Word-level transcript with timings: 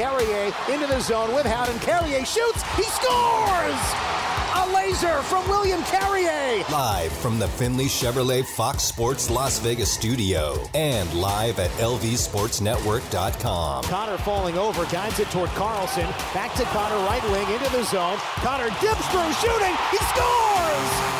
Carrier 0.00 0.48
into 0.72 0.86
the 0.86 1.00
zone 1.00 1.34
with 1.34 1.44
Howden. 1.44 1.78
Carrier 1.80 2.24
shoots. 2.24 2.62
He 2.74 2.84
scores! 2.84 3.78
A 4.56 4.72
laser 4.74 5.20
from 5.24 5.46
William 5.46 5.82
Carrier. 5.82 6.64
Live 6.72 7.12
from 7.12 7.38
the 7.38 7.46
Finley 7.46 7.84
Chevrolet 7.84 8.42
Fox 8.42 8.82
Sports 8.82 9.28
Las 9.28 9.58
Vegas 9.58 9.92
studio 9.92 10.56
and 10.72 11.12
live 11.12 11.58
at 11.58 11.68
lvsportsnetwork.com. 11.72 13.84
Connor 13.84 14.16
falling 14.16 14.56
over, 14.56 14.86
guides 14.86 15.20
it 15.20 15.28
toward 15.28 15.50
Carlson. 15.50 16.06
Back 16.32 16.54
to 16.54 16.64
Connor, 16.64 16.96
right 17.04 17.22
wing, 17.24 17.46
into 17.54 17.70
the 17.70 17.84
zone. 17.84 18.16
Connor 18.36 18.70
dips 18.80 19.06
through, 19.08 19.30
shooting. 19.34 19.76
He 19.90 19.98
scores! 19.98 21.19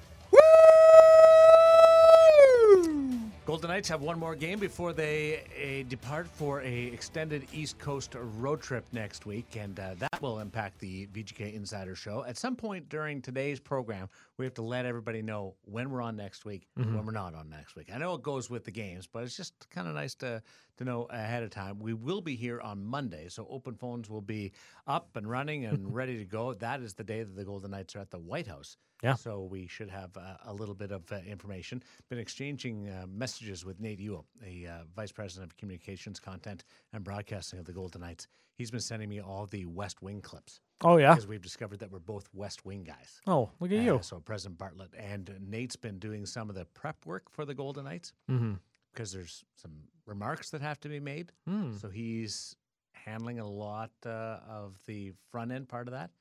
Golden 3.51 3.69
Knights 3.69 3.89
have 3.89 4.01
one 4.01 4.17
more 4.17 4.33
game 4.33 4.59
before 4.59 4.93
they 4.93 5.41
uh, 5.61 5.89
depart 5.89 6.25
for 6.25 6.61
a 6.61 6.85
extended 6.85 7.45
East 7.51 7.77
Coast 7.79 8.15
road 8.15 8.61
trip 8.61 8.85
next 8.93 9.25
week, 9.25 9.57
and 9.57 9.77
uh, 9.77 9.89
that 9.97 10.21
will 10.21 10.39
impact 10.39 10.79
the 10.79 11.05
VGK 11.07 11.53
Insider 11.53 11.93
Show. 11.93 12.23
At 12.23 12.37
some 12.37 12.55
point 12.55 12.87
during 12.87 13.21
today's 13.21 13.59
program, 13.59 14.07
we 14.37 14.45
have 14.45 14.53
to 14.53 14.61
let 14.61 14.85
everybody 14.85 15.21
know 15.21 15.55
when 15.65 15.91
we're 15.91 16.01
on 16.01 16.15
next 16.15 16.45
week, 16.45 16.69
when 16.77 17.05
we're 17.05 17.11
not 17.11 17.35
on 17.35 17.49
next 17.49 17.75
week. 17.75 17.89
I 17.93 17.97
know 17.97 18.13
it 18.13 18.23
goes 18.23 18.49
with 18.49 18.63
the 18.63 18.71
games, 18.71 19.05
but 19.05 19.23
it's 19.23 19.35
just 19.35 19.69
kind 19.69 19.85
of 19.85 19.95
nice 19.95 20.15
to 20.15 20.41
to 20.77 20.85
know 20.85 21.07
ahead 21.09 21.43
of 21.43 21.49
time. 21.49 21.77
We 21.79 21.93
will 21.93 22.21
be 22.21 22.37
here 22.37 22.61
on 22.61 22.81
Monday, 22.81 23.27
so 23.27 23.45
open 23.49 23.75
phones 23.75 24.09
will 24.09 24.21
be 24.21 24.53
up 24.87 25.09
and 25.17 25.29
running 25.29 25.65
and 25.65 25.93
ready 25.93 26.17
to 26.19 26.23
go. 26.23 26.53
That 26.53 26.81
is 26.81 26.93
the 26.93 27.03
day 27.03 27.21
that 27.21 27.35
the 27.35 27.43
Golden 27.43 27.71
Knights 27.71 27.97
are 27.97 27.99
at 27.99 28.11
the 28.11 28.17
White 28.17 28.47
House. 28.47 28.77
Yeah. 29.01 29.15
So 29.15 29.41
we 29.49 29.65
should 29.67 29.89
have 29.89 30.15
uh, 30.15 30.35
a 30.45 30.53
little 30.53 30.75
bit 30.75 30.91
of 30.91 31.11
uh, 31.11 31.15
information. 31.27 31.81
Been 32.09 32.19
exchanging 32.19 32.87
uh, 32.89 33.05
messages 33.07 33.65
with 33.65 33.79
Nate 33.79 33.99
Ewell, 33.99 34.25
the 34.41 34.67
uh, 34.67 34.71
Vice 34.95 35.11
President 35.11 35.51
of 35.51 35.57
Communications, 35.57 36.19
Content, 36.19 36.63
and 36.93 37.03
Broadcasting 37.03 37.57
of 37.59 37.65
the 37.65 37.73
Golden 37.73 38.01
Knights. 38.01 38.27
He's 38.57 38.69
been 38.69 38.79
sending 38.79 39.09
me 39.09 39.19
all 39.19 39.47
the 39.47 39.65
West 39.65 40.03
Wing 40.03 40.21
clips 40.21 40.59
Oh, 40.83 40.97
yeah. 40.97 41.13
because 41.15 41.25
we've 41.25 41.41
discovered 41.41 41.79
that 41.79 41.91
we're 41.91 41.97
both 41.99 42.29
West 42.31 42.63
Wing 42.63 42.83
guys. 42.83 43.19
Oh, 43.25 43.49
look 43.59 43.71
at 43.71 43.79
Uh, 43.79 43.81
you. 43.81 43.99
so 44.03 44.19
President 44.19 44.59
Bartlet 44.59 44.89
and 44.95 45.35
Nate's 45.47 45.75
been 45.75 45.97
doing 45.97 46.27
some 46.27 46.47
of 46.49 46.55
the 46.55 46.65
prep 46.65 47.03
work 47.07 47.29
for 47.31 47.43
the 47.43 47.55
Golden 47.55 47.85
Knights 47.85 48.13
Mm-hmm. 48.29 48.53
because 48.93 49.11
there's 49.11 49.43
some 49.55 49.71
remarks 50.05 50.51
that 50.51 50.61
have 50.61 50.79
to 50.81 50.89
be 50.89 50.99
made. 50.99 51.31
Hmm. 51.47 51.75
So 51.77 51.89
he's 51.89 52.55
handling 52.91 53.39
a 53.39 53.47
lot 53.49 53.89
uh, 54.05 54.39
of 54.47 54.77
the 54.85 55.13
front 55.31 55.51
end 55.51 55.67
part 55.67 55.87
of 55.87 55.93
that. 55.93 56.11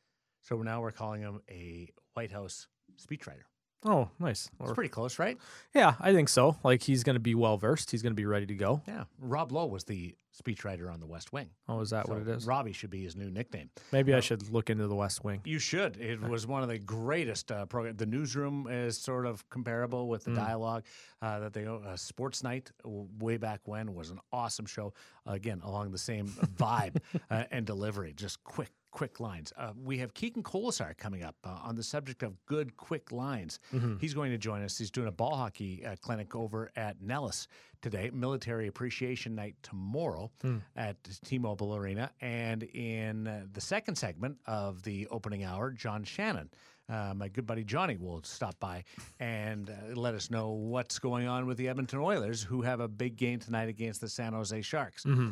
So 0.41 0.63
now 0.63 0.81
we're 0.81 0.93
calling 0.93 1.21
him 1.21 1.43
a 1.51 1.91
White 2.15 2.33
House 2.33 2.67
speechwriter. 3.01 3.45
Oh, 3.85 4.11
nice. 4.19 4.51
It's 4.61 4.73
pretty 4.75 4.91
close, 4.91 5.19
right? 5.19 5.39
yeah, 5.75 5.95
I 6.01 6.13
think 6.13 6.29
so. 6.29 6.57
Like 6.63 6.83
he's 6.83 7.03
going 7.03 7.15
to 7.15 7.21
be 7.21 7.35
well 7.35 7.57
versed. 7.57 7.91
He's 7.91 8.03
going 8.03 8.13
to 8.13 8.17
be 8.17 8.27
ready 8.27 8.45
to 8.47 8.55
go. 8.55 8.83
Yeah. 8.87 9.05
Rob 9.19 9.53
Lowe 9.53 9.67
was 9.67 9.85
the 9.85 10.15
speechwriter 10.39 10.93
on 10.93 11.01
the 11.01 11.07
West 11.07 11.33
Wing. 11.33 11.49
Oh, 11.67 11.81
is 11.81 11.91
that 11.91 12.09
what 12.09 12.19
it 12.19 12.29
is? 12.29 12.47
Robbie 12.47 12.73
should 12.73 12.91
be 12.91 13.03
his 13.03 13.17
new 13.17 13.31
nickname. 13.31 13.71
Maybe 13.91 14.13
I 14.15 14.21
should 14.21 14.51
look 14.51 14.69
into 14.69 14.87
the 14.87 14.95
West 14.95 15.25
Wing. 15.25 15.41
You 15.45 15.59
should. 15.59 15.97
It 15.97 16.21
was 16.21 16.47
one 16.47 16.63
of 16.63 16.69
the 16.69 16.79
greatest 16.79 17.51
uh, 17.51 17.65
programs. 17.67 17.97
The 17.97 18.07
newsroom 18.07 18.69
is 18.71 18.99
sort 18.99 19.25
of 19.25 19.49
comparable 19.49 20.09
with 20.09 20.25
the 20.25 20.35
dialogue 20.35 20.85
uh, 21.23 21.41
that 21.41 21.53
they 21.55 21.67
uh, 21.67 21.97
Sports 21.97 22.43
Night 22.43 22.71
way 22.85 23.39
back 23.39 23.61
when 23.65 23.95
was 23.95 24.11
an 24.11 24.21
awesome 24.31 24.67
show. 24.67 24.93
again, 25.27 25.63
along 25.65 25.91
the 25.91 25.99
same 25.99 26.27
vibe 26.27 26.97
uh, 27.31 27.45
and 27.51 27.65
delivery, 27.65 28.13
just 28.13 28.45
quick. 28.45 28.71
Quick 28.93 29.21
lines. 29.21 29.53
Uh, 29.57 29.73
we 29.83 29.99
have 29.99 30.13
Keegan 30.15 30.43
Kolesar 30.43 30.97
coming 30.97 31.23
up 31.23 31.37
uh, 31.45 31.59
on 31.63 31.77
the 31.77 31.83
subject 31.83 32.23
of 32.23 32.35
good, 32.47 32.77
quick 32.77 33.13
lines. 33.13 33.61
Mm-hmm. 33.73 33.97
He's 33.99 34.15
going 34.15 34.33
to 34.33 34.39
join 34.39 34.63
us. 34.63 34.77
He's 34.77 34.91
doing 34.91 35.07
a 35.09 35.13
ball 35.13 35.37
hockey 35.37 35.85
uh, 35.87 35.95
clinic 36.01 36.35
over 36.35 36.71
at 36.77 37.01
Nellis 37.01 37.47
today, 37.83 38.11
Military 38.13 38.67
Appreciation 38.67 39.35
Night 39.35 39.55
tomorrow 39.63 40.31
Hmm. 40.43 40.59
at 40.77 40.97
T-Mobile 41.25 41.75
Arena, 41.77 42.11
and 42.21 42.63
in 42.65 43.27
uh, 43.29 43.45
the 43.53 43.61
second 43.61 43.95
segment 43.97 44.37
of 44.47 44.83
the 44.83 45.07
opening 45.11 45.45
hour, 45.45 45.71
John 45.71 46.03
Shannon. 46.05 46.51
Uh, 46.89 47.15
my 47.15 47.29
good 47.29 47.47
buddy 47.47 47.63
Johnny 47.63 47.97
will 47.97 48.21
stop 48.25 48.59
by 48.59 48.83
and 49.21 49.71
uh, 49.71 49.95
let 49.95 50.15
us 50.15 50.29
know 50.29 50.51
what's 50.51 50.99
going 50.99 51.29
on 51.29 51.47
with 51.47 51.57
the 51.57 51.69
Edmonton 51.69 52.01
Oilers, 52.01 52.43
who 52.43 52.63
have 52.63 52.81
a 52.81 52.89
big 52.89 53.17
game 53.17 53.39
tonight 53.39 53.69
against 53.69 54.01
the 54.01 54.09
San 54.09 54.33
Jose 54.33 54.61
Sharks. 54.63 55.05
Mm-hmm. 55.05 55.31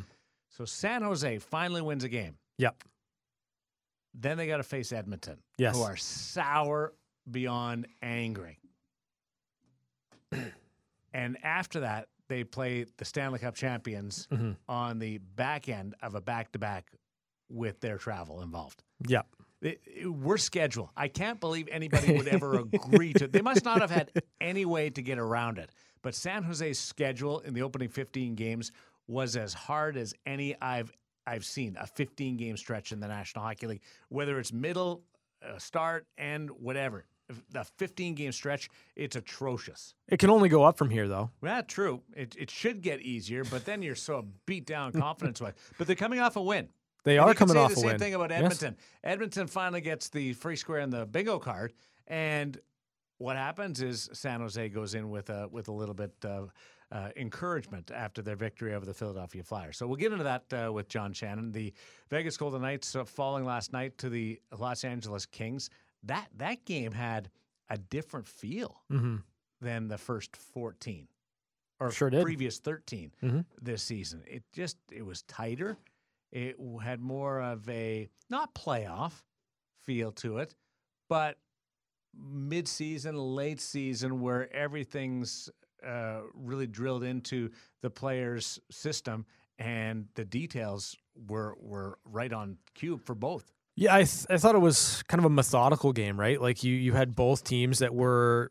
So 0.50 0.64
San 0.64 1.02
Jose 1.02 1.38
finally 1.40 1.82
wins 1.82 2.04
a 2.04 2.08
game. 2.08 2.36
Yep. 2.58 2.76
Then 4.20 4.36
they 4.36 4.46
got 4.48 4.56
to 4.56 4.62
face 4.64 4.92
Edmonton, 4.92 5.38
Yes. 5.58 5.76
who 5.76 5.82
are 5.82 5.96
sour 5.96 6.92
beyond 7.30 7.86
angry. 8.02 8.58
and 11.12 11.38
after 11.42 11.80
that, 11.80 12.08
they 12.28 12.44
play 12.44 12.84
the 12.98 13.04
Stanley 13.04 13.38
Cup 13.38 13.54
champions 13.54 14.26
Mhm. 14.30 14.56
on 14.68 14.98
the 14.98 15.18
back 15.18 15.68
end 15.68 15.94
of 16.02 16.14
a 16.14 16.20
back 16.20 16.52
to 16.52 16.58
back 16.58 16.90
with 17.48 17.80
their 17.80 17.96
travel 17.96 18.42
involved. 18.42 18.82
Yep. 19.06 19.26
It, 19.62 19.80
it- 19.86 20.06
we're 20.08 20.36
scheduled. 20.36 20.90
I 20.96 21.08
can't 21.08 21.40
believe 21.40 21.68
anybody 21.70 22.12
would 22.16 22.28
ever 22.28 22.58
agree 22.72 23.12
to. 23.14 23.26
They 23.26 23.40
must 23.40 23.64
not 23.64 23.80
have 23.80 23.90
had 23.90 24.10
any 24.40 24.64
way 24.64 24.90
to 24.90 25.02
get 25.02 25.18
around 25.18 25.58
it. 25.58 25.70
But 26.02 26.14
San 26.14 26.42
Jose's 26.44 26.78
schedule 26.78 27.40
in 27.40 27.54
the 27.54 27.62
opening 27.62 27.88
15 27.88 28.34
games 28.34 28.70
was 29.06 29.36
as 29.36 29.54
hard 29.54 29.96
as 29.96 30.14
any 30.26 30.54
I've 30.60 30.92
I've 31.28 31.44
seen. 31.44 31.76
A 31.80 31.86
15 31.86 32.36
game 32.36 32.56
stretch 32.56 32.92
in 32.92 33.00
the 33.00 33.08
National 33.08 33.44
Hockey 33.44 33.66
League, 33.66 33.82
whether 34.08 34.38
it's 34.38 34.52
middle, 34.52 35.02
uh, 35.42 35.58
start, 35.58 36.06
and 36.16 36.50
whatever. 36.50 37.04
The 37.50 37.64
15 37.76 38.14
game 38.14 38.32
stretch, 38.32 38.70
it's 38.96 39.14
atrocious. 39.14 39.94
It 40.08 40.18
can 40.18 40.30
only 40.30 40.48
go 40.48 40.64
up 40.64 40.78
from 40.78 40.88
here, 40.88 41.06
though. 41.08 41.30
Yeah, 41.42 41.60
true. 41.60 42.00
It, 42.16 42.34
it 42.38 42.50
should 42.50 42.80
get 42.80 43.02
easier, 43.02 43.44
but 43.44 43.66
then 43.66 43.82
you're 43.82 43.94
so 43.94 44.26
beat 44.46 44.64
down 44.66 44.92
confidence 45.06 45.40
wise. 45.40 45.52
But 45.76 45.86
they're 45.86 45.96
coming 45.96 46.20
off 46.20 46.36
a 46.36 46.42
win. 46.42 46.68
They 47.04 47.18
And 47.18 47.28
are 47.28 47.34
coming 47.34 47.54
say 47.54 47.60
off 47.60 47.70
the 47.70 47.76
a 47.76 47.80
same 47.80 47.86
win. 47.90 47.98
thing 47.98 48.14
about 48.14 48.30
Yes. 48.30 48.40
Edmonton. 48.40 48.76
Edmonton 49.04 49.46
finally 49.46 49.80
gets 49.82 50.08
the 50.08 50.32
free 50.32 50.56
square 50.56 50.80
and 50.80 50.92
the 50.92 51.04
bingo 51.06 51.38
card, 51.38 51.74
and 52.06 52.58
what 53.18 53.36
happens 53.36 53.82
is 53.82 54.08
San 54.12 54.40
Jose 54.40 54.68
goes 54.70 54.94
in 54.94 55.10
with 55.10 55.28
a 55.30 55.48
with 55.48 55.68
a 55.68 55.72
little 55.72 55.94
bit 55.94 56.12
of 56.24 56.50
uh, 56.90 57.10
encouragement 57.16 57.90
after 57.90 58.22
their 58.22 58.36
victory 58.36 58.74
over 58.74 58.86
the 58.86 58.94
Philadelphia 58.94 59.42
Flyers. 59.42 59.76
So 59.76 59.86
we'll 59.86 59.96
get 59.96 60.12
into 60.12 60.24
that 60.24 60.44
uh, 60.52 60.72
with 60.72 60.88
John 60.88 61.12
Shannon. 61.12 61.52
The 61.52 61.72
Vegas 62.10 62.36
Golden 62.36 62.62
Knights 62.62 62.96
uh, 62.96 63.04
falling 63.04 63.44
last 63.44 63.72
night 63.72 63.98
to 63.98 64.08
the 64.08 64.40
Los 64.58 64.84
Angeles 64.84 65.26
Kings. 65.26 65.68
That 66.04 66.28
that 66.36 66.64
game 66.64 66.92
had 66.92 67.30
a 67.68 67.76
different 67.78 68.26
feel 68.26 68.80
Mm-hmm. 68.90 69.16
than 69.60 69.88
the 69.88 69.98
first 69.98 70.36
14 70.36 71.08
or 71.80 71.90
Sure 71.90 72.10
previous 72.10 72.58
13 72.58 73.12
Mhm. 73.22 73.44
this 73.60 73.82
season. 73.82 74.22
It 74.26 74.44
just 74.52 74.78
it 74.90 75.04
was 75.04 75.22
tighter. 75.24 75.76
It 76.32 76.56
had 76.82 77.00
more 77.00 77.40
of 77.42 77.68
a 77.68 78.08
not 78.30 78.54
playoff 78.54 79.22
feel 79.82 80.12
to 80.12 80.38
it, 80.38 80.54
but 81.08 81.38
mid-season, 82.14 83.16
late 83.16 83.60
season 83.60 84.20
where 84.20 84.52
everything's 84.52 85.48
uh, 85.86 86.20
really 86.34 86.66
drilled 86.66 87.04
into 87.04 87.50
the 87.82 87.90
player's 87.90 88.58
system 88.70 89.26
and 89.58 90.06
the 90.14 90.24
details 90.24 90.96
were 91.28 91.56
were 91.60 91.98
right 92.04 92.32
on 92.32 92.58
cue 92.74 92.96
for 92.96 93.14
both. 93.14 93.52
Yeah, 93.74 93.94
I, 93.94 93.98
th- 93.98 94.26
I 94.28 94.38
thought 94.38 94.56
it 94.56 94.60
was 94.60 95.04
kind 95.04 95.20
of 95.20 95.24
a 95.24 95.30
methodical 95.30 95.92
game, 95.92 96.18
right? 96.18 96.40
Like 96.40 96.64
you, 96.64 96.74
you 96.74 96.94
had 96.94 97.14
both 97.14 97.44
teams 97.44 97.78
that 97.78 97.94
were 97.94 98.50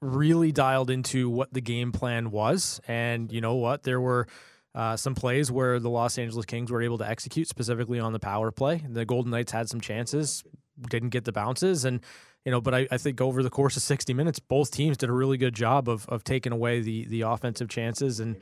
really 0.00 0.52
dialed 0.52 0.88
into 0.88 1.28
what 1.28 1.52
the 1.52 1.60
game 1.60 1.90
plan 1.90 2.30
was. 2.30 2.80
And 2.86 3.32
you 3.32 3.40
know 3.40 3.56
what? 3.56 3.82
There 3.82 4.00
were 4.00 4.28
uh, 4.72 4.96
some 4.96 5.16
plays 5.16 5.50
where 5.50 5.80
the 5.80 5.90
Los 5.90 6.16
Angeles 6.16 6.46
Kings 6.46 6.70
were 6.70 6.80
able 6.80 6.98
to 6.98 7.08
execute, 7.08 7.48
specifically 7.48 7.98
on 7.98 8.12
the 8.12 8.20
power 8.20 8.52
play. 8.52 8.84
The 8.88 9.04
Golden 9.04 9.32
Knights 9.32 9.50
had 9.50 9.68
some 9.68 9.80
chances, 9.80 10.44
didn't 10.88 11.10
get 11.10 11.24
the 11.24 11.32
bounces. 11.32 11.84
And, 11.84 12.00
you 12.44 12.52
know, 12.52 12.60
but 12.60 12.74
I, 12.74 12.88
I 12.90 12.98
think 12.98 13.20
over 13.20 13.42
the 13.42 13.50
course 13.50 13.76
of 13.76 13.82
60 13.82 14.14
minutes, 14.14 14.38
both 14.38 14.70
teams 14.70 14.96
did 14.96 15.08
a 15.08 15.12
really 15.12 15.36
good 15.36 15.54
job 15.54 15.88
of, 15.88 16.08
of 16.08 16.24
taking 16.24 16.52
away 16.52 16.80
the, 16.80 17.06
the 17.06 17.22
offensive 17.22 17.68
chances 17.68 18.20
and 18.20 18.36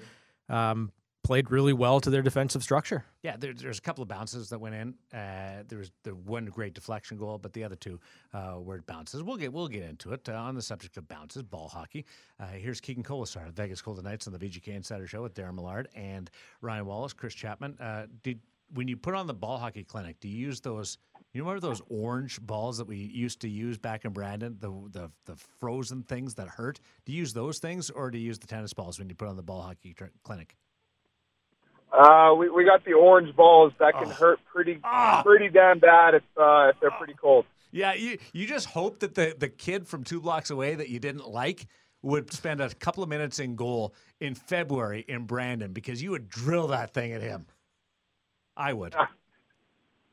um, 0.49 0.93
played 1.23 1.50
really 1.50 1.73
well 1.73 2.00
to 2.00 2.11
their 2.11 2.23
defensive 2.23 2.62
structure. 2.62 3.05
Yeah, 3.23 3.37
there, 3.37 3.52
there's 3.52 3.79
a 3.79 3.82
couple 3.82 4.02
of 4.02 4.08
bounces 4.08 4.49
that 4.49 4.58
went 4.58 4.75
in. 4.75 4.94
Uh, 5.12 5.64
there 5.69 5.79
was 5.79 5.91
the 6.02 6.14
one 6.14 6.47
great 6.47 6.75
deflection 6.75 7.19
goal, 7.19 7.38
but 7.38 7.52
the 7.52 7.64
other 7.64 7.76
two 7.76 8.00
uh, 8.32 8.56
were 8.58 8.81
bounces. 8.82 9.23
We'll 9.23 9.37
get 9.37 9.52
we'll 9.52 9.69
get 9.69 9.82
into 9.82 10.12
it 10.12 10.29
uh, 10.29 10.32
on 10.32 10.55
the 10.55 10.62
subject 10.62 10.97
of 10.97 11.06
bounces, 11.08 11.43
ball 11.43 11.69
hockey. 11.69 12.06
Uh, 12.38 12.47
here's 12.47 12.81
Keegan 12.81 13.05
Kolesar, 13.05 13.50
Vegas 13.52 13.82
Golden 13.82 14.05
Knights 14.05 14.26
on 14.26 14.32
the 14.32 14.38
VGK 14.38 14.69
Insider 14.69 15.06
Show 15.06 15.23
with 15.23 15.35
Darren 15.35 15.55
Millard 15.55 15.88
and 15.94 16.31
Ryan 16.62 16.87
Wallace, 16.87 17.12
Chris 17.12 17.35
Chapman. 17.35 17.76
Uh, 17.79 18.06
did 18.23 18.41
when 18.73 18.88
you 18.88 18.97
put 18.97 19.14
on 19.14 19.26
the 19.26 19.35
ball 19.35 19.58
hockey 19.58 19.85
clinic, 19.85 20.20
do 20.20 20.29
you 20.29 20.47
use 20.47 20.61
those? 20.61 20.97
You 21.32 21.43
remember 21.43 21.61
those 21.61 21.81
orange 21.88 22.41
balls 22.41 22.79
that 22.79 22.88
we 22.88 22.97
used 22.97 23.41
to 23.43 23.49
use 23.49 23.79
back 23.79 24.05
in 24.05 24.12
Brandon, 24.12 24.56
the 24.59 24.71
the 24.91 25.11
the 25.27 25.37
frozen 25.61 26.03
things 26.03 26.35
that 26.35 26.49
hurt? 26.49 26.81
Do 27.05 27.12
you 27.12 27.19
use 27.19 27.32
those 27.32 27.59
things, 27.59 27.88
or 27.88 28.11
do 28.11 28.19
you 28.19 28.27
use 28.27 28.41
the 28.41 28.49
tennis 28.49 28.73
balls 28.73 28.99
when 28.99 29.09
you 29.09 29.15
put 29.15 29.29
on 29.29 29.37
the 29.37 29.43
ball 29.43 29.62
hockey 29.62 29.94
tr- 29.94 30.06
clinic? 30.25 30.56
Uh, 31.93 32.35
we 32.37 32.50
we 32.50 32.65
got 32.65 32.85
the 32.85 32.94
orange 32.94 33.35
balls 33.37 33.73
that 33.79 33.94
can 33.94 34.09
oh. 34.09 34.11
hurt 34.11 34.41
pretty 34.44 34.81
oh. 34.85 35.23
pretty 35.25 35.49
damn 35.49 35.79
bad 35.79 36.15
if 36.15 36.23
uh, 36.37 36.71
if 36.71 36.81
they're 36.81 36.91
pretty 36.91 37.15
cold. 37.15 37.44
Yeah, 37.71 37.94
you 37.94 38.19
you 38.33 38.47
just 38.49 38.67
hope 38.67 38.99
that 38.99 39.15
the 39.15 39.35
the 39.38 39.49
kid 39.49 39.87
from 39.87 40.03
two 40.03 40.21
blocks 40.21 40.50
away 40.50 40.75
that 40.75 40.88
you 40.88 40.99
didn't 40.99 41.29
like 41.29 41.67
would 42.03 42.33
spend 42.33 42.61
a 42.61 42.71
couple 42.75 43.05
of 43.05 43.09
minutes 43.09 43.38
in 43.38 43.55
goal 43.55 43.94
in 44.21 44.35
February 44.35 45.05
in 45.06 45.26
Brandon 45.26 45.73
because 45.73 46.03
you 46.03 46.11
would 46.11 46.29
drill 46.29 46.69
that 46.69 46.93
thing 46.93 47.12
at 47.12 47.23
him. 47.23 47.47
I 48.56 48.73
would. 48.73 48.94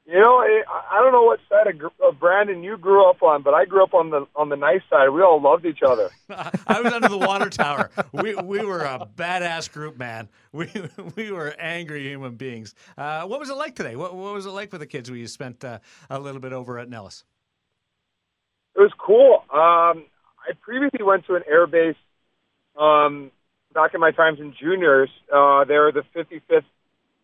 You 0.08 0.22
know, 0.22 0.38
I 0.40 1.00
don't 1.02 1.12
know 1.12 1.24
what 1.24 1.42
side 1.50 1.68
of 1.68 2.18
Brandon 2.18 2.64
you 2.64 2.78
grew 2.78 3.10
up 3.10 3.22
on, 3.22 3.42
but 3.42 3.54
I 3.54 3.66
grew 3.66 3.84
up 3.84 3.94
on 3.94 4.10
the 4.10 4.26
on 4.38 4.48
the 4.48 4.56
nice 4.56 4.80
side. 4.90 5.10
We 5.10 5.22
all 5.22 5.42
loved 5.42 5.66
each 5.66 5.82
other. 5.86 6.10
I 6.30 6.80
was 6.80 6.94
under 6.94 7.10
the 7.10 7.18
water 7.18 7.50
tower. 7.50 7.90
We 8.14 8.34
we 8.36 8.66
were 8.66 8.86
a 8.86 9.06
badass 9.18 9.70
group, 9.70 9.98
man. 9.98 10.30
We 10.54 10.72
we 11.18 11.32
were 11.32 11.54
angry 11.60 12.04
human 12.08 12.36
beings. 12.36 12.74
Uh, 12.98 13.24
what 13.24 13.42
was 13.42 13.50
it 13.50 13.58
like 13.58 13.76
today? 13.76 13.98
What 13.98 14.16
what 14.16 14.34
was 14.34 14.46
it 14.46 14.52
like 14.52 14.72
for 14.72 14.78
the 14.78 14.88
kids? 14.88 15.12
We 15.12 15.28
spent 15.28 15.66
uh, 15.66 15.80
a 16.10 16.20
little 16.20 16.40
bit 16.40 16.54
over 16.54 16.80
at 16.80 16.90
Nellis. 16.90 17.26
It 18.76 18.80
was 18.80 18.94
cool. 18.98 19.44
Um, 19.54 20.06
I 20.40 20.54
previously 20.62 21.04
went 21.04 21.26
to 21.26 21.36
an 21.36 21.44
air 21.50 21.68
base 21.68 21.98
um, 22.80 23.30
back 23.74 23.94
in 23.94 24.00
my 24.00 24.12
times 24.12 24.40
in 24.40 24.56
juniors. 24.58 25.10
Uh, 25.32 25.66
they 25.66 25.76
were 25.76 25.92
the 25.92 26.04
55th 26.16 26.64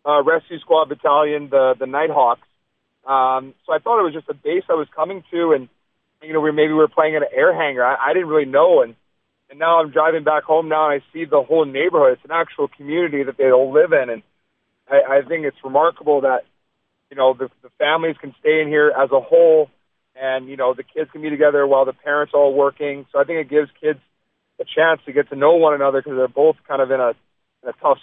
uh, 0.06 0.22
Rescue 0.22 0.60
Squad 0.60 0.90
Battalion, 0.90 1.50
the 1.50 1.76
the 1.80 1.86
Nighthawks. 1.88 2.42
Um, 3.06 3.54
so 3.66 3.74
I 3.74 3.80
thought 3.80 4.00
it 4.00 4.04
was 4.04 4.14
just 4.14 4.30
a 4.30 4.34
base 4.34 4.64
I 4.70 4.74
was 4.74 4.88
coming 4.96 5.24
to, 5.32 5.52
and 5.52 5.70
you 6.22 6.34
know, 6.34 6.40
we 6.40 6.52
maybe 6.52 6.70
we 6.70 6.80
were 6.80 6.88
playing 6.88 7.16
at 7.16 7.22
an 7.22 7.30
air 7.36 7.54
hangar. 7.54 7.84
I, 7.84 8.12
I 8.12 8.14
didn't 8.14 8.30
really 8.30 8.50
know, 8.50 8.82
and 8.82 8.96
and 9.50 9.60
now 9.60 9.80
I'm 9.80 9.92
driving 9.92 10.24
back 10.24 10.44
home 10.44 10.70
now, 10.70 10.90
and 10.90 11.02
I 11.02 11.14
see 11.14 11.26
the 11.26 11.44
whole 11.44 11.66
neighborhood. 11.66 12.14
It's 12.14 12.26
an 12.26 12.32
actual 12.32 12.68
community 12.68 13.24
that 13.24 13.38
they 13.38 13.52
all 13.52 13.74
live 13.74 13.92
in, 13.92 14.10
and 14.10 14.24
I, 14.90 15.18
I 15.18 15.22
think 15.28 15.46
it's 15.46 15.58
remarkable 15.64 16.22
that 16.22 16.46
you 17.10 17.18
know 17.18 17.34
the, 17.34 17.50
the 17.62 17.70
families 17.78 18.16
can 18.20 18.34
stay 18.40 18.62
in 18.62 18.68
here 18.68 18.92
as 18.96 19.12
a 19.12 19.20
whole 19.20 19.70
and 20.16 20.48
you 20.48 20.58
know 20.58 20.74
the 20.74 20.84
kids 20.84 21.10
can 21.12 21.22
be 21.22 21.30
together 21.30 21.66
while 21.66 21.86
the 21.86 21.94
parents 21.94 22.34
are 22.34 22.40
all 22.40 22.54
working. 22.54 23.06
So 23.12 23.20
I 23.20 23.24
think 23.24 23.40
it 23.40 23.50
gives 23.50 23.70
kids 23.82 24.00
a 24.60 24.66
chance 24.66 25.02
to 25.06 25.14
get 25.14 25.30
to 25.30 25.36
know 25.36 25.56
one 25.56 25.74
another 25.74 26.02
because 26.02 26.18
they're 26.18 26.28
both 26.28 26.56
kind 26.68 26.82
of 26.82 26.92
in 26.92 27.00
a 27.00 27.10
in 27.64 27.70
a 27.70 27.74
tough, 27.82 27.98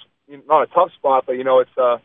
not 0.49 0.62
a 0.62 0.67
tough 0.67 0.93
spot, 0.99 1.25
but 1.26 1.32
you 1.32 1.44
know 1.44 1.61
it's 1.61 1.76
a 1.76 2.00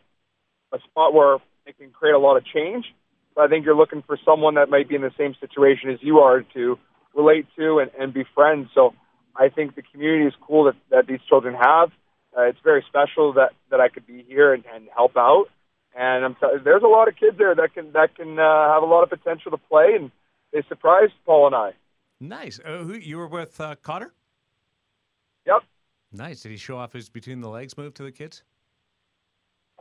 a 0.72 0.78
spot 0.90 1.14
where 1.14 1.38
it 1.66 1.78
can 1.78 1.90
create 1.90 2.14
a 2.14 2.18
lot 2.18 2.36
of 2.36 2.44
change. 2.44 2.86
But 3.34 3.44
I 3.44 3.48
think 3.48 3.64
you're 3.64 3.76
looking 3.76 4.02
for 4.02 4.18
someone 4.24 4.54
that 4.54 4.70
might 4.70 4.88
be 4.88 4.94
in 4.94 5.02
the 5.02 5.12
same 5.18 5.34
situation 5.40 5.90
as 5.90 5.98
you 6.00 6.20
are 6.20 6.42
to 6.54 6.78
relate 7.14 7.46
to 7.56 7.78
and, 7.80 7.90
and 7.98 8.14
be 8.14 8.24
friends. 8.34 8.68
So 8.74 8.94
I 9.36 9.48
think 9.48 9.74
the 9.74 9.82
community 9.82 10.26
is 10.26 10.34
cool 10.40 10.64
that, 10.64 10.76
that 10.90 11.06
these 11.06 11.20
children 11.28 11.54
have. 11.54 11.90
Uh, 12.36 12.42
it's 12.42 12.58
very 12.62 12.84
special 12.88 13.34
that, 13.34 13.52
that 13.70 13.80
I 13.80 13.88
could 13.88 14.06
be 14.06 14.24
here 14.26 14.54
and, 14.54 14.64
and 14.74 14.88
help 14.94 15.16
out 15.16 15.46
and 15.96 16.24
I'm 16.24 16.34
t- 16.34 16.58
there's 16.62 16.82
a 16.82 16.88
lot 16.88 17.08
of 17.08 17.16
kids 17.16 17.38
there 17.38 17.54
that 17.54 17.74
can 17.74 17.92
that 17.92 18.14
can 18.14 18.38
uh, 18.38 18.74
have 18.74 18.82
a 18.82 18.86
lot 18.86 19.02
of 19.02 19.08
potential 19.08 19.50
to 19.50 19.56
play, 19.56 19.94
and 19.98 20.10
they 20.52 20.62
surprised 20.68 21.14
Paul 21.24 21.46
and 21.46 21.56
I. 21.56 21.72
Nice. 22.20 22.60
Uh, 22.64 22.78
who 22.78 22.94
you 22.94 23.16
were 23.16 23.28
with 23.28 23.60
uh, 23.60 23.76
Cotter? 23.82 24.12
Yep. 25.46 25.62
Nice. 26.12 26.42
Did 26.42 26.50
he 26.50 26.56
show 26.56 26.76
off 26.76 26.92
his 26.92 27.08
between 27.08 27.40
the 27.40 27.48
legs 27.48 27.76
move 27.76 27.94
to 27.94 28.02
the 28.02 28.12
kids? 28.12 28.42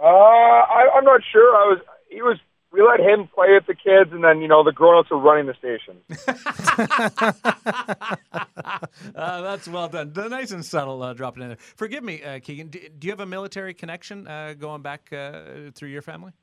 Uh, 0.01 0.06
I, 0.06 0.89
I'm 0.95 1.06
not 1.06 1.21
sure. 1.31 1.56
I 1.56 1.68
was. 1.68 1.80
He 2.09 2.21
was 2.21 2.38
we 2.75 2.81
let 2.81 3.00
him 3.00 3.30
play 3.33 3.53
with 3.53 3.65
the 3.68 3.74
kids, 3.74 4.12
and 4.12 4.24
then 4.24 4.42
you 4.42 4.47
know 4.47 4.63
the 4.63 4.74
grown-ups 4.74 5.09
were 5.09 5.18
running 5.18 5.45
the 5.45 5.53
station. 5.53 6.01
uh, 9.15 9.42
that's 9.42 9.68
well 9.68 9.88
done. 9.88 10.12
The 10.12 10.27
Nice 10.27 10.51
and 10.51 10.65
subtle 10.65 11.01
uh, 11.01 11.13
dropping 11.13 11.44
in 11.44 11.50
there. 11.50 11.57
Forgive 11.77 12.03
me, 12.03 12.21
uh, 12.21 12.39
Keegan. 12.39 12.68
Do, 12.68 12.80
do, 12.80 13.07
you 13.07 13.12
have 13.12 13.21
a 13.21 13.25
military 13.25 13.74
connection 13.74 14.27
uh, 14.27 14.56
going 14.59 14.81
back 14.81 15.13
uh, 15.13 15.71
through 15.74 15.89
your 15.89 16.01
family? 16.01 16.33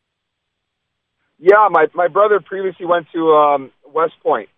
Yeah, 1.39 1.69
my 1.71 1.87
my 1.95 2.09
brother 2.09 2.41
previously 2.41 2.87
went 2.87 3.09
to 3.13 3.33
um, 3.33 3.71
West 3.85 4.15
Point, 4.23 4.49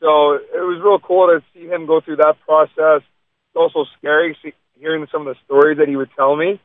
so 0.00 0.34
it 0.34 0.50
was 0.54 0.80
real 0.82 0.98
cool 0.98 1.28
to 1.28 1.42
see 1.54 1.68
him 1.68 1.86
go 1.86 2.00
through 2.00 2.16
that 2.16 2.36
process. 2.44 3.02
It's 3.48 3.56
also 3.56 3.84
scary 3.98 4.36
see, 4.42 4.54
hearing 4.74 5.06
some 5.12 5.26
of 5.26 5.36
the 5.36 5.40
stories 5.44 5.78
that 5.78 5.86
he 5.86 5.96
would 5.96 6.10
tell 6.16 6.34
me, 6.34 6.60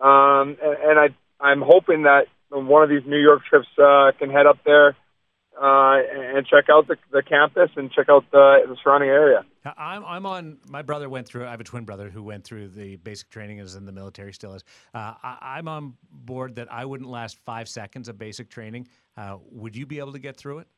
um, 0.00 0.56
and, 0.62 0.76
and 0.82 0.98
I 0.98 1.08
I'm 1.40 1.62
hoping 1.62 2.02
that 2.02 2.26
one 2.50 2.82
of 2.82 2.88
these 2.88 3.06
New 3.06 3.20
York 3.20 3.42
trips 3.48 3.68
uh, 3.78 4.12
can 4.18 4.30
head 4.30 4.46
up 4.46 4.58
there 4.64 4.96
uh, 5.60 5.98
and 6.12 6.46
check 6.46 6.64
out 6.70 6.86
the, 6.86 6.96
the 7.10 7.22
campus 7.22 7.70
and 7.76 7.90
check 7.90 8.08
out 8.08 8.24
the, 8.30 8.60
the 8.66 8.76
surrounding 8.82 9.10
area. 9.10 9.44
I'm, 9.76 10.04
I'm 10.04 10.24
on. 10.24 10.58
My 10.68 10.82
brother 10.82 11.08
went 11.08 11.26
through. 11.26 11.46
I 11.46 11.50
have 11.50 11.60
a 11.60 11.64
twin 11.64 11.84
brother 11.84 12.10
who 12.10 12.22
went 12.22 12.44
through 12.44 12.68
the 12.68 12.96
basic 12.96 13.28
training, 13.28 13.58
is 13.58 13.74
in 13.74 13.84
the 13.84 13.92
military, 13.92 14.32
still 14.32 14.54
is. 14.54 14.64
Uh, 14.94 15.14
I, 15.22 15.58
am 15.58 15.68
on 15.68 15.94
board 16.10 16.56
that 16.56 16.72
I 16.72 16.84
wouldn't 16.84 17.10
last 17.10 17.38
five 17.44 17.68
seconds 17.68 18.08
of 18.08 18.18
basic 18.18 18.48
training. 18.48 18.88
Uh, 19.16 19.38
would 19.50 19.76
you 19.76 19.84
be 19.84 19.98
able 19.98 20.12
to 20.12 20.18
get 20.18 20.36
through 20.36 20.60
it? 20.60 20.68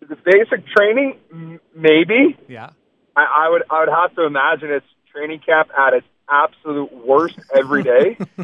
The 0.00 0.16
basic 0.16 0.66
training, 0.76 1.60
maybe. 1.74 2.36
Yeah. 2.48 2.70
I, 3.16 3.46
I 3.46 3.50
would. 3.50 3.62
I 3.70 3.80
would 3.80 3.88
have 3.88 4.14
to 4.16 4.26
imagine 4.26 4.70
it's 4.70 4.86
training 5.12 5.40
camp 5.46 5.68
at 5.78 5.94
its 5.94 6.06
absolute 6.30 6.92
worst 6.92 7.38
every 7.56 7.82
day. 7.82 8.16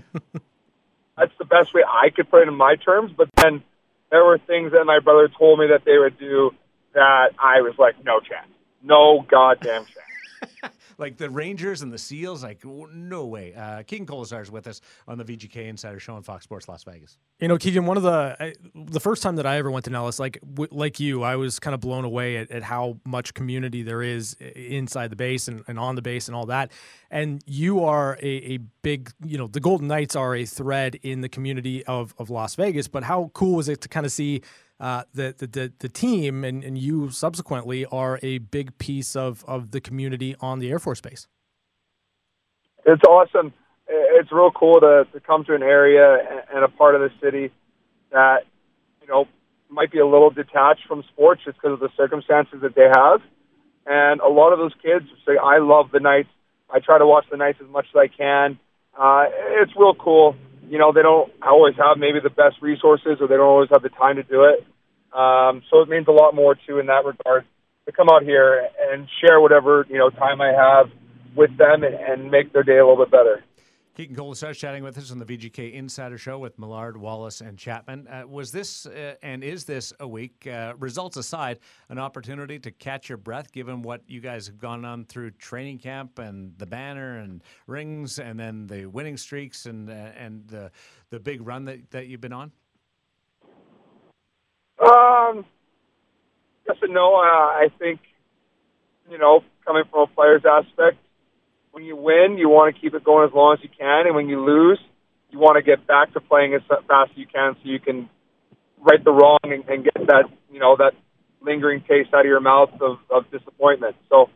That's 1.16 1.32
the 1.38 1.44
best 1.44 1.74
way 1.74 1.82
I 1.86 2.10
could 2.10 2.30
put 2.30 2.42
it 2.42 2.48
in 2.48 2.54
my 2.54 2.76
terms. 2.76 3.12
But 3.16 3.28
then 3.36 3.62
there 4.10 4.24
were 4.24 4.38
things 4.38 4.72
that 4.72 4.84
my 4.84 5.00
brother 5.00 5.28
told 5.28 5.58
me 5.58 5.66
that 5.68 5.84
they 5.84 5.98
would 5.98 6.18
do 6.18 6.52
that 6.94 7.30
I 7.38 7.60
was 7.60 7.74
like, 7.78 8.02
no 8.04 8.20
chance, 8.20 8.50
no 8.82 9.24
goddamn 9.28 9.84
chance. 9.84 10.74
like 11.00 11.16
the 11.16 11.30
Rangers 11.30 11.82
and 11.82 11.92
the 11.92 11.98
Seals, 11.98 12.44
like 12.44 12.64
no 12.64 13.26
way. 13.26 13.54
Uh, 13.54 13.82
Keegan 13.82 14.06
Kolesar 14.06 14.42
is 14.42 14.50
with 14.50 14.66
us 14.66 14.80
on 15.08 15.18
the 15.18 15.24
VGK 15.24 15.66
Insider 15.66 15.98
Show 15.98 16.14
on 16.14 16.22
Fox 16.22 16.44
Sports 16.44 16.68
Las 16.68 16.84
Vegas. 16.84 17.18
You 17.40 17.48
know, 17.48 17.56
Keegan, 17.56 17.86
one 17.86 17.96
of 17.96 18.02
the 18.02 18.36
I, 18.38 18.54
the 18.74 19.00
first 19.00 19.22
time 19.22 19.36
that 19.36 19.46
I 19.46 19.56
ever 19.56 19.70
went 19.70 19.86
to 19.86 19.90
Nellis, 19.90 20.18
like 20.18 20.38
w- 20.42 20.68
like 20.70 21.00
you, 21.00 21.22
I 21.22 21.36
was 21.36 21.58
kind 21.58 21.74
of 21.74 21.80
blown 21.80 22.04
away 22.04 22.36
at, 22.36 22.50
at, 22.50 22.62
how 22.62 22.98
much 23.04 23.32
community 23.34 23.82
there 23.82 24.02
is 24.02 24.34
inside 24.34 25.08
the 25.08 25.16
base 25.16 25.48
and, 25.48 25.64
and, 25.66 25.78
on 25.78 25.94
the 25.94 26.02
base 26.02 26.28
and 26.28 26.36
all 26.36 26.46
that. 26.46 26.70
And 27.10 27.42
you 27.46 27.82
are 27.84 28.18
a, 28.22 28.54
a, 28.54 28.58
big, 28.82 29.10
you 29.24 29.38
know, 29.38 29.46
the 29.46 29.60
Golden 29.60 29.88
Knights 29.88 30.14
are 30.14 30.36
a 30.36 30.44
thread 30.44 30.96
in 31.02 31.22
the 31.22 31.28
community 31.28 31.84
of 31.86 32.14
of 32.18 32.30
Las 32.30 32.54
Vegas. 32.54 32.88
But 32.88 33.04
how 33.04 33.30
cool 33.32 33.56
was 33.56 33.68
it 33.68 33.80
to 33.80 33.88
kind 33.88 34.04
of 34.04 34.12
see? 34.12 34.42
Uh, 34.80 35.02
the, 35.12 35.34
the, 35.36 35.46
the 35.46 35.72
the 35.80 35.88
team 35.90 36.42
and, 36.42 36.64
and 36.64 36.78
you 36.78 37.10
subsequently 37.10 37.84
are 37.86 38.18
a 38.22 38.38
big 38.38 38.78
piece 38.78 39.14
of, 39.14 39.44
of 39.46 39.72
the 39.72 39.80
community 39.80 40.34
on 40.40 40.58
the 40.58 40.70
Air 40.70 40.78
Force 40.78 41.02
Base. 41.02 41.28
It's 42.86 43.02
awesome. 43.04 43.52
It's 43.86 44.32
real 44.32 44.50
cool 44.50 44.80
to, 44.80 45.06
to 45.12 45.20
come 45.20 45.44
to 45.44 45.54
an 45.54 45.62
area 45.62 46.18
and 46.54 46.64
a 46.64 46.68
part 46.68 46.94
of 46.94 47.02
the 47.02 47.10
city 47.22 47.52
that 48.10 48.44
you 49.02 49.08
know 49.08 49.26
might 49.68 49.92
be 49.92 49.98
a 49.98 50.06
little 50.06 50.30
detached 50.30 50.86
from 50.88 51.04
sports 51.12 51.42
just 51.44 51.58
because 51.58 51.74
of 51.74 51.80
the 51.80 51.90
circumstances 51.94 52.60
that 52.62 52.74
they 52.74 52.88
have. 52.88 53.20
And 53.84 54.20
a 54.22 54.28
lot 54.28 54.54
of 54.54 54.58
those 54.58 54.72
kids 54.82 55.04
say, 55.26 55.36
"I 55.36 55.58
love 55.58 55.90
the 55.92 56.00
Knights. 56.00 56.30
I 56.72 56.78
try 56.78 56.96
to 56.96 57.06
watch 57.06 57.26
the 57.30 57.36
Knights 57.36 57.58
as 57.62 57.68
much 57.68 57.86
as 57.94 57.96
I 57.96 58.06
can." 58.08 58.58
Uh, 58.98 59.26
it's 59.60 59.72
real 59.76 59.94
cool 59.94 60.36
you 60.70 60.78
know, 60.78 60.92
they 60.92 61.02
don't 61.02 61.32
always 61.42 61.74
have 61.76 61.98
maybe 61.98 62.20
the 62.22 62.30
best 62.30 62.62
resources 62.62 63.18
or 63.20 63.26
they 63.26 63.34
don't 63.34 63.50
always 63.50 63.70
have 63.72 63.82
the 63.82 63.88
time 63.88 64.16
to 64.16 64.22
do 64.22 64.44
it. 64.44 64.64
Um, 65.12 65.62
so 65.68 65.80
it 65.80 65.88
means 65.88 66.06
a 66.06 66.12
lot 66.12 66.32
more 66.32 66.54
too 66.54 66.78
in 66.78 66.86
that 66.86 67.04
regard 67.04 67.44
to 67.86 67.92
come 67.92 68.08
out 68.08 68.22
here 68.22 68.68
and 68.88 69.08
share 69.20 69.40
whatever, 69.40 69.84
you 69.90 69.98
know, 69.98 70.10
time 70.10 70.40
I 70.40 70.52
have 70.52 70.86
with 71.34 71.50
them 71.58 71.82
and, 71.82 71.94
and 71.94 72.30
make 72.30 72.52
their 72.52 72.62
day 72.62 72.78
a 72.78 72.86
little 72.86 73.04
bit 73.04 73.10
better. 73.10 73.42
Keegan 73.96 74.14
Kolesar 74.14 74.54
chatting 74.54 74.84
with 74.84 74.96
us 74.96 75.10
on 75.10 75.18
the 75.18 75.24
VGK 75.24 75.72
Insider 75.72 76.16
Show 76.16 76.38
with 76.38 76.58
Millard, 76.58 76.96
Wallace, 76.96 77.40
and 77.40 77.58
Chapman. 77.58 78.06
Uh, 78.06 78.22
was 78.26 78.52
this 78.52 78.86
uh, 78.86 79.14
and 79.20 79.42
is 79.42 79.64
this 79.64 79.92
a 79.98 80.06
week, 80.06 80.46
uh, 80.46 80.74
results 80.78 81.16
aside, 81.16 81.58
an 81.88 81.98
opportunity 81.98 82.58
to 82.60 82.70
catch 82.70 83.08
your 83.08 83.18
breath 83.18 83.50
given 83.50 83.82
what 83.82 84.02
you 84.06 84.20
guys 84.20 84.46
have 84.46 84.58
gone 84.58 84.84
on 84.84 85.04
through 85.04 85.32
training 85.32 85.78
camp 85.78 86.20
and 86.20 86.56
the 86.58 86.66
banner 86.66 87.18
and 87.18 87.42
rings 87.66 88.20
and 88.20 88.38
then 88.38 88.68
the 88.68 88.86
winning 88.86 89.16
streaks 89.16 89.66
and 89.66 89.90
uh, 89.90 90.10
and 90.16 90.46
the 90.46 90.70
the 91.10 91.18
big 91.18 91.44
run 91.44 91.64
that, 91.64 91.90
that 91.90 92.06
you've 92.06 92.20
been 92.20 92.32
on? 92.32 92.52
Um, 94.80 95.44
yes 96.66 96.76
and 96.80 96.94
no. 96.94 97.16
Uh, 97.16 97.18
I 97.18 97.66
think, 97.78 98.00
you 99.10 99.18
know, 99.18 99.42
coming 99.66 99.82
from 99.90 100.02
a 100.02 100.06
player's 100.06 100.42
aspect, 100.48 100.98
when 101.72 101.84
you 101.84 101.96
win, 101.96 102.36
you 102.38 102.48
want 102.48 102.74
to 102.74 102.80
keep 102.80 102.94
it 102.94 103.04
going 103.04 103.28
as 103.28 103.34
long 103.34 103.56
as 103.58 103.62
you 103.62 103.70
can, 103.70 104.06
and 104.06 104.14
when 104.14 104.28
you 104.28 104.44
lose, 104.44 104.80
you 105.30 105.38
want 105.38 105.56
to 105.56 105.62
get 105.62 105.86
back 105.86 106.12
to 106.14 106.20
playing 106.20 106.54
as 106.54 106.62
fast 106.68 107.12
as 107.12 107.16
you 107.16 107.26
can, 107.26 107.54
so 107.54 107.60
you 107.64 107.78
can 107.78 108.08
right 108.80 109.02
the 109.04 109.12
wrong 109.12 109.38
and, 109.44 109.68
and 109.68 109.84
get 109.84 110.06
that 110.06 110.24
you 110.50 110.58
know 110.58 110.76
that 110.76 110.92
lingering 111.42 111.82
taste 111.88 112.12
out 112.14 112.20
of 112.20 112.26
your 112.26 112.40
mouth 112.40 112.70
of, 112.80 112.98
of 113.10 113.30
disappointment. 113.30 113.96
So, 114.08 114.28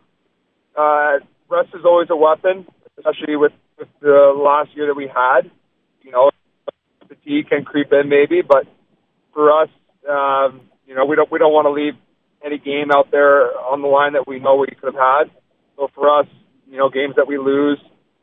uh, 0.77 1.19
rest 1.51 1.71
is 1.75 1.85
always 1.85 2.09
a 2.11 2.17
weapon, 2.17 2.67
especially 2.97 3.37
with, 3.37 3.53
with 3.79 3.89
the 4.01 4.33
last 4.37 4.71
year 4.75 4.87
that 4.87 4.95
we 4.95 5.09
had. 5.09 5.51
You 6.03 6.13
know, 6.13 6.31
fatigue 7.07 7.49
can 7.49 7.65
creep 7.65 7.93
in 7.93 8.09
maybe, 8.09 8.43
but 8.43 8.67
for 9.33 9.63
us, 9.63 9.69
um, 10.09 10.63
you 10.87 10.95
know, 10.95 11.05
we 11.05 11.17
don't 11.17 11.31
we 11.31 11.39
don't 11.39 11.53
want 11.53 11.67
to 11.67 11.73
leave 11.73 11.95
any 12.45 12.59
game 12.59 12.91
out 12.93 13.11
there 13.11 13.57
on 13.59 13.81
the 13.81 13.89
line 13.89 14.13
that 14.13 14.27
we 14.27 14.39
know 14.39 14.57
we 14.57 14.67
could 14.67 14.95
have 14.95 14.95
had. 14.95 15.31
So 15.77 15.89
for 15.95 16.21
us, 16.21 16.27
you 16.75 16.81
know, 16.81 16.89
games 16.89 17.15
that 17.15 17.29
we 17.29 17.39
lose, 17.39 17.79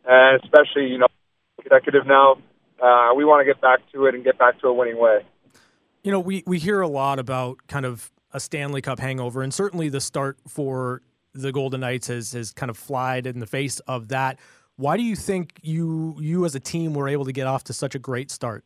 and 0.06 0.44
especially 0.44 0.88
you 0.88 0.98
know, 0.98 1.08
consecutive 1.62 2.06
now, 2.06 2.34
uh, 2.84 3.14
we 3.16 3.24
want 3.24 3.40
to 3.40 3.46
get 3.46 3.62
back 3.62 3.80
to 3.94 4.08
it 4.08 4.14
and 4.14 4.26
get 4.26 4.38
back 4.38 4.60
to 4.60 4.68
a 4.68 4.74
winning 4.74 5.00
way. 5.00 5.20
You 6.04 6.12
know, 6.12 6.20
we 6.20 6.44
we 6.46 6.60
hear 6.60 6.82
a 6.82 6.88
lot 6.88 7.18
about 7.18 7.66
kind 7.68 7.86
of 7.86 8.12
a 8.34 8.42
Stanley 8.42 8.82
Cup 8.82 9.00
hangover, 9.00 9.42
and 9.42 9.54
certainly 9.54 9.88
the 9.88 10.02
start 10.02 10.38
for 10.50 11.02
the 11.34 11.54
Golden 11.54 11.80
Knights 11.80 12.08
has 12.08 12.34
has 12.34 12.52
kind 12.52 12.70
of 12.70 12.78
flied 12.78 13.26
in 13.26 13.40
the 13.40 13.48
face 13.48 13.80
of 13.88 14.10
that. 14.10 14.38
Why 14.76 14.98
do 14.98 15.04
you 15.04 15.16
think 15.16 15.54
you 15.62 16.18
you 16.20 16.44
as 16.44 16.54
a 16.54 16.60
team 16.60 16.94
were 16.94 17.08
able 17.08 17.24
to 17.24 17.32
get 17.32 17.48
off 17.48 17.64
to 17.66 17.74
such 17.74 17.96
a 17.96 18.00
great 18.00 18.30
start? 18.30 18.66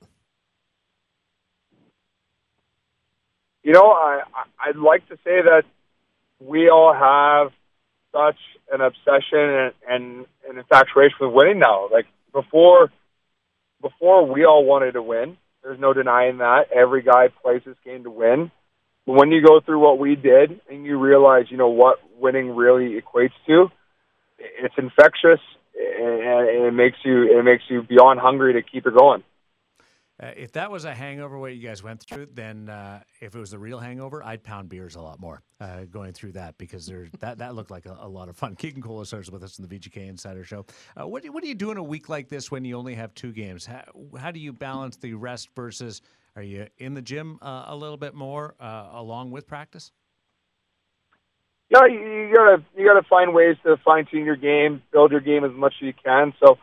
You 3.61 3.73
know, 3.73 3.91
I 3.91 4.21
I'd 4.59 4.77
like 4.77 5.07
to 5.09 5.15
say 5.17 5.43
that 5.43 5.61
we 6.39 6.71
all 6.71 6.91
have 6.91 7.51
such 8.15 8.37
an 8.71 8.81
obsession 8.81 9.39
and, 9.39 9.73
and 9.89 10.25
an 10.49 10.57
infatuation 10.57 11.17
with 11.19 11.33
winning 11.33 11.59
now. 11.59 11.89
Like 11.91 12.05
before, 12.31 12.91
before 13.81 14.31
we 14.31 14.45
all 14.45 14.65
wanted 14.65 14.93
to 14.93 15.01
win. 15.01 15.37
There's 15.63 15.79
no 15.79 15.93
denying 15.93 16.37
that. 16.37 16.65
Every 16.75 17.01
guy 17.01 17.29
plays 17.41 17.61
this 17.65 17.77
game 17.83 18.03
to 18.03 18.11
win. 18.11 18.51
But 19.07 19.13
when 19.13 19.31
you 19.31 19.43
go 19.43 19.61
through 19.61 19.79
what 19.79 19.97
we 19.97 20.15
did 20.15 20.61
and 20.69 20.85
you 20.85 20.99
realize, 20.99 21.45
you 21.49 21.57
know, 21.57 21.69
what 21.69 21.97
winning 22.19 22.55
really 22.55 22.99
equates 23.01 23.33
to, 23.47 23.67
it's 24.37 24.75
infectious 24.77 25.39
and 25.75 26.65
it 26.67 26.73
makes 26.73 26.97
you 27.03 27.37
it 27.37 27.43
makes 27.43 27.63
you 27.69 27.81
beyond 27.83 28.19
hungry 28.19 28.53
to 28.53 28.61
keep 28.61 28.85
it 28.85 28.95
going. 28.95 29.23
Uh, 30.21 30.31
if 30.37 30.53
that 30.53 30.71
was 30.71 30.85
a 30.85 30.93
hangover, 30.93 31.37
what 31.37 31.53
you 31.53 31.67
guys 31.67 31.83
went 31.83 32.01
through, 32.01 32.25
then 32.33 32.69
uh, 32.69 33.01
if 33.19 33.35
it 33.35 33.39
was 33.39 33.51
a 33.51 33.59
real 33.59 33.79
hangover, 33.79 34.23
I'd 34.23 34.43
pound 34.43 34.69
beers 34.69 34.95
a 34.95 35.01
lot 35.01 35.19
more 35.19 35.43
uh, 35.59 35.83
going 35.91 36.13
through 36.13 36.31
that 36.33 36.57
because 36.57 36.85
there 36.85 37.07
that 37.19 37.37
that 37.39 37.53
looked 37.53 37.69
like 37.69 37.85
a, 37.85 37.97
a, 37.99 38.07
lot 38.07 38.29
of 38.29 38.37
fun. 38.37 38.55
Keegan 38.59 38.81
Kolesar's 38.81 39.29
with 39.29 39.43
us 39.43 39.59
in 39.59 39.67
the 39.67 39.77
VGK 39.77 40.07
Insider 40.07 40.45
Show. 40.45 40.65
Uh, 40.95 41.05
what 41.05 41.25
what 41.25 41.43
do 41.43 41.49
you 41.49 41.55
do 41.55 41.71
in 41.71 41.77
a 41.77 41.83
week 41.83 42.07
like 42.07 42.29
this 42.29 42.49
when 42.49 42.63
you 42.63 42.77
only 42.77 42.95
have 42.95 43.13
two 43.13 43.33
games? 43.33 43.65
How, 43.65 43.83
how 44.17 44.31
do 44.31 44.39
you 44.39 44.53
balance 44.53 44.95
the 44.95 45.13
rest 45.13 45.49
versus? 45.55 46.01
Are 46.37 46.43
you 46.43 46.67
in 46.77 46.93
the 46.93 47.01
gym 47.01 47.39
uh, 47.41 47.65
a 47.67 47.75
little 47.75 47.95
bit 47.95 48.13
more 48.13 48.55
uh, 48.59 48.89
along 48.91 49.31
with 49.31 49.47
practice? 49.47 49.91
Yeah, 51.69 51.85
you, 51.87 51.99
you 51.99 52.33
gotta 52.33 52.63
you 52.77 52.85
gotta 52.85 53.05
find 53.09 53.33
ways 53.33 53.57
to 53.65 53.75
fine 53.83 54.05
tune 54.09 54.25
your 54.25 54.35
game, 54.37 54.81
build 54.93 55.11
your 55.11 55.21
game 55.21 55.43
as 55.43 55.51
much 55.53 55.73
as 55.81 55.87
you 55.87 55.93
can. 55.93 56.33
So 56.45 56.57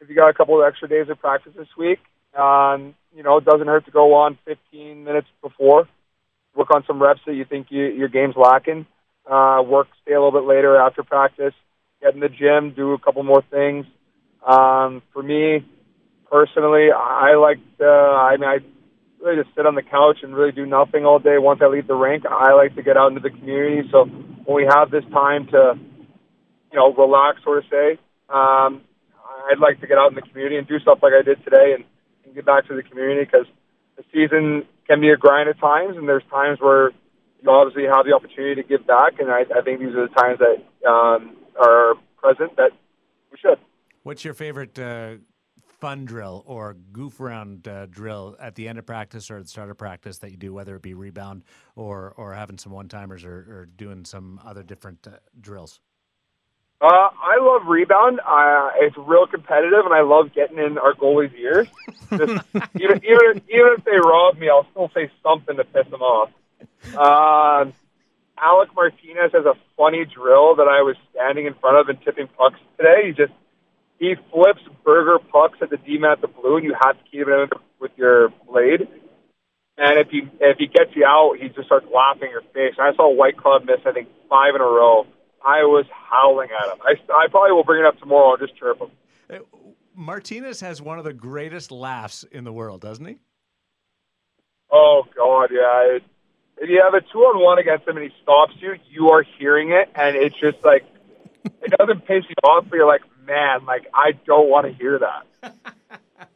if 0.00 0.08
you 0.08 0.14
got 0.14 0.28
a 0.28 0.34
couple 0.34 0.58
of 0.60 0.66
extra 0.66 0.88
days 0.88 1.08
of 1.10 1.18
practice 1.18 1.52
this 1.54 1.68
week 1.76 1.98
um, 2.38 2.94
you 3.14 3.22
know, 3.22 3.38
it 3.38 3.44
doesn't 3.44 3.66
hurt 3.66 3.84
to 3.86 3.90
go 3.90 4.14
on 4.14 4.38
15 4.44 5.04
minutes 5.04 5.26
before, 5.42 5.88
work 6.54 6.70
on 6.74 6.84
some 6.86 7.02
reps 7.02 7.20
that 7.26 7.34
you 7.34 7.44
think 7.44 7.66
you, 7.70 7.86
your 7.86 8.08
game's 8.08 8.36
lacking. 8.36 8.86
Uh, 9.28 9.62
work, 9.62 9.88
stay 10.02 10.14
a 10.14 10.22
little 10.22 10.40
bit 10.40 10.48
later 10.48 10.76
after 10.76 11.02
practice, 11.02 11.52
get 12.00 12.14
in 12.14 12.20
the 12.20 12.28
gym, 12.28 12.72
do 12.74 12.92
a 12.92 12.98
couple 12.98 13.22
more 13.22 13.42
things. 13.50 13.84
Um, 14.46 15.02
for 15.12 15.22
me, 15.22 15.66
personally, 16.30 16.88
I 16.94 17.34
like 17.34 17.58
to, 17.78 17.84
I 17.84 18.36
mean, 18.38 18.48
I 18.48 18.58
really 19.22 19.42
just 19.42 19.54
sit 19.54 19.66
on 19.66 19.74
the 19.74 19.82
couch 19.82 20.18
and 20.22 20.34
really 20.34 20.52
do 20.52 20.64
nothing 20.64 21.04
all 21.04 21.18
day 21.18 21.36
once 21.38 21.60
I 21.62 21.66
leave 21.66 21.86
the 21.86 21.94
rink. 21.94 22.24
I 22.24 22.54
like 22.54 22.74
to 22.76 22.82
get 22.82 22.96
out 22.96 23.08
into 23.08 23.20
the 23.20 23.30
community. 23.30 23.86
So 23.90 24.04
when 24.04 24.56
we 24.56 24.66
have 24.70 24.90
this 24.90 25.04
time 25.12 25.46
to, 25.48 25.74
you 26.72 26.78
know, 26.78 26.94
relax, 26.94 27.42
sort 27.42 27.58
of 27.58 27.64
say, 27.70 27.98
um, 28.30 28.80
I'd 29.50 29.58
like 29.58 29.80
to 29.80 29.86
get 29.86 29.98
out 29.98 30.08
in 30.08 30.14
the 30.14 30.22
community 30.22 30.56
and 30.56 30.66
do 30.66 30.78
stuff 30.78 31.00
like 31.02 31.12
I 31.18 31.22
did 31.22 31.42
today 31.44 31.74
and, 31.74 31.84
and 32.28 32.34
get 32.34 32.46
back 32.46 32.66
to 32.68 32.76
the 32.76 32.82
community 32.82 33.24
because 33.24 33.46
the 33.96 34.04
season 34.12 34.64
can 34.86 35.00
be 35.00 35.10
a 35.10 35.16
grind 35.16 35.48
at 35.48 35.58
times, 35.58 35.96
and 35.96 36.08
there's 36.08 36.22
times 36.30 36.58
where 36.60 36.90
you 37.42 37.50
obviously 37.50 37.84
have 37.84 38.06
the 38.06 38.14
opportunity 38.14 38.62
to 38.62 38.68
give 38.68 38.86
back, 38.86 39.18
and 39.18 39.30
I, 39.30 39.42
I 39.56 39.62
think 39.62 39.80
these 39.80 39.94
are 39.94 40.08
the 40.08 40.14
times 40.14 40.38
that 40.38 40.88
um, 40.88 41.36
are 41.60 41.94
present 42.16 42.56
that 42.56 42.72
we 43.30 43.38
should. 43.38 43.58
What's 44.02 44.24
your 44.24 44.34
favorite 44.34 44.78
uh, 44.78 45.16
fun 45.80 46.04
drill 46.04 46.42
or 46.46 46.76
goof 46.92 47.20
around 47.20 47.68
uh, 47.68 47.86
drill 47.86 48.36
at 48.40 48.54
the 48.54 48.68
end 48.68 48.78
of 48.78 48.86
practice 48.86 49.30
or 49.30 49.36
at 49.36 49.44
the 49.44 49.48
start 49.48 49.70
of 49.70 49.78
practice 49.78 50.18
that 50.18 50.30
you 50.30 50.36
do, 50.36 50.52
whether 50.52 50.76
it 50.76 50.82
be 50.82 50.94
rebound 50.94 51.44
or 51.76 52.12
or 52.16 52.34
having 52.34 52.58
some 52.58 52.72
one 52.72 52.88
timers 52.88 53.24
or, 53.24 53.32
or, 53.32 53.68
doing 53.76 54.04
some 54.04 54.40
other 54.44 54.62
different 54.62 55.06
uh, 55.06 55.16
drills? 55.40 55.80
Uh, 56.80 56.86
I 56.86 57.38
love 57.40 57.66
rebound. 57.66 58.20
Uh, 58.20 58.70
it's 58.76 58.96
real 58.96 59.26
competitive, 59.26 59.84
and 59.84 59.92
I 59.92 60.02
love 60.02 60.32
getting 60.32 60.58
in 60.58 60.78
our 60.78 60.94
goalie's 60.94 61.34
ears. 61.34 61.66
Just, 62.10 62.30
even, 62.80 63.02
even 63.04 63.42
even 63.48 63.70
if 63.76 63.84
they 63.84 63.98
rob 63.98 64.38
me, 64.38 64.48
I'll 64.48 64.66
still 64.70 64.88
say 64.94 65.10
something 65.22 65.56
to 65.56 65.64
piss 65.64 65.88
them 65.90 66.02
off. 66.02 66.30
Uh, 66.96 67.72
Alec 68.40 68.70
Martinez 68.76 69.32
has 69.32 69.44
a 69.44 69.54
funny 69.76 70.04
drill 70.04 70.54
that 70.56 70.68
I 70.68 70.82
was 70.82 70.94
standing 71.10 71.46
in 71.46 71.54
front 71.54 71.78
of 71.78 71.88
and 71.88 72.00
tipping 72.04 72.28
pucks 72.28 72.60
today. 72.76 73.08
He 73.08 73.12
just 73.12 73.32
he 73.98 74.14
flips 74.32 74.62
burger 74.84 75.18
pucks 75.18 75.58
at 75.60 75.70
the 75.70 75.78
D 75.78 75.98
mat 75.98 76.20
the 76.20 76.28
blue, 76.28 76.58
and 76.58 76.64
you 76.64 76.76
have 76.80 76.96
to 76.96 77.10
keep 77.10 77.26
it 77.26 77.28
in 77.28 77.48
with 77.80 77.90
your 77.96 78.28
blade. 78.46 78.86
And 79.76 79.98
if 79.98 80.10
he 80.10 80.22
if 80.38 80.58
he 80.58 80.68
gets 80.68 80.94
you 80.94 81.04
out, 81.04 81.38
he 81.40 81.48
just 81.48 81.66
starts 81.66 81.86
laughing 81.92 82.28
in 82.28 82.30
your 82.30 82.46
face. 82.54 82.78
And 82.78 82.86
I 82.86 82.94
saw 82.94 83.12
Whitecloud 83.12 83.66
miss 83.66 83.80
I 83.84 83.90
think 83.90 84.06
five 84.30 84.54
in 84.54 84.60
a 84.60 84.64
row 84.64 85.08
I 85.44 85.64
was 85.64 85.86
howling 85.90 86.48
at 86.50 86.72
him. 86.72 86.78
I, 86.82 87.12
I 87.12 87.26
probably 87.28 87.52
will 87.52 87.64
bring 87.64 87.80
it 87.80 87.86
up 87.86 87.98
tomorrow. 87.98 88.30
I'll 88.30 88.36
just 88.36 88.56
chirp 88.56 88.80
him. 88.80 88.90
Uh, 89.30 89.38
Martinez 89.94 90.60
has 90.60 90.80
one 90.80 90.98
of 90.98 91.04
the 91.04 91.12
greatest 91.12 91.70
laughs 91.70 92.24
in 92.30 92.44
the 92.44 92.52
world, 92.52 92.80
doesn't 92.80 93.04
he? 93.04 93.16
Oh 94.70 95.04
God, 95.16 95.50
yeah. 95.52 95.96
It, 95.96 96.02
if 96.58 96.68
you 96.68 96.82
have 96.82 96.94
a 96.94 97.00
two 97.00 97.18
on 97.18 97.42
one 97.42 97.58
against 97.58 97.86
him 97.86 97.96
and 97.96 98.04
he 98.04 98.12
stops 98.22 98.52
you, 98.58 98.74
you 98.90 99.10
are 99.10 99.24
hearing 99.38 99.70
it, 99.70 99.88
and 99.94 100.16
it's 100.16 100.38
just 100.38 100.64
like 100.64 100.84
it 101.44 101.72
doesn't 101.78 102.06
piss 102.06 102.24
you 102.28 102.34
off, 102.42 102.66
but 102.68 102.76
you're 102.76 102.86
like, 102.86 103.02
man, 103.26 103.64
like 103.64 103.86
I 103.94 104.12
don't 104.26 104.48
want 104.48 104.66
to 104.66 104.72
hear 104.72 104.98
that. 104.98 105.54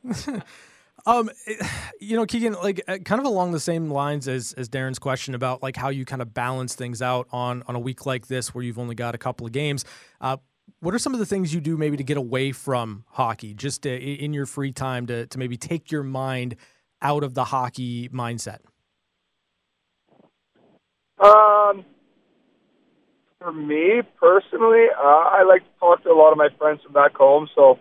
Um, 1.06 1.30
you 2.00 2.16
know, 2.16 2.26
Keegan, 2.26 2.54
like 2.54 2.82
uh, 2.88 2.98
kind 2.98 3.20
of 3.20 3.26
along 3.26 3.52
the 3.52 3.60
same 3.60 3.90
lines 3.90 4.28
as 4.28 4.52
as 4.54 4.68
Darren's 4.68 4.98
question 4.98 5.34
about 5.34 5.62
like 5.62 5.76
how 5.76 5.88
you 5.88 6.04
kind 6.04 6.22
of 6.22 6.34
balance 6.34 6.74
things 6.74 7.02
out 7.02 7.28
on 7.32 7.62
on 7.66 7.74
a 7.74 7.80
week 7.80 8.06
like 8.06 8.26
this 8.26 8.54
where 8.54 8.64
you've 8.64 8.78
only 8.78 8.94
got 8.94 9.14
a 9.14 9.18
couple 9.18 9.46
of 9.46 9.52
games. 9.52 9.84
Uh, 10.20 10.36
what 10.80 10.94
are 10.94 10.98
some 10.98 11.12
of 11.12 11.20
the 11.20 11.26
things 11.26 11.52
you 11.54 11.60
do 11.60 11.76
maybe 11.76 11.96
to 11.96 12.04
get 12.04 12.16
away 12.16 12.52
from 12.52 13.04
hockey, 13.10 13.54
just 13.54 13.82
to, 13.82 13.94
uh, 13.94 13.98
in 13.98 14.32
your 14.32 14.46
free 14.46 14.72
time 14.72 15.06
to 15.06 15.26
to 15.26 15.38
maybe 15.38 15.56
take 15.56 15.90
your 15.90 16.02
mind 16.02 16.56
out 17.00 17.24
of 17.24 17.34
the 17.34 17.44
hockey 17.44 18.08
mindset? 18.08 18.58
Um, 21.18 21.84
for 23.38 23.52
me 23.52 24.02
personally, 24.18 24.86
uh, 24.96 25.02
I 25.02 25.44
like 25.46 25.62
to 25.62 25.78
talk 25.78 26.02
to 26.02 26.10
a 26.10 26.14
lot 26.14 26.32
of 26.32 26.38
my 26.38 26.48
friends 26.58 26.80
from 26.82 26.92
back 26.92 27.14
home, 27.14 27.48
so 27.54 27.78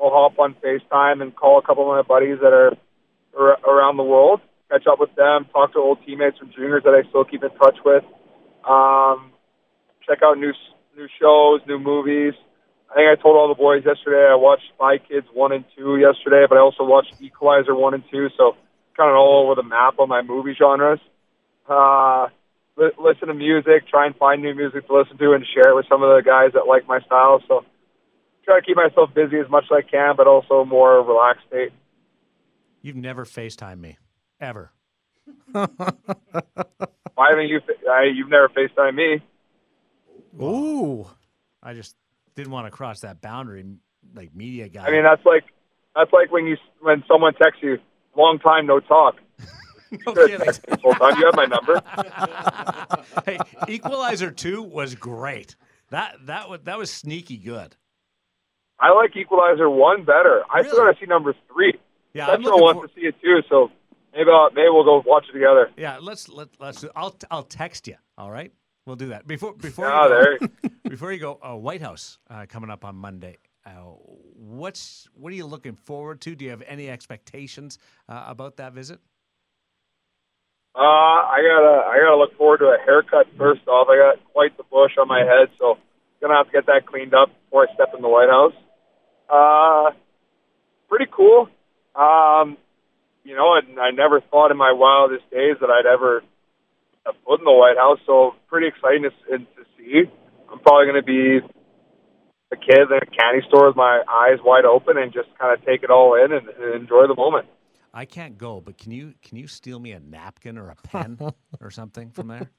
I'll 0.00 0.10
hop 0.10 0.38
on 0.38 0.54
FaceTime 0.64 1.20
and 1.20 1.34
call 1.34 1.58
a 1.58 1.62
couple 1.62 1.84
of 1.90 1.94
my 1.94 2.02
buddies 2.02 2.38
that 2.40 2.52
are 2.52 2.72
around 3.36 3.96
the 3.96 4.02
world, 4.02 4.40
catch 4.70 4.86
up 4.90 4.98
with 4.98 5.14
them, 5.14 5.46
talk 5.52 5.72
to 5.74 5.78
old 5.78 5.98
teammates 6.06 6.38
from 6.38 6.50
juniors 6.56 6.82
that 6.84 6.94
I 6.94 7.08
still 7.08 7.24
keep 7.24 7.42
in 7.44 7.50
touch 7.50 7.76
with, 7.84 8.04
um, 8.68 9.32
check 10.06 10.18
out 10.24 10.38
new 10.38 10.52
new 10.96 11.08
shows, 11.20 11.60
new 11.66 11.78
movies. 11.78 12.34
I 12.90 12.94
think 12.94 13.06
I 13.06 13.22
told 13.22 13.36
all 13.36 13.48
the 13.48 13.54
boys 13.54 13.84
yesterday 13.86 14.26
I 14.26 14.34
watched 14.34 14.64
Spy 14.74 14.98
Kids 14.98 15.26
one 15.32 15.52
and 15.52 15.64
two 15.76 15.96
yesterday, 15.96 16.46
but 16.48 16.58
I 16.58 16.60
also 16.60 16.82
watched 16.82 17.14
Equalizer 17.20 17.74
one 17.74 17.94
and 17.94 18.02
two, 18.10 18.28
so 18.36 18.56
kind 18.96 19.10
of 19.10 19.16
all 19.16 19.44
over 19.44 19.54
the 19.54 19.66
map 19.66 19.98
on 19.98 20.08
my 20.08 20.22
movie 20.22 20.54
genres. 20.58 20.98
Uh, 21.68 22.26
li- 22.76 22.96
listen 22.98 23.28
to 23.28 23.34
music, 23.34 23.86
try 23.88 24.06
and 24.06 24.16
find 24.16 24.42
new 24.42 24.54
music 24.54 24.86
to 24.88 24.96
listen 24.96 25.16
to, 25.18 25.32
and 25.32 25.46
share 25.54 25.70
it 25.70 25.76
with 25.76 25.86
some 25.88 26.02
of 26.02 26.10
the 26.10 26.22
guys 26.26 26.50
that 26.54 26.66
like 26.66 26.88
my 26.88 27.00
style. 27.00 27.40
So 27.46 27.64
try 28.50 28.60
to 28.60 28.66
keep 28.66 28.76
myself 28.76 29.14
busy 29.14 29.38
as 29.38 29.48
much 29.48 29.64
as 29.70 29.84
I 29.84 29.88
can, 29.88 30.16
but 30.16 30.26
also 30.26 30.64
more 30.64 31.02
relaxed 31.02 31.46
state. 31.46 31.72
You've 32.82 32.96
never 32.96 33.24
FaceTime 33.24 33.78
me, 33.78 33.98
ever. 34.40 34.72
Why 35.52 35.68
haven't 37.28 37.48
you? 37.48 37.60
I, 37.90 38.04
you've 38.12 38.28
never 38.28 38.48
FaceTime 38.48 38.94
me. 38.94 39.22
Ooh, 40.42 41.06
I 41.62 41.74
just 41.74 41.94
didn't 42.34 42.52
want 42.52 42.66
to 42.66 42.70
cross 42.70 43.00
that 43.00 43.20
boundary, 43.20 43.64
like 44.14 44.34
media 44.34 44.68
guy. 44.68 44.86
I 44.86 44.90
mean, 44.90 45.04
that's 45.04 45.24
like 45.24 45.44
that's 45.94 46.12
like 46.12 46.32
when 46.32 46.46
you 46.46 46.56
when 46.80 47.04
someone 47.06 47.34
texts 47.34 47.62
you, 47.62 47.78
long 48.16 48.38
time 48.38 48.66
no 48.66 48.80
talk. 48.80 49.16
no 50.06 50.14
kidding. 50.14 50.38
Time. 50.40 51.18
You 51.18 51.26
have 51.26 51.34
my 51.34 51.46
number. 51.46 51.82
hey, 53.26 53.38
Equalizer 53.68 54.30
two 54.30 54.62
was 54.62 54.94
great. 54.94 55.56
That 55.90 56.16
that 56.26 56.48
was 56.48 56.60
that 56.64 56.78
was 56.78 56.90
sneaky 56.90 57.36
good. 57.36 57.76
I 58.80 58.92
like 58.94 59.14
Equalizer 59.16 59.68
one 59.68 60.04
better. 60.04 60.42
I 60.52 60.58
really? 60.58 60.68
still 60.68 60.84
got 60.84 60.92
to 60.92 61.00
see 61.00 61.06
number 61.06 61.34
three. 61.52 61.78
Yeah, 62.14 62.26
Central 62.26 62.60
wants 62.60 62.80
for... 62.80 62.88
to 62.88 62.94
see 62.94 63.06
it 63.06 63.14
too, 63.22 63.40
so 63.48 63.70
maybe 64.12 64.30
I'll, 64.30 64.50
maybe 64.50 64.68
we'll 64.70 64.84
go 64.84 65.02
watch 65.06 65.26
it 65.28 65.32
together. 65.32 65.70
Yeah, 65.76 65.98
let's 66.00 66.28
let 66.28 66.48
let's. 66.58 66.84
I'll 66.96 67.14
I'll 67.30 67.42
text 67.42 67.86
you. 67.86 67.96
All 68.16 68.30
right, 68.30 68.52
we'll 68.86 68.96
do 68.96 69.08
that 69.08 69.26
before 69.26 69.54
before. 69.54 69.86
Oh, 69.86 70.04
you 70.04 70.08
go, 70.08 70.46
there. 70.62 70.70
before 70.90 71.12
you 71.12 71.20
go, 71.20 71.38
uh, 71.42 71.54
White 71.54 71.82
House 71.82 72.18
uh, 72.28 72.46
coming 72.48 72.70
up 72.70 72.84
on 72.84 72.96
Monday. 72.96 73.36
Uh, 73.64 73.92
what's 74.34 75.08
what 75.14 75.32
are 75.32 75.36
you 75.36 75.46
looking 75.46 75.74
forward 75.74 76.20
to? 76.22 76.34
Do 76.34 76.44
you 76.44 76.50
have 76.50 76.62
any 76.66 76.88
expectations 76.88 77.78
uh, 78.08 78.24
about 78.26 78.56
that 78.56 78.72
visit? 78.72 78.98
Uh, 80.74 80.78
I 80.78 81.42
gotta, 81.42 81.88
I 81.88 81.98
gotta 81.98 82.16
look 82.16 82.36
forward 82.38 82.58
to 82.58 82.66
a 82.66 82.78
haircut 82.84 83.26
first 83.36 83.66
off. 83.66 83.88
I 83.90 83.96
got 83.96 84.24
quite 84.32 84.56
the 84.56 84.62
bush 84.62 84.92
on 85.00 85.08
my 85.08 85.20
head, 85.20 85.48
so 85.58 85.76
gonna 86.20 86.36
have 86.36 86.46
to 86.46 86.52
get 86.52 86.66
that 86.66 86.86
cleaned 86.86 87.12
up 87.12 87.28
before 87.44 87.66
I 87.68 87.74
step 87.74 87.92
in 87.94 88.02
the 88.02 88.08
White 88.08 88.28
House. 88.28 88.54
Uh, 89.30 89.90
pretty 90.88 91.06
cool. 91.14 91.48
Um, 91.94 92.56
you 93.22 93.36
know, 93.36 93.54
and 93.54 93.78
I 93.78 93.90
never 93.90 94.20
thought 94.20 94.50
in 94.50 94.56
my 94.56 94.72
wildest 94.72 95.30
days 95.30 95.56
that 95.60 95.70
I'd 95.70 95.86
ever 95.86 96.22
step 97.02 97.14
foot 97.24 97.40
in 97.40 97.44
the 97.44 97.52
White 97.52 97.76
House. 97.76 97.98
So 98.06 98.34
pretty 98.48 98.66
exciting 98.66 99.04
to, 99.04 99.38
to 99.38 99.64
see. 99.78 100.02
I'm 100.50 100.58
probably 100.58 100.86
gonna 100.86 101.02
be 101.02 101.38
a 102.52 102.56
kid 102.56 102.90
in 102.90 102.96
a 102.96 103.06
candy 103.06 103.46
store 103.46 103.68
with 103.68 103.76
my 103.76 104.02
eyes 104.08 104.38
wide 104.44 104.64
open 104.64 104.98
and 104.98 105.12
just 105.12 105.28
kind 105.38 105.56
of 105.56 105.64
take 105.64 105.82
it 105.82 105.90
all 105.90 106.16
in 106.16 106.32
and, 106.32 106.48
and 106.48 106.74
enjoy 106.82 107.06
the 107.06 107.14
moment. 107.14 107.46
I 107.92 108.04
can't 108.04 108.38
go, 108.38 108.60
but 108.60 108.78
can 108.78 108.92
you 108.92 109.14
can 109.22 109.36
you 109.36 109.46
steal 109.46 109.78
me 109.78 109.92
a 109.92 110.00
napkin 110.00 110.58
or 110.58 110.70
a 110.70 110.76
pen 110.76 111.18
or 111.60 111.70
something 111.70 112.10
from 112.10 112.28
there? 112.28 112.50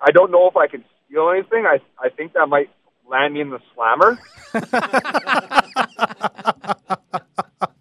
I 0.00 0.10
don't 0.12 0.30
know 0.30 0.48
if 0.48 0.56
I 0.56 0.66
can 0.66 0.84
steal 1.06 1.30
anything. 1.30 1.64
I 1.66 1.78
I 1.98 2.08
think 2.10 2.34
that 2.34 2.46
might 2.48 2.70
land 3.10 3.34
me 3.34 3.40
in 3.40 3.50
the 3.50 3.60
slammer. 3.74 4.18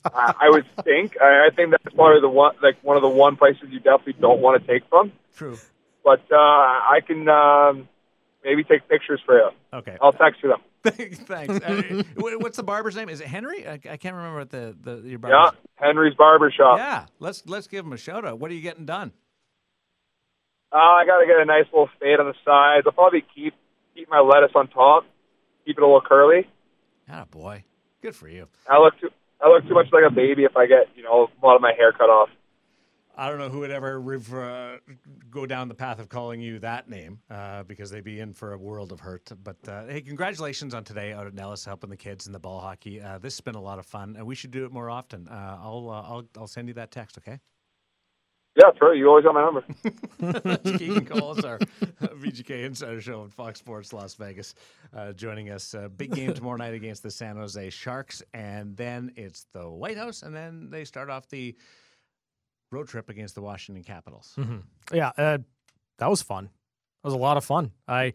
I, 0.06 0.34
I 0.42 0.50
would 0.50 0.66
think. 0.84 1.16
I, 1.22 1.48
I 1.48 1.56
think 1.56 1.72
that's 1.72 1.96
probably 1.96 2.22
the 2.22 2.30
one, 2.30 2.56
like 2.62 2.84
one 2.84 2.98
of 2.98 3.04
the 3.04 3.10
one 3.10 3.38
places 3.38 3.64
you 3.70 3.80
definitely 3.80 4.14
don't 4.20 4.42
want 4.42 4.62
to 4.62 4.68
take 4.68 4.88
from. 4.90 5.12
True. 5.36 5.58
But 6.04 6.22
uh, 6.32 6.36
I 6.36 7.00
can 7.06 7.30
um, 7.30 7.88
maybe 8.44 8.64
take 8.64 8.88
pictures 8.90 9.22
for 9.26 9.38
you. 9.38 9.50
Okay. 9.74 9.98
I'll 10.02 10.14
text 10.14 10.42
you 10.44 10.50
them. 10.50 10.62
Thanks. 10.84 11.60
Uh, 11.60 12.04
what's 12.16 12.58
the 12.58 12.64
barber's 12.64 12.96
name? 12.96 13.10
Is 13.10 13.20
it 13.20 13.28
Henry? 13.28 13.68
I, 13.68 13.74
I 13.74 13.98
can't 13.98 14.16
remember 14.16 14.40
what 14.40 14.50
the, 14.50 14.76
the 14.82 15.08
your 15.08 15.20
barber. 15.20 15.36
Yeah. 15.36 15.52
Henry's 15.76 16.16
Barber 16.16 16.52
Shop. 16.52 16.78
Yeah. 16.78 17.06
Let's 17.20 17.46
let's 17.46 17.68
give 17.68 17.86
him 17.86 17.94
a 17.94 17.98
shout 17.98 18.26
out. 18.26 18.40
What 18.40 18.50
are 18.50 18.54
you 18.54 18.62
getting 18.62 18.86
done? 18.86 19.12
Uh, 20.72 20.78
I 20.78 21.06
got 21.06 21.20
to 21.20 21.26
get 21.26 21.38
a 21.38 21.46
nice 21.46 21.66
little 21.74 21.90
fade 22.00 22.20
on 22.20 22.28
the 22.28 22.36
sides. 22.46 22.86
I'll 22.86 22.94
probably 22.94 23.26
keep 23.36 23.54
keep 23.94 24.10
my 24.10 24.20
lettuce 24.20 24.52
on 24.56 24.68
top, 24.68 25.04
keep 25.66 25.78
it 25.78 25.84
a 25.84 25.86
little 25.86 26.02
curly. 26.02 26.48
Ah, 27.10 27.26
boy. 27.30 27.64
Good 28.02 28.16
for 28.16 28.28
you. 28.28 28.48
I 28.70 28.80
look 28.80 29.00
too 29.00 29.10
I 29.42 29.50
look 29.50 29.68
too 29.68 29.74
much 29.74 29.88
like 29.92 30.04
a 30.06 30.14
baby 30.14 30.44
if 30.44 30.56
I 30.58 30.66
get 30.66 30.88
you 30.96 31.04
know 31.04 31.28
a 31.42 31.46
lot 31.46 31.56
of 31.56 31.62
my 31.62 31.74
hair 31.78 31.92
cut 31.92 32.10
off. 32.10 32.30
I 33.20 33.28
don't 33.28 33.38
know 33.38 33.50
who 33.50 33.60
would 33.60 33.72
ever 33.72 34.00
uh, 34.42 34.78
go 35.30 35.46
down 35.46 35.68
the 35.68 35.76
path 35.76 36.00
of 36.00 36.08
calling 36.08 36.40
you 36.40 36.58
that 36.60 36.90
name 36.90 37.20
uh, 37.30 37.64
because 37.64 37.92
they'd 37.92 38.02
be 38.02 38.22
in 38.22 38.34
for 38.34 38.54
a 38.54 38.58
world 38.58 38.94
of 38.94 39.02
hurt. 39.02 39.30
But 39.44 39.58
uh, 39.68 39.88
hey, 39.88 40.00
congratulations 40.00 40.74
on 40.74 40.86
today 40.86 41.12
out 41.12 41.28
at 41.28 41.34
Nellis 41.34 41.66
helping 41.66 41.90
the 41.90 41.98
kids 41.98 42.28
in 42.28 42.32
the 42.32 42.40
ball 42.40 42.62
hockey. 42.62 43.02
Uh, 43.02 43.18
this 43.18 43.34
has 43.34 43.42
been 43.42 43.56
a 43.56 43.62
lot 43.62 43.78
of 43.78 43.86
fun, 43.86 44.16
and 44.16 44.26
we 44.26 44.36
should 44.36 44.52
do 44.52 44.64
it 44.64 44.72
more 44.72 44.90
often. 44.90 45.28
Uh, 45.28 45.58
I'll, 45.62 45.90
uh, 45.90 46.02
I'll 46.02 46.30
I'll 46.38 46.48
send 46.48 46.70
you 46.70 46.74
that 46.76 46.92
text, 46.92 47.18
okay? 47.18 47.40
Yeah, 48.60 48.72
true. 48.72 48.94
You 48.94 49.08
always 49.08 49.24
got 49.24 49.34
my 49.34 49.42
number. 49.42 50.58
Keegan 50.78 51.06
Coles, 51.06 51.46
our 51.46 51.60
VGK 51.60 52.66
Insider 52.66 53.00
Show 53.00 53.22
on 53.22 53.30
Fox 53.30 53.60
Sports 53.60 53.94
Las 53.94 54.16
Vegas, 54.16 54.54
uh, 54.94 55.14
joining 55.14 55.50
us. 55.50 55.74
Uh, 55.74 55.88
big 55.88 56.12
game 56.12 56.34
tomorrow 56.34 56.58
night 56.58 56.74
against 56.74 57.02
the 57.02 57.10
San 57.10 57.38
Jose 57.38 57.70
Sharks, 57.70 58.22
and 58.34 58.76
then 58.76 59.14
it's 59.16 59.46
the 59.54 59.70
White 59.70 59.96
House, 59.98 60.24
and 60.24 60.36
then 60.36 60.70
they 60.70 60.84
start 60.84 61.10
off 61.10 61.30
the 61.30 61.56
road 62.72 62.90
trip 62.90 63.10
against 63.10 63.36
the 63.36 63.42
Washington 63.42 63.84
Capitals. 63.84 64.38
Yeah, 64.92 65.12
uh, 65.18 65.38
that 66.00 66.10
was 66.10 66.22
fun. 66.22 66.46
That 66.46 67.08
was 67.08 67.14
a 67.14 67.18
lot 67.18 67.38
of 67.38 67.46
fun. 67.46 67.72
I, 67.88 68.12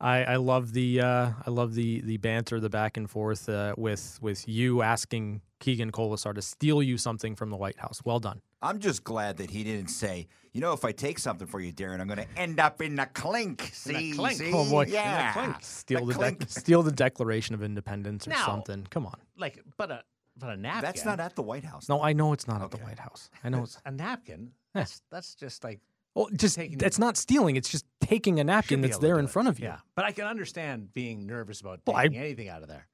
I, 0.00 0.24
I 0.24 0.36
love 0.36 0.72
the 0.72 1.00
uh, 1.00 1.30
I 1.46 1.50
love 1.50 1.74
the 1.74 2.00
the 2.02 2.18
banter, 2.18 2.60
the 2.60 2.68
back 2.68 2.96
and 2.96 3.08
forth 3.08 3.48
uh, 3.48 3.74
with 3.78 4.18
with 4.20 4.46
you 4.46 4.82
asking 4.82 5.40
Keegan 5.60 5.90
Kolesar 5.90 6.34
to 6.34 6.42
steal 6.42 6.82
you 6.82 6.98
something 6.98 7.34
from 7.34 7.50
the 7.50 7.56
White 7.56 7.78
House. 7.78 8.02
Well 8.04 8.18
done. 8.20 8.42
I'm 8.60 8.78
just 8.78 9.04
glad 9.04 9.36
that 9.38 9.50
he 9.50 9.64
didn't 9.64 9.88
say, 9.88 10.26
you 10.52 10.60
know, 10.60 10.72
if 10.72 10.84
I 10.84 10.92
take 10.92 11.18
something 11.18 11.46
for 11.46 11.60
you, 11.60 11.72
Darren, 11.72 12.00
I'm 12.00 12.08
going 12.08 12.18
to 12.18 12.26
end 12.38 12.58
up 12.58 12.82
in 12.82 12.96
the 12.96 13.06
clink. 13.06 13.70
See, 13.72 14.12
clink. 14.12 14.38
see? 14.38 14.50
Oh, 14.52 14.68
boy. 14.68 14.82
In 14.82 14.88
the 14.88 14.94
yeah, 14.94 15.32
clink. 15.32 15.56
Steal 15.60 16.04
the, 16.06 16.14
clink. 16.14 16.38
dec- 16.40 16.50
steal 16.60 16.82
the 16.82 16.90
Declaration 16.90 17.54
of 17.54 17.62
Independence 17.62 18.26
or 18.26 18.30
Now- 18.30 18.44
something. 18.46 18.86
Come 18.90 19.06
on. 19.06 19.14
Like, 19.38 19.62
but 19.76 19.90
a 19.90 20.02
but 20.38 20.50
a 20.50 20.56
napkin. 20.56 20.82
That's 20.82 21.04
not 21.06 21.20
at 21.20 21.34
the 21.36 21.42
White 21.42 21.64
House. 21.64 21.88
No, 21.88 22.02
I 22.02 22.12
know 22.12 22.32
it's 22.34 22.46
not 22.46 22.60
at 22.60 22.70
the 22.70 22.76
White 22.78 22.98
House. 22.98 23.30
I 23.42 23.48
know 23.48 23.62
it's 23.62 23.78
a 23.86 23.90
napkin. 23.90 24.52
That's 24.74 25.00
that's 25.10 25.34
just 25.34 25.64
like 25.64 25.80
well, 26.16 26.28
just 26.34 26.56
Taking- 26.56 26.80
it's 26.80 26.98
not 26.98 27.16
stealing. 27.16 27.54
It's 27.56 27.68
just 27.68 27.84
taking 28.00 28.40
a 28.40 28.44
napkin 28.44 28.80
that's 28.80 28.98
there 28.98 29.14
do 29.14 29.18
in 29.20 29.24
it. 29.26 29.30
front 29.30 29.46
of 29.48 29.60
you. 29.60 29.66
Yeah, 29.66 29.78
but 29.94 30.04
I 30.04 30.10
can 30.12 30.24
understand 30.26 30.92
being 30.94 31.26
nervous 31.26 31.60
about 31.60 31.80
Well, 31.86 31.94
I- 31.96 32.04
taking 32.08 32.18
anything 32.18 32.48
out 32.48 32.62
of 32.62 32.68
there. 32.68 32.88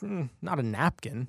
Mm, 0.00 0.30
Not 0.40 0.58
a 0.60 0.62
napkin. 0.62 1.28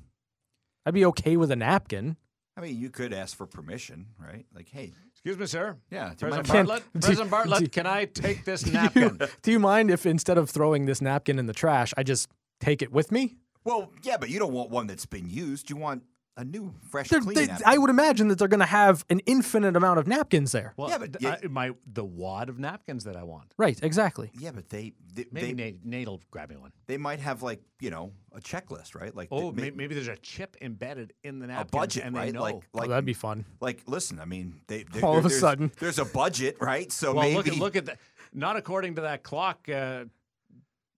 I'd 0.86 0.93
be 0.93 1.06
okay 1.06 1.36
with 1.38 1.49
a 1.52 1.56
napkin. 1.56 2.17
I 2.58 2.62
mean, 2.62 2.78
you 2.78 2.89
could 2.89 3.13
ask 3.13 3.36
for 3.38 3.45
permission, 3.45 4.08
right? 4.19 4.45
Like, 4.54 4.69
hey, 4.69 4.93
Excuse 5.13 5.38
me, 5.38 5.45
sir. 5.45 5.78
yeah, 5.91 6.10
do 6.10 6.15
President 6.28 6.47
mind 6.49 6.67
Bartlet. 6.67 6.84
do- 6.93 6.99
President 6.99 7.32
Bartlet, 7.32 7.60
do- 7.60 7.67
can 7.78 7.88
I 7.88 8.06
take 8.06 8.45
this 8.45 8.62
Do 8.63 8.69
you- 8.71 8.73
napkin? 8.75 9.19
Do 9.41 9.52
you 9.52 9.60
mind 9.60 9.91
if 9.91 10.06
instead 10.06 10.38
of 10.38 10.49
throwing 10.49 10.86
this 10.86 11.02
napkin 11.02 11.39
in 11.39 11.45
the 11.45 11.54
trash, 11.54 11.93
I 11.97 12.04
just 12.04 12.30
take 12.60 12.82
it 12.82 12.91
with 12.91 13.12
me? 13.12 13.38
Well, 13.63 13.91
yeah, 14.04 14.17
but 14.17 14.30
you 14.30 14.39
don't 14.39 14.54
want 14.54 14.69
one 14.71 14.88
that's 14.88 15.06
been 15.06 15.30
used. 15.30 15.69
You 15.69 15.75
want 15.78 16.04
a 16.39 16.45
new, 16.45 16.73
fresh, 16.89 17.10
They're- 17.10 17.19
clean 17.19 17.36
they- 17.36 17.47
napkin. 17.47 17.67
I 17.67 17.78
would 17.78 17.89
imagine 17.89 18.30
that 18.30 18.39
they're 18.39 18.47
going 18.47 18.62
to 18.62 18.65
have 18.65 19.04
an 19.10 19.19
infinite 19.25 19.75
amount 19.75 19.99
of 19.99 20.08
napkins 20.08 20.52
there. 20.54 20.73
Well, 20.78 20.89
Yeah, 20.89 20.97
but 20.97 21.17
yeah- 21.19 21.38
I- 21.43 21.47
my 21.47 21.71
the 21.86 22.04
wad 22.06 22.47
of 22.49 22.58
napkins 22.60 23.04
that 23.04 23.17
I 23.17 23.23
want. 23.23 23.54
Right, 23.58 23.78
exactly. 23.84 24.32
Yeah, 24.39 24.52
but 24.52 24.69
they 24.69 24.93
they, 25.13 25.25
Maybe 25.32 25.47
they, 25.47 25.54
Nate, 25.54 25.86
Nate'll 25.86 26.21
grab 26.32 26.49
me 26.49 26.56
one. 26.56 26.71
they 26.88 26.97
might 26.97 27.19
have 27.19 27.41
like 27.43 27.62
you 27.82 27.89
know 27.89 28.13
a 28.32 28.39
checklist, 28.39 28.95
right? 28.95 29.13
Like 29.13 29.28
Oh, 29.32 29.52
they- 29.52 29.63
maybe, 29.63 29.75
maybe 29.75 29.95
there's 29.95 30.08
a 30.08 30.15
chip 30.17 30.56
embedded 30.62 31.13
in 31.23 31.39
the 31.39 31.47
napkin. 31.47 31.67
a 31.67 31.71
budget, 31.82 32.04
and 32.06 32.15
they 32.15 32.19
right? 32.19 32.34
know. 32.34 32.41
Like 32.41 32.63
Oh, 32.73 32.88
that'd 32.88 33.04
be 33.06 33.13
fun. 33.13 33.43
like 33.60 33.84
listen. 33.86 34.19
I 34.19 34.25
mean, 34.25 34.62
they, 34.67 34.84
they 34.84 35.02
All 35.02 35.17
of 35.17 35.25
a 35.25 35.28
there's- 35.28 35.41
sudden. 35.41 35.71
there's 35.80 35.99
a 35.99 36.06
budget, 36.06 36.58
right? 36.62 36.89
So 36.91 37.13
well, 37.15 37.23
maybe 37.23 37.36
look 37.36 37.47
at 37.47 37.58
look 37.58 37.75
at 37.75 37.86
that. 37.88 37.99
Not 38.34 38.56
according 38.56 38.95
to 38.95 39.02
that 39.02 39.23
clock 39.23 39.67
uh, 39.67 40.06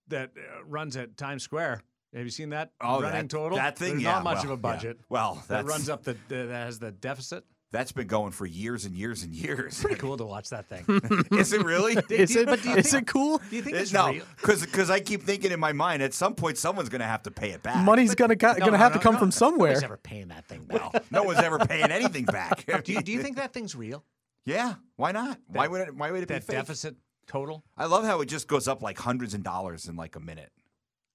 that 0.09 0.31
uh, 0.37 0.63
runs 0.65 0.97
at 0.97 1.15
Times 1.17 1.43
Square. 1.43 1.81
Have 2.13 2.23
you 2.25 2.29
seen 2.29 2.49
that 2.49 2.71
Oh, 2.81 3.01
running 3.01 3.21
that, 3.21 3.29
total? 3.29 3.57
That 3.57 3.77
thing, 3.77 3.91
There's 3.91 4.03
yeah, 4.03 4.11
not 4.13 4.23
much 4.23 4.43
well, 4.43 4.45
of 4.45 4.49
a 4.49 4.53
yeah. 4.67 4.73
budget. 4.73 4.99
Well, 5.09 5.43
that 5.47 5.65
runs 5.65 5.87
up 5.89 6.03
the 6.03 6.17
that 6.29 6.49
has 6.49 6.79
the 6.79 6.91
deficit. 6.91 7.45
That's 7.71 7.93
been 7.93 8.07
going 8.07 8.31
for 8.31 8.45
years 8.45 8.83
and 8.83 8.93
years 8.93 9.23
and 9.23 9.33
years. 9.33 9.79
Pretty 9.79 9.95
cool 9.95 10.17
to 10.17 10.25
watch 10.25 10.49
that 10.49 10.67
thing. 10.67 10.83
Is 11.39 11.53
it 11.53 11.63
really? 11.63 11.93
Is 12.09 12.35
you- 12.35 12.41
it, 12.41 12.47
but 12.47 12.61
do 12.61 12.69
you 12.71 12.75
is 12.75 12.91
think- 12.91 13.03
it 13.03 13.07
cool? 13.13 13.37
Do 13.49 13.55
you 13.55 13.61
think 13.61 13.77
it's 13.77 13.93
no, 13.93 14.09
real? 14.11 14.25
because 14.41 14.89
I 14.89 14.99
keep 14.99 15.23
thinking 15.23 15.53
in 15.53 15.59
my 15.61 15.71
mind 15.71 16.03
at 16.03 16.13
some 16.13 16.35
point 16.35 16.57
someone's 16.57 16.89
going 16.89 16.99
to 16.99 17.07
have 17.07 17.23
to 17.23 17.31
pay 17.31 17.51
it 17.51 17.63
back. 17.63 17.77
Money's 17.85 18.13
going 18.13 18.27
to 18.37 18.45
No, 18.45 18.53
going 18.55 18.59
to 18.65 18.71
no, 18.71 18.77
have 18.77 18.91
no, 18.91 18.97
to 18.97 19.03
come 19.03 19.13
no. 19.13 19.19
from 19.19 19.31
somewhere. 19.31 19.69
Nobody's 19.69 19.83
ever 19.85 19.95
paying 19.95 20.27
that 20.27 20.45
thing 20.47 20.65
back. 20.65 21.09
no 21.11 21.23
one's 21.23 21.39
ever 21.39 21.59
paying 21.59 21.91
anything 21.91 22.25
back. 22.25 22.65
do, 22.83 22.91
you, 22.91 23.01
do 23.01 23.11
you 23.13 23.21
think 23.21 23.37
that 23.37 23.53
thing's 23.53 23.73
real? 23.73 24.03
yeah, 24.45 24.73
why 24.97 25.13
not? 25.13 25.37
why 25.47 25.69
would 25.69 25.79
it? 25.79 25.95
Why 25.95 26.11
would 26.11 26.23
it 26.23 26.27
be 26.27 26.33
That 26.33 26.43
fake? 26.43 26.57
deficit 26.57 26.97
total? 27.27 27.63
I 27.77 27.85
love 27.85 28.03
how 28.03 28.19
it 28.19 28.25
just 28.25 28.49
goes 28.49 28.67
up 28.67 28.81
like 28.83 28.97
hundreds 28.97 29.33
of 29.33 29.43
dollars 29.43 29.87
in 29.87 29.95
like 29.95 30.17
a 30.17 30.19
minute. 30.19 30.51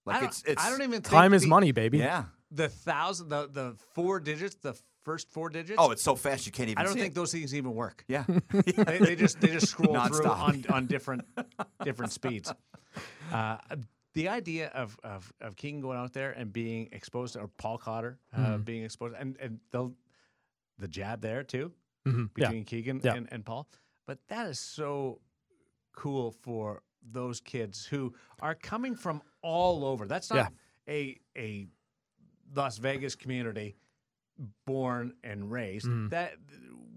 Like 0.06 0.16
I 0.16 0.20
don't, 0.20 0.28
it's 0.28 0.42
it's 0.44 0.64
I 0.64 0.70
don't 0.70 0.80
even 0.82 0.92
think 1.02 1.06
Time 1.06 1.34
is 1.34 1.42
the- 1.42 1.48
money, 1.48 1.72
baby. 1.72 1.98
yeah. 1.98 2.24
The 2.52 2.68
thousand, 2.68 3.28
the 3.28 3.48
the 3.52 3.76
four 3.94 4.20
digits, 4.20 4.54
the 4.56 4.74
first 5.04 5.30
four 5.32 5.50
digits. 5.50 5.76
Oh, 5.78 5.90
it's 5.90 6.02
so 6.02 6.14
fast 6.14 6.46
you 6.46 6.52
can't 6.52 6.68
even. 6.68 6.78
I 6.78 6.84
don't 6.84 6.94
see 6.94 7.00
think 7.00 7.12
it. 7.12 7.14
those 7.16 7.32
things 7.32 7.54
even 7.54 7.74
work. 7.74 8.04
Yeah. 8.08 8.24
they, 8.52 8.98
they 8.98 9.16
just 9.16 9.40
they 9.40 9.48
just 9.48 9.68
scroll 9.68 9.98
through 10.06 10.24
on, 10.26 10.64
on 10.70 10.86
different 10.86 11.22
different 11.84 12.12
speeds. 12.12 12.52
Uh, 13.32 13.56
the 14.14 14.28
idea 14.28 14.68
of, 14.68 14.96
of 15.02 15.32
of 15.40 15.56
King 15.56 15.80
going 15.80 15.98
out 15.98 16.12
there 16.12 16.30
and 16.30 16.52
being 16.52 16.88
exposed 16.92 17.34
to, 17.34 17.40
or 17.40 17.48
Paul 17.48 17.78
Cotter 17.78 18.18
uh, 18.34 18.58
being 18.58 18.84
exposed, 18.84 19.16
and 19.18 19.36
and 19.40 19.58
the 19.72 19.92
the 20.78 20.88
jab 20.88 21.20
there 21.22 21.42
too 21.42 21.72
Mhm, 22.06 22.30
yeah. 22.36 22.46
between 22.46 22.64
Keegan 22.64 23.00
Yeah. 23.02 23.14
and, 23.14 23.28
and 23.32 23.44
Paul. 23.44 23.66
But 24.06 24.18
that 24.28 24.46
is 24.46 24.60
so 24.60 25.20
cool 25.96 26.30
for 26.30 26.82
those 27.12 27.40
kids 27.40 27.86
who 27.86 28.14
are 28.40 28.54
coming 28.54 28.94
from 28.94 29.22
all 29.42 29.84
over. 29.84 30.06
That's 30.06 30.30
not 30.30 30.52
a 30.88 31.18
a 31.36 31.66
Las 32.54 32.78
Vegas 32.78 33.14
community 33.14 33.76
born 34.66 35.14
and 35.24 35.50
raised. 35.50 35.86
Mm-hmm. 35.86 36.08
That 36.08 36.34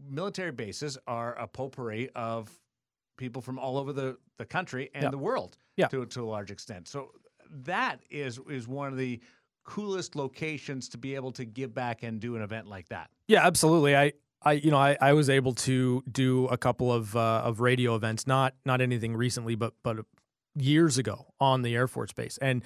military 0.09 0.51
bases 0.51 0.97
are 1.07 1.33
a 1.37 1.47
potpourri 1.47 2.09
of 2.15 2.49
people 3.17 3.41
from 3.41 3.59
all 3.59 3.77
over 3.77 3.93
the, 3.93 4.17
the 4.37 4.45
country 4.45 4.89
and 4.93 5.03
Yeah. 5.03 5.09
the 5.09 5.17
world 5.17 5.57
Yeah. 5.75 5.87
to 5.87 6.05
to 6.05 6.23
a 6.23 6.29
large 6.29 6.51
extent. 6.51 6.87
So 6.87 7.11
that 7.49 8.01
is 8.09 8.39
is 8.49 8.67
one 8.67 8.91
of 8.91 8.97
the 8.97 9.19
coolest 9.63 10.15
locations 10.15 10.89
to 10.89 10.97
be 10.97 11.15
able 11.15 11.31
to 11.33 11.45
give 11.45 11.73
back 11.73 12.01
and 12.03 12.19
do 12.19 12.35
an 12.35 12.41
event 12.41 12.67
like 12.67 12.87
that. 12.89 13.09
Yeah, 13.27 13.45
absolutely. 13.45 13.95
I, 13.95 14.13
I, 14.41 14.53
you 14.53 14.71
know, 14.71 14.77
I, 14.77 14.97
I 15.01 15.13
was 15.13 15.29
able 15.29 15.53
to 15.55 16.01
do 16.09 16.45
a 16.47 16.57
couple 16.57 16.93
of 16.93 17.15
uh, 17.15 17.41
of 17.43 17.59
radio 17.59 17.95
events, 17.95 18.25
not 18.25 18.53
not 18.65 18.81
anything 18.81 19.15
recently, 19.15 19.55
but 19.55 19.73
but 19.83 19.97
years 20.55 20.97
ago 20.97 21.27
on 21.39 21.61
the 21.61 21.75
Air 21.75 21.87
Force 21.87 22.13
Base, 22.13 22.37
and 22.41 22.63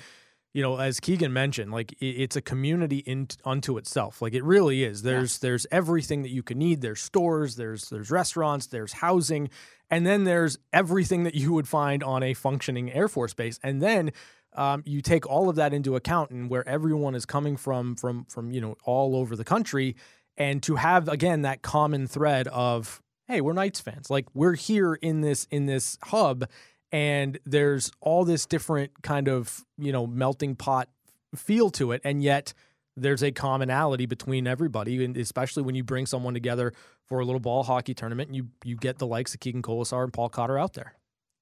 you 0.53 0.61
know, 0.61 0.77
as 0.77 0.99
Keegan 0.99 1.33
mentioned, 1.33 1.71
like 1.71 1.95
i 1.99 2.05
it's 2.05 2.35
a 2.35 2.41
community 2.41 2.99
in 2.99 3.27
unto 3.43 3.77
itself. 3.77 4.21
Like 4.21 4.33
it 4.33 4.43
really 4.43 4.83
is. 4.83 5.01
There's 5.01 5.39
there's 5.39 5.65
everything 5.71 6.21
that 6.21 6.29
you 6.29 6.43
can 6.43 6.59
need. 6.59 6.81
There's 6.81 7.01
stores, 7.01 7.55
there's 7.55 7.89
there's 7.89 8.11
restaurants, 8.11 8.67
there's 8.67 8.93
housing, 8.93 9.49
and 9.89 10.05
then 10.05 10.25
there's 10.25 10.59
everything 10.71 11.23
that 11.23 11.33
you 11.33 11.53
would 11.53 11.67
find 11.67 12.03
on 12.03 12.21
a 12.21 12.35
functioning 12.35 12.91
Air 12.91 13.07
Force 13.07 13.33
base, 13.33 13.59
and 13.63 13.81
then. 13.81 14.11
um, 14.55 14.83
you 14.85 15.01
take 15.01 15.25
all 15.25 15.49
of 15.49 15.55
that 15.55 15.73
into 15.73 15.95
account 15.95 16.29
and 16.29 16.47
where 16.47 16.63
everyone 16.69 17.15
is 17.15 17.25
coming 17.25 17.57
from, 17.57 17.95
from 17.95 18.25
from 18.25 18.51
you 18.51 18.61
know 18.61 18.77
all 18.85 19.15
over 19.15 19.35
the 19.35 19.43
country, 19.43 19.95
and 20.37 20.61
to 20.63 20.75
have 20.75 21.07
again 21.07 21.43
that 21.43 21.61
common 21.61 22.07
thread 22.07 22.47
of 22.47 23.01
hey, 23.27 23.41
we're 23.41 23.53
Knights 23.53 23.79
fans, 23.79 24.09
like 24.09 24.25
we're 24.33 24.55
here 24.55 24.93
in 24.95 25.21
this 25.21 25.47
in 25.49 25.65
this 25.65 25.97
hub, 26.03 26.47
and 26.91 27.39
there's 27.45 27.91
all 28.01 28.25
this 28.25 28.45
different 28.45 29.01
kind 29.01 29.27
of 29.27 29.63
you 29.77 29.91
know 29.91 30.05
melting 30.07 30.55
pot 30.55 30.89
feel 31.35 31.69
to 31.71 31.91
it, 31.91 32.01
and 32.03 32.21
yet 32.21 32.53
there's 32.95 33.23
a 33.23 33.31
commonality 33.31 34.05
between 34.05 34.45
everybody, 34.45 35.03
and 35.03 35.17
especially 35.17 35.63
when 35.63 35.75
you 35.75 35.83
bring 35.83 36.05
someone 36.05 36.33
together 36.33 36.73
for 37.07 37.19
a 37.19 37.25
little 37.25 37.39
ball 37.39 37.63
hockey 37.63 37.93
tournament, 37.93 38.29
and 38.29 38.35
you 38.35 38.47
you 38.63 38.75
get 38.75 38.99
the 38.99 39.07
likes 39.07 39.33
of 39.33 39.39
Keegan 39.39 39.61
Kolesar 39.61 40.03
and 40.03 40.13
Paul 40.13 40.29
Cotter 40.29 40.57
out 40.59 40.73
there. 40.73 40.93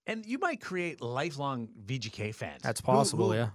And 0.07 0.25
you 0.25 0.39
might 0.39 0.61
create 0.61 0.99
lifelong 0.99 1.69
VGK 1.85 2.33
fans. 2.33 2.61
That's 2.63 2.79
who- 2.81 2.85
possible, 2.85 3.31
who 3.31 3.37
yeah. 3.37 3.49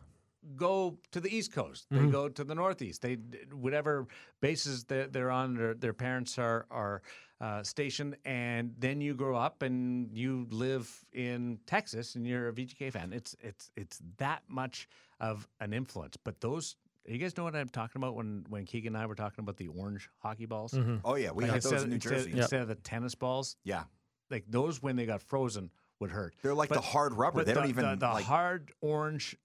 Go 0.54 0.98
to 1.12 1.20
the 1.20 1.35
East 1.35 1.52
Coast. 1.52 1.87
They 1.90 1.98
Mhm. 1.98 2.12
go 2.12 2.28
to 2.28 2.44
the 2.44 2.54
Northeast. 2.54 3.02
They 3.02 3.14
whatever 3.52 4.06
bases 4.40 4.85
they're, 4.85 5.09
they're 5.09 5.30
on. 5.30 5.54
Their, 5.54 5.74
their 5.74 5.92
parents 5.92 6.38
are 6.38 6.66
are 6.70 7.02
uh, 7.40 7.62
stationed, 7.62 8.16
and 8.24 8.74
then 8.78 9.00
you 9.00 9.14
grow 9.14 9.37
up 9.37 9.62
and 9.62 10.11
you 10.16 10.46
live 10.50 11.04
in 11.12 11.59
Texas, 11.66 12.14
and 12.14 12.26
you're 12.26 12.48
a 12.48 12.52
VGK 12.52 12.90
fan. 12.92 13.12
It's 13.12 13.35
it's 13.40 13.70
it's 13.76 14.00
that 14.18 14.42
much 14.48 14.88
of 15.20 15.48
an 15.61 15.72
influence. 15.72 16.16
But 16.16 16.40
those. 16.40 16.76
You 17.09 17.18
guys 17.18 17.37
know 17.37 17.44
what 17.44 17.54
I'm 17.54 17.68
talking 17.68 18.00
about 18.02 18.16
when, 18.16 18.44
when 18.48 18.64
Keegan 18.64 18.96
and 18.96 19.00
I 19.00 19.06
were 19.06 19.14
talking 19.14 19.38
about 19.44 19.59
the 19.59 19.68
orange 19.68 20.11
hockey 20.18 20.44
balls? 20.44 20.72
Mhm. 20.72 21.02
Oh 21.04 21.14
yeah, 21.14 21.30
we 21.30 21.44
Like 21.44 21.52
had 21.52 21.62
those 21.62 21.85
in 21.85 21.90
New 21.90 21.94
instead- 21.94 22.12
Jersey. 22.14 22.32
instead 22.32 22.62
of 22.62 22.66
the 22.66 22.74
tennis 22.74 23.14
balls, 23.14 23.56
Yeah, 23.62 23.85
like 24.28 24.44
those 24.48 24.82
when 24.82 24.96
they 24.96 25.06
got 25.06 25.22
frozen 25.22 25.70
would 26.00 26.11
hurt. 26.11 26.35
they're 26.42 26.52
like 26.52 26.68
the 26.68 26.80
hard 26.80 27.12
rubber. 27.14 27.44
They 27.44 27.52
the, 27.52 27.61
don't 27.61 27.68
even 27.68 27.85
the, 27.90 27.94
the 27.94 28.09
like. 28.09 28.24
hard 28.24 28.72
orange 28.80 29.37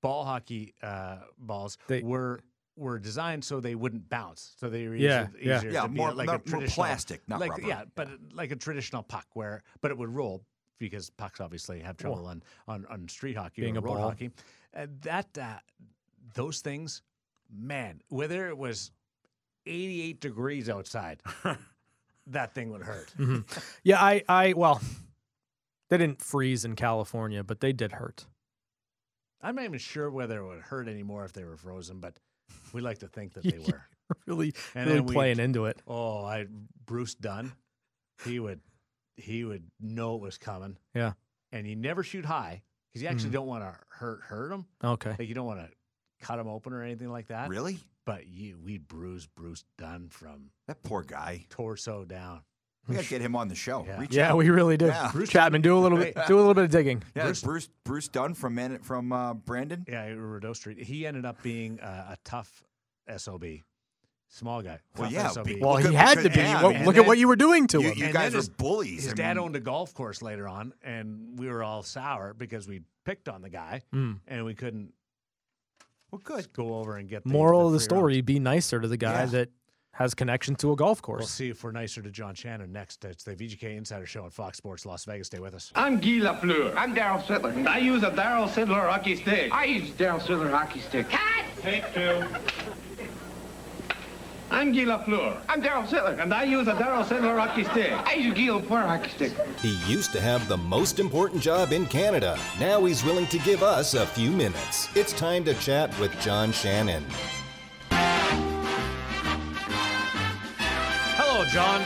ball 0.00 0.24
hockey 0.24 0.74
uh, 0.82 1.18
balls 1.38 1.78
They- 1.88 2.02
were 2.02 2.40
were 2.78 2.98
designed 2.98 3.42
so 3.42 3.58
they 3.58 3.74
wouldn't 3.74 4.06
bounce. 4.10 4.54
So 4.58 4.68
they 4.68 4.86
were 4.86 4.96
Yeah, 4.96 5.28
easier, 5.28 5.40
yeah. 5.40 5.56
easier 5.58 5.70
Yeah, 5.70 5.82
to 5.82 5.88
be 5.88 5.96
more- 5.96 6.12
like 6.12 6.26
more- 6.26 6.34
a 6.34 6.38
more 6.38 6.44
traditional 6.46 6.74
plastic, 6.84 7.26
not 7.26 7.40
like 7.40 7.52
rubber. 7.52 7.66
yeah, 7.66 7.84
but 7.94 8.08
like 8.34 8.50
a 8.50 8.56
traditional 8.56 9.02
puck 9.02 9.26
where 9.32 9.62
but 9.80 9.90
it 9.90 9.96
would 9.96 10.10
roll 10.10 10.44
because 10.78 11.08
pucks 11.08 11.40
obviously 11.40 11.80
have 11.80 11.96
trouble 11.96 12.26
on, 12.26 12.42
on 12.68 12.84
on 12.90 13.08
street 13.08 13.34
hockey 13.36 13.62
Being 13.62 13.76
or 13.76 13.80
a 13.80 13.82
road 13.82 13.94
ball. 13.94 14.08
hockey. 14.10 14.30
Uh, 14.74 14.86
that 15.00 15.38
uh, 15.38 15.58
those 16.34 16.60
things, 16.60 17.00
man, 17.50 18.02
whether 18.08 18.46
it 18.48 18.58
was 18.58 18.90
88 19.64 20.20
degrees 20.20 20.68
outside, 20.68 21.22
that 22.26 22.52
thing 22.54 22.70
would 22.72 22.82
hurt. 22.82 23.10
Mhm. 23.16 23.44
Yeah, 23.84 24.02
I, 24.04 24.22
I, 24.28 24.52
well, 24.52 24.82
they 25.88 25.96
didn't 25.96 26.20
freeze 26.20 26.64
in 26.66 26.76
California, 26.76 27.42
but 27.42 27.60
they 27.60 27.72
did 27.72 27.92
hurt. 27.92 28.26
I'm 29.42 29.54
not 29.56 29.64
even 29.64 29.78
sure 29.78 30.10
whether 30.10 30.38
it 30.40 30.46
would 30.46 30.60
hurt 30.60 30.88
anymore 30.88 31.24
if 31.24 31.32
they 31.32 31.44
were 31.44 31.56
frozen, 31.56 32.00
but 32.00 32.18
we 32.72 32.80
like 32.80 32.98
to 32.98 33.08
think 33.08 33.34
that 33.34 33.42
they 33.44 33.58
were. 33.58 33.84
really, 34.26 34.54
And 34.74 34.86
really 34.86 35.00
then 35.00 35.06
playing 35.14 35.38
into 35.40 35.66
it. 35.66 35.80
Oh, 35.86 36.24
I 36.24 36.46
Bruce 36.86 37.14
Dunn, 37.14 37.52
he 38.24 38.38
would 38.40 38.60
he 39.16 39.44
would 39.44 39.64
know 39.80 40.16
it 40.16 40.20
was 40.20 40.38
coming. 40.38 40.76
Yeah. 40.94 41.12
and 41.52 41.66
you 41.66 41.74
never 41.76 42.02
shoot 42.02 42.24
high 42.24 42.62
because 42.92 43.02
you 43.02 43.08
actually 43.08 43.30
Mhm. 43.30 43.34
don't 43.34 43.46
want 43.46 43.64
to 43.64 43.78
hurt 43.88 44.22
hurt 44.24 44.52
him. 44.52 44.66
Okay. 44.84 45.14
Like 45.18 45.28
you 45.28 45.34
don't 45.34 45.46
want 45.46 45.60
to 45.60 45.70
cut 46.20 46.38
him 46.38 46.48
open 46.48 46.72
or 46.72 46.82
anything 46.82 47.10
like 47.10 47.28
that. 47.28 47.48
really, 47.48 47.78
But 48.04 48.26
you 48.26 48.58
we 48.62 48.78
bruise 48.78 49.26
Bruce 49.26 49.64
Dunn 49.78 50.08
from 50.10 50.50
that 50.66 50.82
poor 50.82 51.02
guy. 51.02 51.46
torso 51.50 52.04
down. 52.04 52.42
We 52.88 52.94
got 52.94 53.04
to 53.04 53.10
get 53.10 53.20
him 53.20 53.34
on 53.36 53.48
the 53.48 53.54
show. 53.54 53.84
Yeah. 53.86 53.98
Reach 54.00 54.14
Yeah, 54.14 54.30
out. 54.30 54.36
we 54.36 54.48
really 54.50 54.76
did. 54.76 54.88
Yeah. 54.88 55.10
Bruce 55.12 55.30
Chapman, 55.30 55.62
do 55.62 55.76
a 55.76 55.80
little 55.80 55.98
bit, 55.98 56.16
do 56.28 56.36
a 56.36 56.38
little 56.38 56.54
bit 56.54 56.64
of 56.64 56.70
digging. 56.70 57.02
Yeah, 57.14 57.24
Bruce- 57.24 57.42
Bruce 57.42 57.68
Bruce, 57.84 58.08
Dunn 58.08 58.34
from 58.34 58.54
Man, 58.54 58.78
from 58.78 59.12
uh, 59.12 59.34
Brandon. 59.34 59.84
Yeah, 59.88 60.06
Rideau 60.06 60.52
Street. 60.52 60.78
He 60.82 61.06
ended 61.06 61.24
up 61.24 61.42
being 61.42 61.80
uh, 61.80 62.10
a 62.12 62.16
tough 62.24 62.62
sob, 63.16 63.44
small 64.28 64.62
guy. 64.62 64.78
Well, 64.96 65.10
yeah, 65.10 65.28
SOB. 65.28 65.44
be- 65.46 65.60
Well, 65.60 65.76
he 65.76 65.94
had 65.94 66.18
to 66.22 66.28
be. 66.30 66.36
yeah, 66.40 66.62
Well, 66.62 66.72
look 66.72 66.94
and 66.96 66.98
at 66.98 67.06
what 67.06 67.18
you 67.18 67.28
were 67.28 67.36
doing 67.36 67.66
to 67.68 67.80
You, 67.80 67.90
him. 67.90 67.98
you 67.98 68.12
guys 68.12 68.32
then 68.32 68.42
are 68.42 68.44
bullies. 68.56 69.04
His 69.04 69.12
I 69.12 69.16
dad 69.16 69.36
mean, 69.36 69.44
owned 69.46 69.56
a 69.56 69.60
golf 69.60 69.94
course 69.94 70.22
later 70.22 70.46
on, 70.48 70.72
and 70.82 71.38
we 71.38 71.48
were 71.48 71.62
all 71.62 71.82
sour 71.82 72.34
because 72.34 72.68
we 72.68 72.82
picked 73.04 73.28
on 73.28 73.42
the 73.42 73.50
guy, 73.50 73.82
Mm. 73.94 74.20
and 74.28 74.44
we 74.44 74.54
couldn't 74.54 74.92
well, 76.10 76.20
good. 76.22 76.52
go 76.52 76.74
over 76.78 76.96
and 76.96 77.08
get 77.08 77.24
the 77.24 77.30
Moral 77.30 77.66
of 77.66 77.72
the 77.72 77.80
story: 77.80 78.14
rounds. 78.14 78.26
be 78.26 78.38
nicer 78.38 78.80
to 78.80 78.88
the 78.88 78.96
guy 78.96 79.20
Yeah. 79.20 79.26
that 79.26 79.50
has 79.96 80.14
connection 80.14 80.54
to 80.56 80.72
a 80.72 80.76
golf 80.76 81.00
course. 81.00 81.20
We'll 81.20 81.26
see 81.28 81.48
if 81.48 81.64
we're 81.64 81.72
nicer 81.72 82.02
to 82.02 82.10
John 82.10 82.34
Shannon 82.34 82.70
next. 82.70 83.04
It's 83.04 83.24
the 83.24 83.34
VGK 83.34 83.76
Insider 83.76 84.06
Show 84.06 84.24
on 84.24 84.30
Fox 84.30 84.58
Sports 84.58 84.84
Las 84.84 85.04
Vegas. 85.06 85.28
Stay 85.28 85.38
with 85.38 85.54
us. 85.54 85.72
I'm 85.74 85.98
Guy 85.98 86.20
Lafleur. 86.20 86.74
I'm 86.76 86.94
Daryl 86.94 87.22
Sittler. 87.22 87.56
And 87.56 87.68
I 87.68 87.78
use 87.78 88.02
a 88.02 88.10
Daryl 88.10 88.48
Sittler 88.48 88.88
hockey 88.90 89.16
stick. 89.16 89.52
I 89.52 89.64
use 89.64 89.90
Daryl 89.90 90.20
Sittler 90.20 90.50
hockey 90.50 90.80
stick. 90.80 91.08
Cut! 91.08 91.44
Take 91.62 91.94
two. 91.94 92.24
I'm 94.50 94.72
Guy 94.72 94.80
Lafleur. 94.84 95.38
I'm 95.48 95.62
Daryl 95.62 95.86
Sittler. 95.86 96.22
And 96.22 96.32
I 96.32 96.44
use 96.44 96.68
a 96.68 96.74
Daryl 96.74 97.02
Sittler 97.02 97.38
hockey 97.38 97.64
stick. 97.64 97.92
I 97.92 98.14
use 98.14 98.34
Guy 98.34 98.42
Lafleur 98.42 98.86
hockey 98.86 99.08
stick. 99.10 99.32
He 99.60 99.76
used 99.90 100.12
to 100.12 100.20
have 100.20 100.46
the 100.46 100.58
most 100.58 101.00
important 101.00 101.40
job 101.40 101.72
in 101.72 101.86
Canada. 101.86 102.38
Now 102.60 102.84
he's 102.84 103.02
willing 103.02 103.26
to 103.28 103.38
give 103.38 103.62
us 103.62 103.94
a 103.94 104.04
few 104.04 104.30
minutes. 104.30 104.94
It's 104.94 105.14
time 105.14 105.42
to 105.46 105.54
chat 105.54 105.98
with 105.98 106.12
John 106.20 106.52
Shannon. 106.52 107.04
John. 111.50 111.82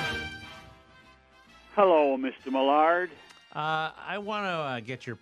Hello, 1.75 2.17
Mr. 2.17 2.51
Millard. 2.51 3.11
Uh, 3.55 3.91
I 4.07 4.19
want 4.19 4.45
to 4.45 4.51
uh, 4.51 4.81
get 4.81 5.07
your 5.07 5.19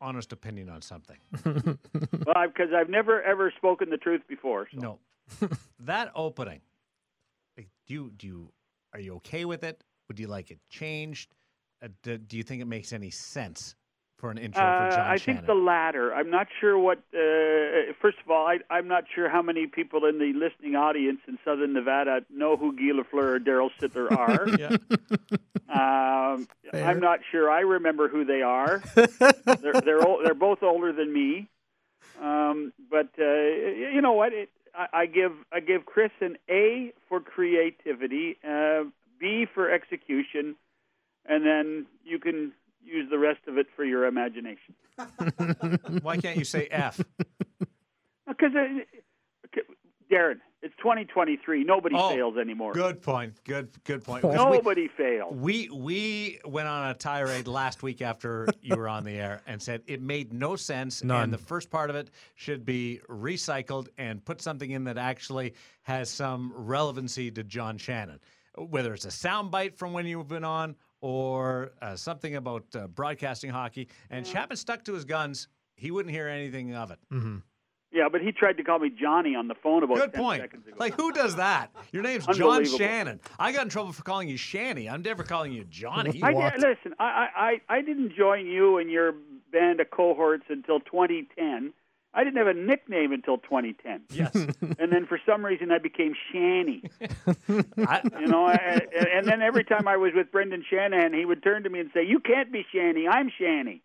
honest 0.00 0.32
opinion 0.32 0.68
on 0.68 0.82
something. 0.82 1.18
Well, 2.26 2.48
because 2.48 2.70
I've 2.74 2.88
never 2.88 3.22
ever 3.22 3.52
spoken 3.56 3.88
the 3.88 3.96
truth 3.98 4.22
before. 4.28 4.66
So. 4.74 4.80
No, 4.80 5.48
that 5.80 6.10
opening. 6.14 6.60
Like, 7.56 7.68
do 7.86 7.94
you 7.94 8.12
do 8.16 8.26
you 8.26 8.52
are 8.92 9.00
you 9.00 9.14
okay 9.16 9.44
with 9.44 9.62
it? 9.62 9.84
Would 10.08 10.18
you 10.18 10.26
like 10.26 10.50
it 10.50 10.58
changed? 10.68 11.34
Uh, 11.82 11.88
do, 12.02 12.18
do 12.18 12.36
you 12.36 12.42
think 12.42 12.62
it 12.62 12.66
makes 12.66 12.92
any 12.92 13.10
sense 13.10 13.76
for 14.18 14.30
an 14.30 14.38
intro 14.38 14.62
Uh, 14.62 14.90
for 14.90 14.96
John 14.96 15.06
I 15.06 15.16
Shannon? 15.16 15.36
think 15.42 15.46
the 15.46 15.54
latter. 15.54 16.14
I'm 16.14 16.30
not 16.30 16.46
sure 16.60 16.78
what. 16.78 16.98
Uh, 17.14 17.92
first 18.00 18.18
of 18.24 18.30
all, 18.30 18.46
I, 18.46 18.58
I'm 18.70 18.88
not 18.88 19.04
sure 19.14 19.28
how 19.28 19.42
many 19.42 19.66
people 19.66 20.04
in 20.06 20.18
the 20.18 20.32
listening 20.32 20.74
audience 20.74 21.20
in 21.28 21.38
Southern 21.44 21.72
Nevada 21.74 22.20
know 22.30 22.56
who 22.56 22.72
Guy 22.74 22.92
Lafleur 22.98 23.36
or 23.36 23.38
Daryl 23.40 23.70
Sittler 23.80 24.10
are. 24.10 24.48
yeah. 24.58 24.76
Um, 25.68 26.48
I'm 26.72 27.00
not 27.00 27.20
sure. 27.30 27.50
I 27.50 27.60
remember 27.60 28.08
who 28.08 28.24
they 28.24 28.42
are. 28.42 28.82
they're 28.94 29.80
they're 29.84 30.06
ol- 30.06 30.20
they're 30.24 30.34
both 30.34 30.62
older 30.62 30.92
than 30.92 31.12
me. 31.12 31.48
Um, 32.20 32.72
but 32.90 33.10
uh, 33.18 33.24
you 33.24 34.00
know 34.00 34.12
what? 34.12 34.32
It, 34.32 34.48
I, 34.74 34.86
I 35.02 35.06
give 35.06 35.32
I 35.52 35.60
give 35.60 35.84
Chris 35.84 36.10
an 36.20 36.36
A 36.48 36.92
for 37.08 37.20
creativity, 37.20 38.38
uh, 38.48 38.84
B 39.20 39.46
for 39.52 39.70
execution, 39.70 40.54
and 41.26 41.44
then 41.44 41.86
you 42.04 42.18
can 42.18 42.52
use 42.86 43.08
the 43.10 43.18
rest 43.18 43.40
of 43.48 43.58
it 43.58 43.66
for 43.76 43.84
your 43.84 44.06
imagination. 44.06 44.74
Why 46.02 46.16
can't 46.16 46.36
you 46.38 46.44
say 46.44 46.68
F? 46.70 47.00
Because 48.28 48.56
uh, 48.56 48.80
okay, 49.46 49.60
Darren, 50.10 50.40
it's 50.60 50.74
2023. 50.78 51.62
Nobody 51.62 51.94
Oh, 51.96 52.10
fails 52.10 52.36
anymore. 52.36 52.72
Good 52.72 53.00
point. 53.00 53.34
Good 53.44 53.68
good 53.84 54.02
point. 54.02 54.22
Because 54.22 54.44
we- 54.50 54.56
Nobody 54.56 54.88
fails. 54.88 55.32
We 55.36 55.68
we 55.72 56.40
went 56.44 56.66
on 56.66 56.90
a 56.90 56.94
tirade 56.94 57.46
last 57.46 57.84
week 57.84 58.02
after 58.02 58.48
you 58.60 58.74
were 58.74 58.88
on 58.88 59.04
the 59.04 59.12
air 59.12 59.42
and 59.46 59.62
said 59.62 59.82
it 59.86 60.02
made 60.02 60.32
no 60.32 60.56
sense 60.56 61.04
None. 61.04 61.22
and 61.22 61.32
the 61.32 61.38
first 61.38 61.70
part 61.70 61.88
of 61.88 61.94
it 61.94 62.10
should 62.34 62.64
be 62.64 63.00
recycled 63.08 63.86
and 63.96 64.24
put 64.24 64.42
something 64.42 64.72
in 64.72 64.82
that 64.84 64.98
actually 64.98 65.54
has 65.82 66.10
some 66.10 66.52
relevancy 66.56 67.30
to 67.30 67.44
John 67.44 67.78
Shannon. 67.78 68.18
Whether 68.58 68.92
it's 68.92 69.04
a 69.04 69.08
soundbite 69.08 69.76
from 69.76 69.92
when 69.92 70.04
you've 70.04 70.26
been 70.26 70.42
on 70.44 70.74
or 71.06 71.70
uh, 71.80 71.94
something 71.94 72.34
about 72.34 72.64
uh, 72.74 72.88
broadcasting 72.88 73.48
hockey. 73.50 73.88
And 74.10 74.26
Chapman 74.26 74.56
stuck 74.56 74.84
to 74.86 74.92
his 74.92 75.04
guns. 75.04 75.46
He 75.76 75.92
wouldn't 75.92 76.12
hear 76.12 76.26
anything 76.26 76.74
of 76.74 76.90
it. 76.90 76.98
Mm-hmm. 77.12 77.36
Yeah, 77.92 78.08
but 78.10 78.20
he 78.20 78.32
tried 78.32 78.56
to 78.56 78.64
call 78.64 78.80
me 78.80 78.90
Johnny 78.90 79.36
on 79.36 79.46
the 79.46 79.54
phone 79.54 79.84
about 79.84 79.96
Good 79.96 80.12
10 80.14 80.20
point. 80.20 80.42
seconds 80.42 80.66
ago. 80.66 80.76
Like, 80.78 80.94
who 80.94 81.12
does 81.12 81.36
that? 81.36 81.70
Your 81.92 82.02
name's 82.02 82.26
John 82.26 82.64
Shannon. 82.64 83.20
I 83.38 83.52
got 83.52 83.62
in 83.62 83.68
trouble 83.68 83.92
for 83.92 84.02
calling 84.02 84.28
you 84.28 84.36
Shanny. 84.36 84.90
I'm 84.90 85.02
never 85.02 85.22
calling 85.22 85.52
you 85.52 85.64
Johnny. 85.64 86.20
I 86.24 86.32
did, 86.32 86.60
listen. 86.60 86.94
I, 86.98 87.60
I 87.68 87.76
I 87.76 87.82
didn't 87.82 88.14
join 88.16 88.46
you 88.46 88.78
and 88.78 88.90
your 88.90 89.14
band 89.52 89.80
of 89.80 89.90
cohorts 89.90 90.44
until 90.48 90.80
2010. 90.80 91.72
I 92.16 92.24
didn't 92.24 92.38
have 92.38 92.46
a 92.46 92.54
nickname 92.54 93.12
until 93.12 93.36
2010. 93.38 94.04
yes. 94.10 94.34
And 94.78 94.90
then 94.90 95.06
for 95.06 95.20
some 95.26 95.44
reason 95.44 95.70
I 95.70 95.78
became 95.78 96.14
Shanny. 96.32 96.82
You 97.48 98.26
know, 98.26 98.46
I, 98.46 98.80
and 99.14 99.26
then 99.26 99.42
every 99.42 99.62
time 99.62 99.86
I 99.86 99.96
was 99.96 100.12
with 100.14 100.32
Brendan 100.32 100.64
Shanahan, 100.68 101.12
he 101.14 101.24
would 101.24 101.42
turn 101.42 101.62
to 101.62 101.70
me 101.70 101.78
and 101.78 101.90
say, 101.94 102.04
"You 102.04 102.18
can't 102.18 102.52
be 102.52 102.64
Shanny. 102.72 103.06
I'm 103.06 103.30
Shanny." 103.38 103.82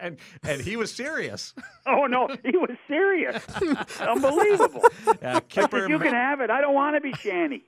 and 0.00 0.18
and 0.42 0.60
he 0.60 0.76
was 0.76 0.92
serious. 0.92 1.54
Oh 1.86 2.06
no, 2.06 2.28
he 2.44 2.56
was 2.56 2.76
serious. 2.86 3.44
Unbelievable. 4.00 4.82
Uh, 5.22 5.40
Kipper, 5.48 5.80
said, 5.80 5.90
"You 5.90 5.98
can 5.98 6.14
have 6.14 6.40
it. 6.40 6.50
I 6.50 6.60
don't 6.60 6.74
want 6.74 6.96
to 6.96 7.00
be 7.00 7.12
Shanny." 7.14 7.64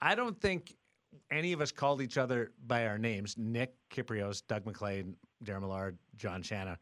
I 0.00 0.14
don't 0.14 0.40
think 0.40 0.74
any 1.30 1.52
of 1.52 1.60
us 1.60 1.70
called 1.72 2.02
each 2.02 2.18
other 2.18 2.52
by 2.66 2.86
our 2.86 2.98
names, 2.98 3.36
Nick 3.38 3.74
Kypreos, 3.90 4.42
Doug 4.46 4.66
MacLean, 4.66 5.16
Darren 5.44 5.60
Millard, 5.60 5.98
John 6.16 6.42
Shannon, 6.42 6.76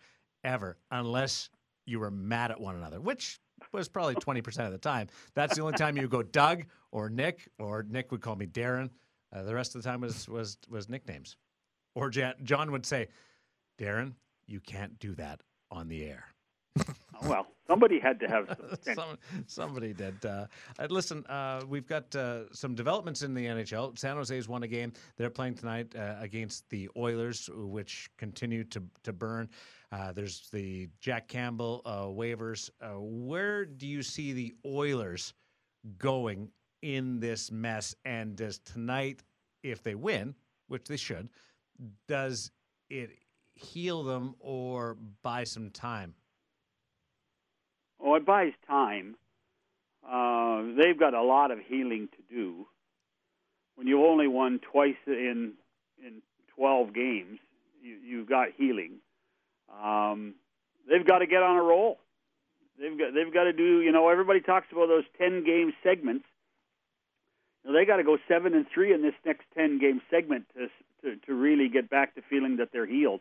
ever, 0.44 0.78
unless 0.90 1.50
you 1.90 2.00
were 2.00 2.11
mad 2.11 2.50
at 2.50 2.61
one 2.61 2.76
another, 2.76 3.00
which 3.00 3.40
was 3.72 3.88
probably 3.88 4.14
20% 4.14 4.66
of 4.66 4.72
the 4.72 4.79
time. 4.79 5.09
That's 5.35 5.57
the 5.57 5.62
only 5.62 5.76
time 5.76 5.96
you 5.96 6.09
go 6.09 6.22
Doug 6.22 6.64
or 6.92 7.11
Nick, 7.11 7.48
or 7.59 7.83
Nick 7.83 8.11
would 8.12 8.20
call 8.20 8.37
me 8.37 8.46
Darren. 8.46 8.90
Uh, 9.35 9.42
the 9.42 9.55
rest 9.55 9.74
of 9.74 9.83
the 9.83 9.88
time 9.88 10.00
was 10.00 10.29
was 10.29 10.59
was 10.68 10.88
nicknames. 10.88 11.37
Or 11.94 12.11
Jan, 12.11 12.35
John 12.42 12.72
would 12.72 12.87
say, 12.87 13.09
Darren, 13.79 14.14
you 14.46 14.61
can't 14.61 14.98
do 14.98 15.14
that 15.16 15.40
on 15.70 15.88
the 15.88 16.05
air. 16.05 16.24
well, 17.24 17.46
somebody 17.70 18.00
had 18.00 18.18
to 18.20 18.28
have 18.28 18.46
some. 18.83 18.94
Some, 18.94 19.18
somebody 19.46 19.92
did. 19.92 20.24
Uh, 20.24 20.46
uh, 20.78 20.87
listen, 20.90 21.24
uh, 21.26 21.62
we've 21.68 21.87
got 21.87 22.14
uh, 22.16 22.52
some 22.52 22.74
developments 22.74 23.22
in 23.22 23.35
the 23.35 23.46
NHL. 23.46 23.96
San 23.96 24.16
Jose's 24.16 24.48
won 24.48 24.62
a 24.64 24.66
game. 24.66 24.92
They're 25.16 25.30
playing 25.30 25.54
tonight 25.54 25.94
uh, 25.94 26.16
against 26.18 26.68
the 26.70 26.88
Oilers, 26.96 27.48
which 27.54 28.11
continue 28.18 28.64
to 28.64 28.83
to 29.04 29.12
burn. 29.12 29.48
Uh, 29.92 30.12
there's 30.12 30.48
the 30.52 30.88
Jack 31.00 31.28
Campbell 31.28 31.83
waivers. 32.16 32.70
Where 32.98 33.64
do 33.64 33.87
you 33.87 34.02
see 34.02 34.33
the 34.33 34.54
Oilers 34.66 35.35
going 35.98 36.48
in 36.83 37.20
this 37.20 37.50
mess? 37.50 37.94
And 38.04 38.37
does 38.37 38.59
tonight, 38.59 39.22
if 39.62 39.83
they 39.83 39.94
win, 39.94 40.35
which 40.68 40.85
they 40.85 40.96
should, 40.96 41.28
does 42.09 42.50
it 42.88 43.11
heal 43.54 44.02
them 44.02 44.35
or 44.40 44.96
buy 45.22 45.44
some 45.44 45.70
time? 45.70 46.14
Oh, 48.11 48.16
it 48.16 48.27
buys 48.27 48.53
time. 48.66 49.14
Uh, 50.05 50.62
they've 50.77 50.99
got 50.99 51.14
a 51.14 51.23
lot 51.23 51.53
of 51.53 51.59
healing 51.64 52.09
to 52.16 52.35
do. 52.35 52.66
When 53.77 53.87
you've 53.87 54.01
only 54.01 54.27
won 54.27 54.59
twice 54.59 54.96
in 55.07 55.53
in 56.05 56.23
12 56.57 56.92
games, 56.92 57.38
you, 57.81 57.96
you've 58.05 58.29
got 58.29 58.49
healing. 58.57 58.94
Um, 59.70 60.35
they've 60.88 61.07
got 61.07 61.18
to 61.18 61.27
get 61.27 61.44
on 61.44 61.57
a 61.57 61.62
roll. 61.62 61.99
They've 62.81 62.99
got 62.99 63.14
they've 63.14 63.33
got 63.33 63.44
to 63.44 63.53
do. 63.53 63.81
You 63.81 63.92
know, 63.92 64.09
everybody 64.09 64.40
talks 64.40 64.66
about 64.73 64.88
those 64.88 65.05
10 65.18 65.44
game 65.44 65.73
segments. 65.85 66.25
You 67.62 67.70
know, 67.70 67.79
they 67.79 67.85
got 67.85 67.99
to 67.99 68.05
go 68.05 68.18
seven 68.27 68.55
and 68.55 68.66
three 68.75 68.92
in 68.92 69.03
this 69.03 69.14
next 69.25 69.44
10 69.55 69.79
game 69.79 70.03
segment 70.11 70.46
to, 70.55 70.66
to 71.03 71.16
to 71.27 71.33
really 71.33 71.68
get 71.68 71.88
back 71.88 72.16
to 72.16 72.23
feeling 72.29 72.57
that 72.57 72.70
they're 72.73 72.87
healed. 72.87 73.20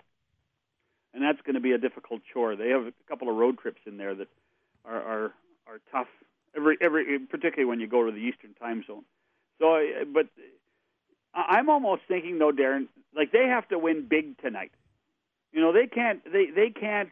And 1.13 1.21
that's 1.21 1.41
going 1.41 1.56
to 1.56 1.62
be 1.62 1.73
a 1.73 1.78
difficult 1.78 2.21
chore. 2.34 2.56
They 2.56 2.69
have 2.69 2.88
a 2.88 2.93
couple 3.08 3.30
of 3.30 3.36
road 3.36 3.60
trips 3.60 3.82
in 3.86 3.97
there 3.97 4.15
that 4.15 4.28
are 4.89 5.02
are, 5.02 5.34
are 5.67 5.80
tough. 5.91 6.08
Every 6.56 6.78
every 6.82 7.19
particularly 7.19 7.65
when 7.65 7.80
you 7.80 7.88
go 7.88 8.06
to 8.06 8.12
the 8.12 8.17
Eastern 8.17 8.54
Time 8.56 8.84
Zone. 8.88 9.04
So, 9.60 9.80
but 10.13 10.28
I'm 11.34 11.69
almost 11.69 12.02
thinking 12.08 12.39
though, 12.39 12.52
Darren, 12.52 12.88
like 13.15 13.32
they 13.32 13.47
have 13.47 13.67
to 13.69 13.78
win 13.78 14.08
big 14.10 14.38
tonight. 14.39 14.71
You 15.52 15.62
know, 15.62 15.71
they 15.71 15.88
can't 15.88 16.23
they 16.32 16.47
they 16.54 16.69
can't 16.69 17.10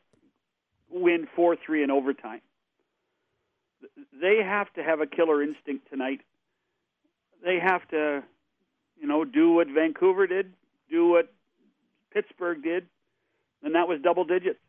win 0.90 1.28
four 1.36 1.56
three 1.56 1.84
in 1.84 1.92
overtime. 1.92 2.42
They 4.20 4.42
have 4.44 4.74
to 4.74 4.84
have 4.84 5.02
a 5.02 5.08
killer 5.08 5.44
instinct 5.44 5.90
tonight. 5.90 6.22
They 7.44 7.60
have 7.60 7.88
to, 7.90 8.24
you 9.00 9.08
know, 9.08 9.24
do 9.24 9.52
what 9.52 9.68
Vancouver 9.68 10.26
did, 10.26 10.52
do 10.90 11.08
what 11.08 11.32
Pittsburgh 12.12 12.64
did, 12.64 12.88
and 13.62 13.76
that 13.76 13.88
was 13.88 14.00
double 14.02 14.24
digits. 14.24 14.60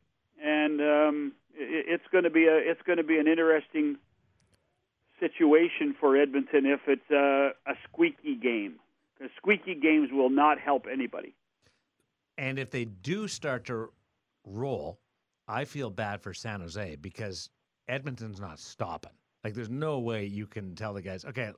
And 0.44 0.80
um, 0.80 1.32
it, 1.54 1.86
it's 1.88 2.04
going 2.12 2.24
to 2.24 2.30
be 2.30 2.46
a 2.46 2.56
it's 2.56 2.82
going 2.82 2.98
to 2.98 3.04
be 3.04 3.18
an 3.18 3.26
interesting 3.26 3.96
situation 5.20 5.94
for 5.98 6.16
Edmonton 6.16 6.66
if 6.66 6.80
it's 6.86 7.10
a, 7.10 7.50
a 7.66 7.74
squeaky 7.88 8.36
game. 8.36 8.76
Because 9.18 9.32
squeaky 9.36 9.74
games 9.74 10.10
will 10.12 10.30
not 10.30 10.60
help 10.60 10.86
anybody. 10.90 11.34
And 12.36 12.58
if 12.58 12.70
they 12.70 12.84
do 12.84 13.26
start 13.26 13.64
to 13.64 13.90
roll, 14.46 15.00
I 15.48 15.64
feel 15.64 15.90
bad 15.90 16.22
for 16.22 16.32
San 16.32 16.60
Jose 16.60 16.96
because 17.00 17.50
Edmonton's 17.88 18.40
not 18.40 18.60
stopping. 18.60 19.12
Like, 19.42 19.54
there's 19.54 19.70
no 19.70 19.98
way 19.98 20.24
you 20.24 20.46
can 20.46 20.74
tell 20.74 20.92
the 20.94 21.02
guys, 21.02 21.24
okay, 21.24 21.52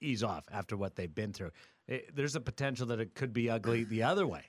ease 0.00 0.22
off 0.22 0.44
after 0.50 0.76
what 0.76 0.96
they've 0.96 1.14
been 1.14 1.32
through. 1.32 1.52
It, 1.86 2.14
there's 2.14 2.36
a 2.36 2.40
potential 2.40 2.86
that 2.88 3.00
it 3.00 3.14
could 3.14 3.32
be 3.32 3.48
ugly 3.48 3.84
the 3.84 4.02
other 4.02 4.26
way. 4.26 4.44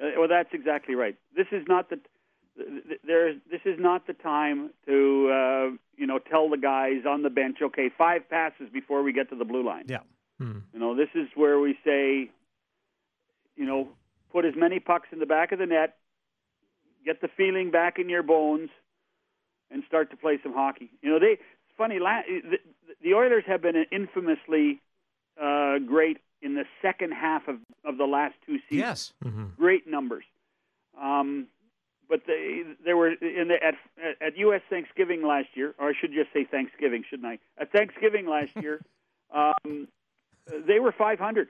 Uh, 0.00 0.08
well, 0.18 0.28
that's 0.28 0.50
exactly 0.52 0.94
right. 0.94 1.16
This 1.36 1.46
is 1.52 1.64
not 1.68 1.90
the 1.90 2.00
th- 2.56 3.00
th- 3.06 3.36
this 3.50 3.60
is 3.64 3.78
not 3.78 4.06
the 4.06 4.12
time 4.14 4.70
to 4.86 5.30
uh, 5.30 5.76
you 5.96 6.06
know 6.06 6.18
tell 6.18 6.48
the 6.48 6.56
guys 6.56 7.02
on 7.08 7.22
the 7.22 7.30
bench, 7.30 7.58
okay, 7.62 7.90
five 7.96 8.28
passes 8.28 8.68
before 8.72 9.02
we 9.02 9.12
get 9.12 9.30
to 9.30 9.36
the 9.36 9.44
blue 9.44 9.64
line. 9.64 9.84
Yeah. 9.86 10.00
Hmm. 10.38 10.58
You 10.72 10.80
know, 10.80 10.96
this 10.96 11.08
is 11.14 11.28
where 11.34 11.60
we 11.60 11.78
say, 11.84 12.30
you 13.56 13.66
know, 13.66 13.88
put 14.32 14.44
as 14.44 14.54
many 14.56 14.80
pucks 14.80 15.08
in 15.12 15.20
the 15.20 15.26
back 15.26 15.52
of 15.52 15.58
the 15.58 15.66
net, 15.66 15.96
get 17.04 17.20
the 17.20 17.28
feeling 17.36 17.70
back 17.70 17.98
in 17.98 18.08
your 18.08 18.22
bones, 18.22 18.70
and 19.70 19.82
start 19.86 20.10
to 20.10 20.16
play 20.16 20.38
some 20.42 20.52
hockey. 20.52 20.90
You 21.02 21.10
know, 21.10 21.18
they 21.18 21.32
it's 21.34 21.78
funny. 21.78 21.98
La- 21.98 22.22
the, 22.26 22.58
the 23.02 23.14
Oilers 23.14 23.44
have 23.46 23.62
been 23.62 23.84
infamously 23.92 24.80
uh, 25.40 25.78
great 25.78 26.18
in 26.42 26.54
the 26.54 26.64
second 26.82 27.12
half 27.12 27.48
of, 27.48 27.56
of 27.84 27.96
the 27.96 28.04
last 28.04 28.34
two 28.46 28.58
seasons. 28.68 29.12
Yes. 29.24 29.32
Great 29.56 29.86
numbers. 29.86 30.24
Um, 31.00 31.46
but 32.08 32.22
they 32.26 32.62
they 32.84 32.94
were 32.94 33.08
in 33.08 33.48
the, 33.48 33.56
at 33.62 33.74
at 34.20 34.36
U.S. 34.38 34.62
Thanksgiving 34.68 35.26
last 35.26 35.48
year, 35.54 35.74
or 35.78 35.90
I 35.90 35.92
should 35.98 36.12
just 36.12 36.32
say 36.32 36.44
Thanksgiving, 36.44 37.04
shouldn't 37.08 37.26
I? 37.26 37.38
At 37.58 37.72
Thanksgiving 37.72 38.26
last 38.26 38.50
year, 38.60 38.80
um, 39.34 39.88
they 40.66 40.78
were 40.78 40.92
500, 40.92 41.48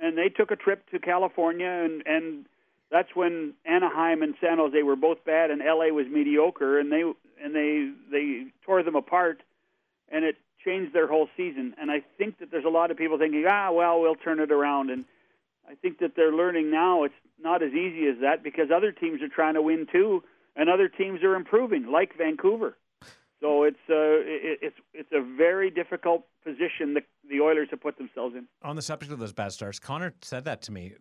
and 0.00 0.18
they 0.18 0.28
took 0.28 0.50
a 0.50 0.56
trip 0.56 0.88
to 0.90 0.98
California, 0.98 1.68
and 1.68 2.02
and 2.06 2.46
that's 2.90 3.14
when 3.14 3.54
Anaheim 3.64 4.22
and 4.22 4.34
San 4.40 4.58
Jose 4.58 4.82
were 4.82 4.96
both 4.96 5.24
bad, 5.24 5.50
and 5.50 5.62
L.A. 5.62 5.92
was 5.92 6.06
mediocre, 6.10 6.78
and 6.78 6.92
they 6.92 7.02
and 7.42 7.54
they 7.54 7.90
they 8.10 8.44
tore 8.64 8.82
them 8.82 8.96
apart, 8.96 9.42
and 10.10 10.24
it 10.24 10.36
changed 10.64 10.92
their 10.92 11.06
whole 11.06 11.28
season. 11.36 11.74
And 11.80 11.90
I 11.90 12.02
think 12.18 12.38
that 12.38 12.50
there's 12.50 12.64
a 12.64 12.70
lot 12.70 12.90
of 12.90 12.96
people 12.96 13.18
thinking, 13.18 13.44
ah, 13.48 13.72
well, 13.72 14.00
we'll 14.00 14.14
turn 14.14 14.40
it 14.40 14.52
around, 14.52 14.90
and 14.90 15.04
I 15.68 15.74
think 15.74 15.98
that 16.00 16.12
they're 16.16 16.32
learning 16.32 16.70
now 16.70 17.04
it's 17.04 17.14
not 17.40 17.62
as 17.62 17.72
easy 17.72 18.06
as 18.06 18.16
that 18.20 18.42
because 18.42 18.70
other 18.74 18.92
teams 18.92 19.22
are 19.22 19.28
trying 19.28 19.54
to 19.54 19.62
win 19.62 19.86
too, 19.90 20.22
and 20.56 20.68
other 20.68 20.88
teams 20.88 21.22
are 21.22 21.34
improving, 21.34 21.86
like 21.90 22.16
Vancouver. 22.16 22.76
So 23.40 23.64
it's 23.64 23.76
uh, 23.90 24.22
it, 24.24 24.58
it's 24.62 24.76
it's 24.94 25.12
a 25.12 25.20
very 25.36 25.70
difficult 25.70 26.26
position 26.44 26.94
that 26.94 27.04
the 27.28 27.40
Oilers 27.40 27.68
have 27.70 27.80
put 27.80 27.98
themselves 27.98 28.36
in. 28.36 28.46
On 28.62 28.76
the 28.76 28.82
subject 28.82 29.12
of 29.12 29.18
those 29.18 29.32
bad 29.32 29.52
starts, 29.52 29.80
Connor 29.80 30.14
said 30.22 30.44
that 30.44 30.62
to 30.62 30.72
me 30.72 30.92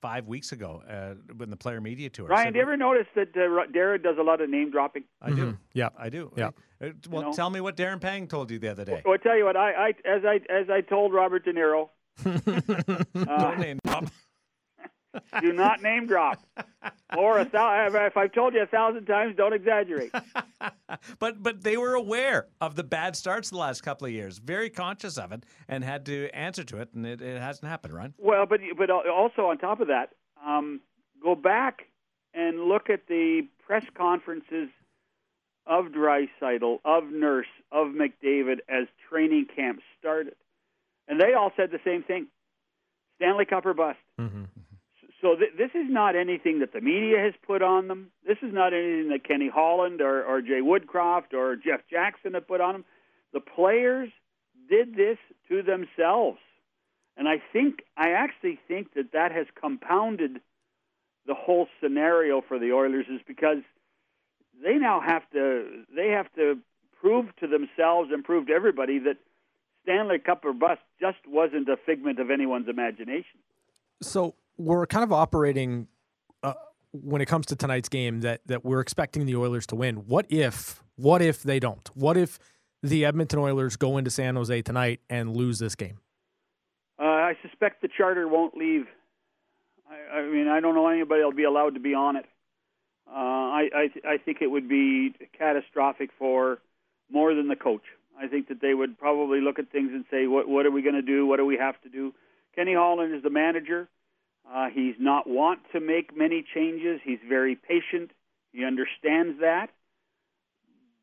five 0.00 0.28
weeks 0.28 0.52
ago 0.52 0.82
uh, 0.88 1.14
when 1.36 1.50
the 1.50 1.56
player 1.56 1.80
media 1.80 2.08
tour. 2.08 2.28
Ryan, 2.28 2.46
Said, 2.46 2.52
do 2.52 2.58
you 2.58 2.62
ever 2.62 2.76
notice 2.76 3.06
that 3.16 3.30
uh, 3.36 3.66
Darren 3.76 4.02
does 4.02 4.16
a 4.18 4.22
lot 4.22 4.40
of 4.40 4.48
name 4.48 4.70
dropping? 4.70 5.02
I 5.20 5.30
do. 5.30 5.46
Mhm. 5.46 5.58
Yeah. 5.72 5.88
I 5.98 6.08
do. 6.08 6.32
Yeah. 6.36 6.50
Uh, 6.80 6.90
Well, 7.10 7.22
know? 7.22 7.32
tell 7.32 7.50
me 7.50 7.60
what 7.60 7.76
Darren 7.76 8.00
Pang 8.00 8.28
told 8.28 8.52
you 8.52 8.60
the 8.60 8.68
other 8.68 8.84
day. 8.84 9.02
Well, 9.04 9.14
I 9.14 9.16
tell 9.16 9.36
you 9.36 9.44
what, 9.44 9.56
I, 9.56 9.72
I 9.72 9.88
as 10.04 10.22
I 10.24 10.36
as 10.52 10.70
I 10.70 10.80
told 10.82 11.12
Robert 11.12 11.44
De 11.44 11.52
Niro, 11.52 11.88
No 12.24 13.54
name 13.54 13.78
drop. 13.84 14.04
do 15.40 15.52
not 15.52 15.82
name 15.82 16.06
drop. 16.06 16.44
Or 17.16 17.38
a 17.38 17.44
thou- 17.44 17.88
if 18.06 18.16
I've 18.16 18.32
told 18.32 18.54
you 18.54 18.62
a 18.62 18.66
thousand 18.66 19.06
times, 19.06 19.34
don't 19.36 19.52
exaggerate. 19.52 20.12
but 21.18 21.42
but 21.42 21.62
they 21.62 21.76
were 21.76 21.94
aware 21.94 22.48
of 22.60 22.76
the 22.76 22.84
bad 22.84 23.16
starts 23.16 23.50
the 23.50 23.56
last 23.56 23.82
couple 23.82 24.06
of 24.06 24.12
years, 24.12 24.38
very 24.38 24.70
conscious 24.70 25.16
of 25.16 25.32
it, 25.32 25.44
and 25.68 25.82
had 25.82 26.06
to 26.06 26.28
answer 26.34 26.64
to 26.64 26.78
it, 26.78 26.90
and 26.94 27.06
it, 27.06 27.22
it 27.22 27.40
hasn't 27.40 27.68
happened, 27.68 27.94
right? 27.94 28.12
Well, 28.18 28.46
but 28.46 28.60
but 28.76 28.90
also 28.90 29.46
on 29.46 29.58
top 29.58 29.80
of 29.80 29.88
that, 29.88 30.10
um, 30.44 30.80
go 31.22 31.34
back 31.34 31.86
and 32.34 32.64
look 32.64 32.90
at 32.90 33.06
the 33.08 33.46
press 33.66 33.84
conferences 33.96 34.68
of 35.66 35.86
Draisaitl, 35.86 36.78
of 36.84 37.04
Nurse, 37.10 37.46
of 37.72 37.88
McDavid 37.88 38.58
as 38.68 38.86
training 39.08 39.46
camp 39.54 39.80
started, 39.98 40.34
and 41.08 41.20
they 41.20 41.34
all 41.34 41.52
said 41.56 41.70
the 41.70 41.80
same 41.84 42.02
thing: 42.02 42.28
Stanley 43.16 43.44
Cup 43.44 43.66
or 43.66 43.74
bust. 43.74 43.98
Mm-hmm. 44.20 44.44
So 45.20 45.34
th- 45.34 45.52
this 45.58 45.70
is 45.74 45.86
not 45.88 46.14
anything 46.14 46.60
that 46.60 46.72
the 46.72 46.80
media 46.80 47.18
has 47.18 47.34
put 47.44 47.62
on 47.62 47.88
them. 47.88 48.10
This 48.26 48.38
is 48.42 48.52
not 48.52 48.72
anything 48.72 49.08
that 49.10 49.24
Kenny 49.26 49.48
Holland 49.52 50.00
or, 50.00 50.24
or 50.24 50.40
Jay 50.40 50.60
Woodcroft 50.62 51.34
or 51.34 51.56
Jeff 51.56 51.80
Jackson 51.90 52.34
have 52.34 52.46
put 52.46 52.60
on 52.60 52.72
them. 52.72 52.84
The 53.32 53.40
players 53.40 54.10
did 54.70 54.94
this 54.94 55.18
to 55.48 55.62
themselves, 55.62 56.38
and 57.16 57.28
I 57.28 57.42
think 57.52 57.82
I 57.96 58.10
actually 58.10 58.58
think 58.68 58.94
that 58.94 59.12
that 59.12 59.32
has 59.32 59.46
compounded 59.60 60.40
the 61.26 61.34
whole 61.34 61.66
scenario 61.82 62.40
for 62.40 62.58
the 62.58 62.72
Oilers 62.72 63.06
is 63.10 63.20
because 63.26 63.58
they 64.62 64.76
now 64.76 65.00
have 65.00 65.28
to 65.32 65.84
they 65.94 66.08
have 66.08 66.32
to 66.36 66.58
prove 67.00 67.26
to 67.36 67.46
themselves 67.46 68.10
and 68.12 68.24
prove 68.24 68.46
to 68.46 68.52
everybody 68.52 68.98
that 69.00 69.18
Stanley 69.82 70.18
Cup 70.18 70.44
or 70.44 70.52
bust 70.52 70.80
just 71.00 71.18
wasn't 71.26 71.68
a 71.68 71.76
figment 71.76 72.18
of 72.18 72.30
anyone's 72.30 72.68
imagination. 72.68 73.40
So 74.02 74.34
we're 74.56 74.86
kind 74.86 75.04
of 75.04 75.12
operating 75.12 75.88
uh, 76.42 76.54
when 76.92 77.22
it 77.22 77.26
comes 77.26 77.46
to 77.46 77.56
tonight's 77.56 77.88
game 77.88 78.20
that 78.20 78.40
that 78.46 78.64
we're 78.64 78.80
expecting 78.80 79.26
the 79.26 79.36
Oilers 79.36 79.66
to 79.68 79.76
win. 79.76 79.96
What 80.06 80.26
if? 80.28 80.82
What 80.96 81.22
if 81.22 81.42
they 81.42 81.60
don't? 81.60 81.88
What 81.94 82.16
if 82.16 82.38
the 82.82 83.04
Edmonton 83.04 83.38
Oilers 83.38 83.76
go 83.76 83.96
into 83.96 84.10
San 84.10 84.36
Jose 84.36 84.62
tonight 84.62 85.00
and 85.08 85.36
lose 85.36 85.58
this 85.58 85.74
game? 85.74 85.98
Uh, 86.98 87.04
I 87.04 87.36
suspect 87.42 87.82
the 87.82 87.88
charter 87.88 88.26
won't 88.26 88.56
leave. 88.56 88.86
I, 89.88 90.18
I 90.18 90.26
mean, 90.28 90.48
I 90.48 90.60
don't 90.60 90.74
know 90.74 90.88
anybody 90.88 91.22
will 91.22 91.32
be 91.32 91.44
allowed 91.44 91.74
to 91.74 91.80
be 91.80 91.94
on 91.94 92.16
it. 92.16 92.26
Uh, 93.06 93.14
I 93.14 93.68
I, 93.74 93.86
th- 93.92 94.04
I 94.04 94.18
think 94.18 94.38
it 94.42 94.48
would 94.48 94.68
be 94.68 95.14
catastrophic 95.36 96.10
for 96.18 96.58
more 97.10 97.34
than 97.34 97.48
the 97.48 97.56
coach. 97.56 97.82
I 98.20 98.26
think 98.26 98.48
that 98.48 98.60
they 98.60 98.74
would 98.74 98.98
probably 98.98 99.40
look 99.40 99.58
at 99.58 99.70
things 99.70 99.90
and 99.92 100.04
say, 100.10 100.26
"What 100.26 100.48
what 100.48 100.66
are 100.66 100.70
we 100.70 100.82
going 100.82 100.94
to 100.94 101.02
do? 101.02 101.26
What 101.26 101.36
do 101.36 101.46
we 101.46 101.56
have 101.56 101.80
to 101.82 101.88
do?" 101.88 102.14
Kenny 102.54 102.74
Holland 102.74 103.14
is 103.14 103.22
the 103.22 103.30
manager. 103.30 103.88
Uh, 104.50 104.68
he's 104.72 104.94
not 104.98 105.28
want 105.28 105.60
to 105.72 105.80
make 105.80 106.16
many 106.16 106.44
changes. 106.54 107.00
He's 107.04 107.18
very 107.28 107.54
patient. 107.54 108.10
He 108.52 108.64
understands 108.64 109.40
that, 109.40 109.68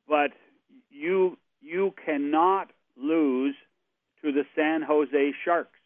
but 0.08 0.32
you 0.90 1.38
you 1.62 1.94
cannot 2.06 2.72
lose 2.98 3.56
to 4.24 4.32
the 4.32 4.44
San 4.56 4.82
Jose 4.82 5.34
Sharks. 5.44 5.80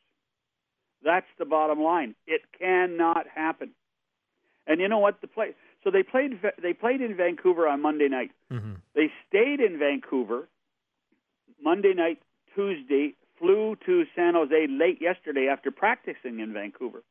That's 1.04 1.28
the 1.38 1.46
bottom 1.46 1.82
line. 1.82 2.15
It 2.28 2.42
cannot 2.58 3.28
happen. 3.34 3.72
And 4.68 4.82
you 4.82 4.88
know 4.88 5.00
what? 5.00 5.22
The 5.22 5.28
play. 5.28 5.56
So 5.84 5.92
they 5.92 6.04
played. 6.04 6.39
They 6.62 6.74
played 6.74 7.02
in 7.02 7.15
Vancouver 7.15 7.68
on 7.68 7.82
Monday 7.82 8.08
night. 8.08 8.32
Mm-hmm. 8.52 8.74
They 8.96 9.12
stayed 9.28 9.60
in 9.60 9.78
Vancouver 9.80 10.48
Monday 11.63 11.93
night, 11.93 12.19
Tuesday. 12.56 13.15
Flew 13.38 13.78
to 13.86 14.04
San 14.17 14.34
Jose 14.34 14.67
late 14.69 15.02
yesterday 15.02 15.48
after 15.48 15.72
practicing 15.72 16.41
in 16.41 16.52
Vancouver. 16.52 17.04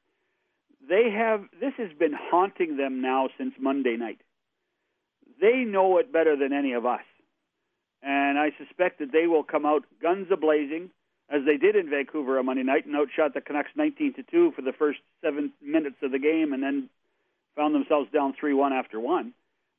They 0.87 1.11
have. 1.11 1.45
This 1.59 1.73
has 1.79 1.91
been 1.99 2.13
haunting 2.13 2.77
them 2.77 3.01
now 3.01 3.31
since 3.39 3.55
Monday 3.59 3.97
night. 3.97 4.21
They 5.41 5.65
know 5.65 5.97
it 5.99 6.13
better 6.13 6.37
than 6.37 6.53
any 6.53 6.73
of 6.73 6.85
us, 6.85 7.01
and 8.03 8.39
I 8.39 8.51
suspect 8.59 8.99
that 8.99 9.11
they 9.11 9.27
will 9.27 9.43
come 9.43 9.65
out 9.65 9.85
guns 10.03 10.27
a 10.31 10.37
blazing 10.37 10.91
as 11.31 11.43
they 11.47 11.57
did 11.57 11.77
in 11.77 11.91
Vancouver 11.91 12.39
on 12.39 12.47
Monday 12.47 12.63
night 12.63 12.87
and 12.87 12.97
outshot 12.97 13.35
the 13.35 13.41
Canucks 13.41 13.71
19 13.77 14.15
to 14.15 14.23
2 14.23 14.53
for 14.53 14.63
the 14.63 14.73
first 14.73 14.99
seven 15.23 15.53
minutes 15.63 15.97
of 16.03 16.11
the 16.11 16.19
game 16.19 16.53
and 16.53 16.63
then 16.63 16.89
found 17.55 17.75
themselves 17.75 18.11
down 18.13 18.35
3 18.39 18.55
1 18.55 18.73
after 18.73 18.99
one. 18.99 19.33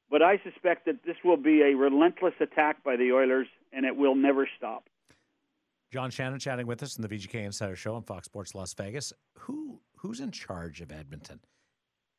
But 0.10 0.22
I 0.22 0.40
suspect 0.44 0.86
that 0.86 1.04
this 1.06 1.18
will 1.24 1.38
be 1.38 1.62
a 1.62 1.76
relentless 1.76 2.34
attack 2.40 2.84
by 2.84 2.96
the 2.96 3.12
Oilers 3.12 3.48
and 3.72 3.86
it 3.86 3.96
will 3.96 4.16
never 4.16 4.48
stop. 4.58 4.90
John 5.92 6.12
Shannon 6.12 6.40
chatting 6.40 6.68
with 6.68 6.84
us 6.84 6.98
in 6.98 7.02
the 7.02 7.08
VGK 7.08 7.46
Insider 7.46 7.76
Show 7.76 7.96
on 7.96 8.04
Fox 8.04 8.26
Sports 8.26 8.54
Las 8.54 8.74
Vegas. 8.74 9.12
Who 9.34 9.80
who's 9.98 10.20
in 10.20 10.32
charge 10.32 10.82
of 10.82 10.92
Edmonton? 10.92 11.40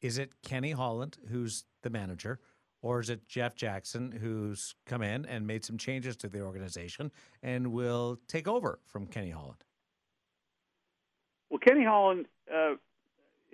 Is 0.01 0.19
it 0.19 0.33
Kenny 0.43 0.73
Holland, 0.73 1.19
who's 1.29 1.65
the 1.83 1.91
manager, 1.91 2.41
or 2.83 3.01
is 3.01 3.11
it 3.11 3.29
Jeff 3.29 3.55
Jackson, 3.55 4.11
who's 4.11 4.75
come 4.87 5.03
in 5.03 5.25
and 5.27 5.47
made 5.47 5.65
some 5.65 5.79
changes 5.79 6.17
to 6.17 6.29
the 6.29 6.41
organization 6.41 7.11
and 7.43 7.73
will 7.73 8.19
take 8.27 8.49
over 8.49 8.81
from 8.87 9.07
Kenny 9.07 9.31
Holland? 9.31 9.63
Well, 11.51 11.59
Kenny 11.59 11.85
Holland, 11.85 12.27
uh, 12.53 12.75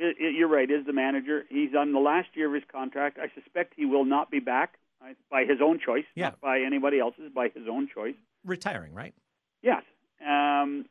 i 0.01 0.05
i 0.05 0.29
you're 0.37 0.49
right, 0.49 0.71
is 0.71 0.85
the 0.87 0.93
manager. 0.93 1.45
He's 1.49 1.75
on 1.75 1.93
the 1.93 1.99
last 2.01 2.29
year 2.35 2.49
of 2.49 2.55
his 2.55 2.65
contract. 2.71 3.19
I 3.19 3.29
suspect 3.41 3.75
he 3.77 3.85
will 3.87 4.05
not 4.05 4.31
be 4.31 4.41
back 4.41 4.75
uh, 5.03 5.13
by 5.31 5.45
his 5.45 5.59
own 5.63 5.79
choice, 5.79 6.05
Yeah. 6.15 6.27
not 6.31 6.41
by 6.41 6.61
anybody 6.61 6.99
else's, 7.01 7.31
by 7.35 7.49
his 7.49 7.65
own 7.71 7.89
choice. 7.93 8.15
Retiring, 8.45 8.95
right? 8.95 9.15
Yes. 9.63 9.83
Um, 10.25 10.87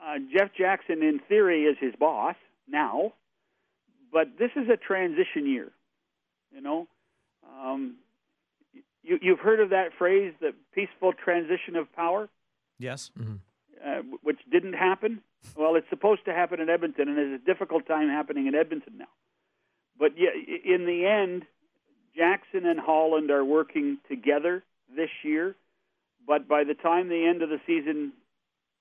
uh, 0.00 0.18
Jeff 0.32 0.50
Jackson, 0.56 1.02
in 1.02 1.20
theory, 1.28 1.64
is 1.64 1.76
his 1.80 1.94
boss 1.98 2.36
now, 2.68 3.12
but 4.12 4.28
this 4.38 4.50
is 4.56 4.68
a 4.68 4.76
transition 4.76 5.46
year. 5.46 5.72
You 6.54 6.60
know, 6.60 6.86
um, 7.48 7.96
you, 9.02 9.18
you've 9.20 9.40
heard 9.40 9.60
of 9.60 9.70
that 9.70 9.88
phrase, 9.98 10.32
the 10.40 10.52
peaceful 10.74 11.12
transition 11.12 11.76
of 11.76 11.92
power, 11.92 12.28
Yes. 12.78 13.10
uh, 13.84 14.02
which 14.22 14.38
didn't 14.50 14.74
happen. 14.74 15.22
Well, 15.54 15.76
it's 15.76 15.88
supposed 15.88 16.24
to 16.26 16.32
happen 16.32 16.60
in 16.60 16.68
Edmonton, 16.68 17.08
and 17.08 17.16
there's 17.16 17.40
a 17.40 17.44
difficult 17.44 17.86
time 17.86 18.08
happening 18.08 18.46
in 18.46 18.54
Edmonton 18.54 18.98
now. 18.98 19.06
But 19.98 20.12
yeah, 20.16 20.30
in 20.64 20.86
the 20.86 21.06
end, 21.06 21.44
Jackson 22.16 22.66
and 22.66 22.80
Holland 22.80 23.30
are 23.30 23.44
working 23.44 23.98
together 24.08 24.62
this 24.94 25.10
year. 25.22 25.54
But 26.26 26.48
by 26.48 26.64
the 26.64 26.74
time 26.74 27.08
the 27.08 27.26
end 27.26 27.42
of 27.42 27.48
the 27.48 27.60
season 27.66 28.12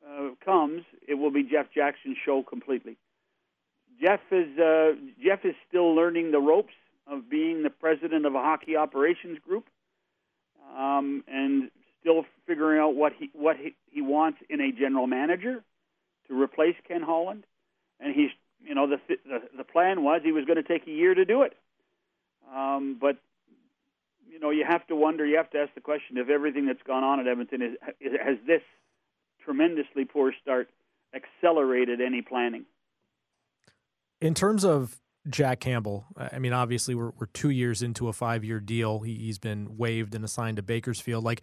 uh, 0.06 0.30
comes, 0.44 0.84
it 1.08 1.16
will 1.16 1.32
be 1.32 1.44
Jeff 1.44 1.68
Jackson's 1.74 2.18
show 2.26 2.44
completely. 2.44 2.98
Jeff 4.02 4.20
is 4.32 4.58
uh, 4.60 4.94
Jeff 5.24 5.46
is 5.46 5.56
still 5.68 5.96
learning 5.96 6.32
the 6.32 6.40
ropes 6.40 6.74
of 7.08 7.30
being 7.30 7.64
the 7.64 7.70
president 7.70 8.26
of 8.26 8.36
a 8.36 8.40
hockey 8.40 8.76
operations 8.76 9.38
group, 9.48 9.66
um, 10.76 11.24
and 11.28 11.70
still 12.02 12.26
figuring 12.46 12.80
out 12.80 12.96
what 12.96 13.14
he 13.18 13.30
what 13.34 13.58
he, 13.58 13.76
he 13.90 14.02
wants 14.02 14.40
in 14.50 14.60
a 14.60 14.72
general 14.72 15.08
manager 15.08 15.64
to 16.28 16.42
replace 16.42 16.76
Ken 16.88 17.02
Holland. 17.02 17.46
And 18.00 18.14
he's 18.14 18.32
you 18.64 18.76
know 18.76 18.88
the 18.88 19.00
the, 19.08 19.42
the 19.58 19.64
plan 19.64 20.04
was 20.04 20.22
he 20.24 20.32
was 20.32 20.46
going 20.46 20.58
to 20.58 20.64
take 20.64 20.88
a 20.88 20.92
year 20.92 21.14
to 21.14 21.26
do 21.26 21.44
it, 21.44 21.54
um, 22.54 22.98
but 23.00 23.18
you 24.36 24.42
know, 24.42 24.50
you 24.50 24.66
have 24.68 24.86
to 24.88 24.96
wonder, 24.98 25.26
you 25.26 25.38
have 25.38 25.50
to 25.52 25.60
ask 25.60 25.74
the 25.76 25.82
question 25.82 26.18
if 26.18 26.28
everything 26.28 26.66
that's 26.66 26.84
gone 26.84 27.06
on 27.06 27.22
at 27.22 27.28
Edmonton 27.28 27.62
is, 27.62 27.72
is 28.02 28.12
has 28.22 28.36
this 28.46 28.62
tremendously 29.46 30.04
poor 30.04 30.34
start 30.42 30.70
accelerated 31.16 32.02
any 32.02 32.22
planning? 32.22 32.66
In 34.20 34.34
terms 34.34 34.66
of 34.66 35.00
Jack 35.30 35.62
Campbell, 35.62 36.06
I 36.18 36.40
mean, 36.40 36.52
obviously 36.52 36.96
we're 36.96 37.12
we're 37.18 37.28
two 37.28 37.50
years 37.50 37.82
into 37.82 38.10
a 38.10 38.14
five 38.14 38.44
year 38.44 38.60
deal. 38.60 39.00
He, 39.00 39.16
he's 39.16 39.40
been 39.40 39.78
waived 39.78 40.14
and 40.14 40.26
assigned 40.26 40.58
to 40.58 40.64
Bakersfield. 40.64 41.24
Like, 41.24 41.42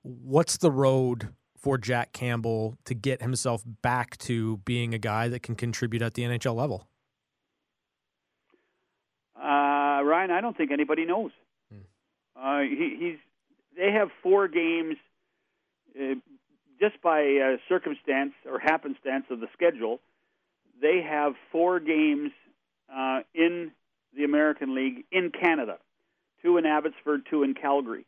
what's 0.00 0.56
the 0.56 0.70
road 0.70 1.34
for 1.62 1.78
Jack 1.78 2.12
Campbell 2.12 2.76
to 2.84 2.94
get 2.94 3.22
himself 3.22 3.62
back 3.82 4.18
to 4.18 4.58
being 4.58 4.92
a 4.94 4.98
guy 4.98 5.28
that 5.28 5.42
can 5.42 5.54
contribute 5.54 6.02
at 6.02 6.14
the 6.14 6.22
NHL 6.22 6.54
level? 6.54 6.88
Uh, 9.36 10.02
Ryan, 10.02 10.30
I 10.30 10.40
don't 10.40 10.56
think 10.56 10.72
anybody 10.72 11.04
knows. 11.04 11.30
Uh, 12.36 12.60
he, 12.60 12.96
he's 12.98 13.18
they 13.76 13.92
have 13.92 14.08
four 14.22 14.48
games 14.48 14.96
uh, 15.98 16.14
just 16.80 17.00
by 17.02 17.20
uh, 17.22 17.56
circumstance 17.68 18.32
or 18.44 18.58
happenstance 18.58 19.24
of 19.30 19.40
the 19.40 19.46
schedule. 19.52 20.00
They 20.80 21.02
have 21.08 21.34
four 21.52 21.78
games 21.78 22.32
uh, 22.94 23.20
in 23.34 23.70
the 24.16 24.24
American 24.24 24.74
League 24.74 25.04
in 25.12 25.30
Canada, 25.30 25.78
two 26.42 26.56
in 26.56 26.66
Abbotsford, 26.66 27.22
two 27.30 27.44
in 27.44 27.54
Calgary, 27.54 28.04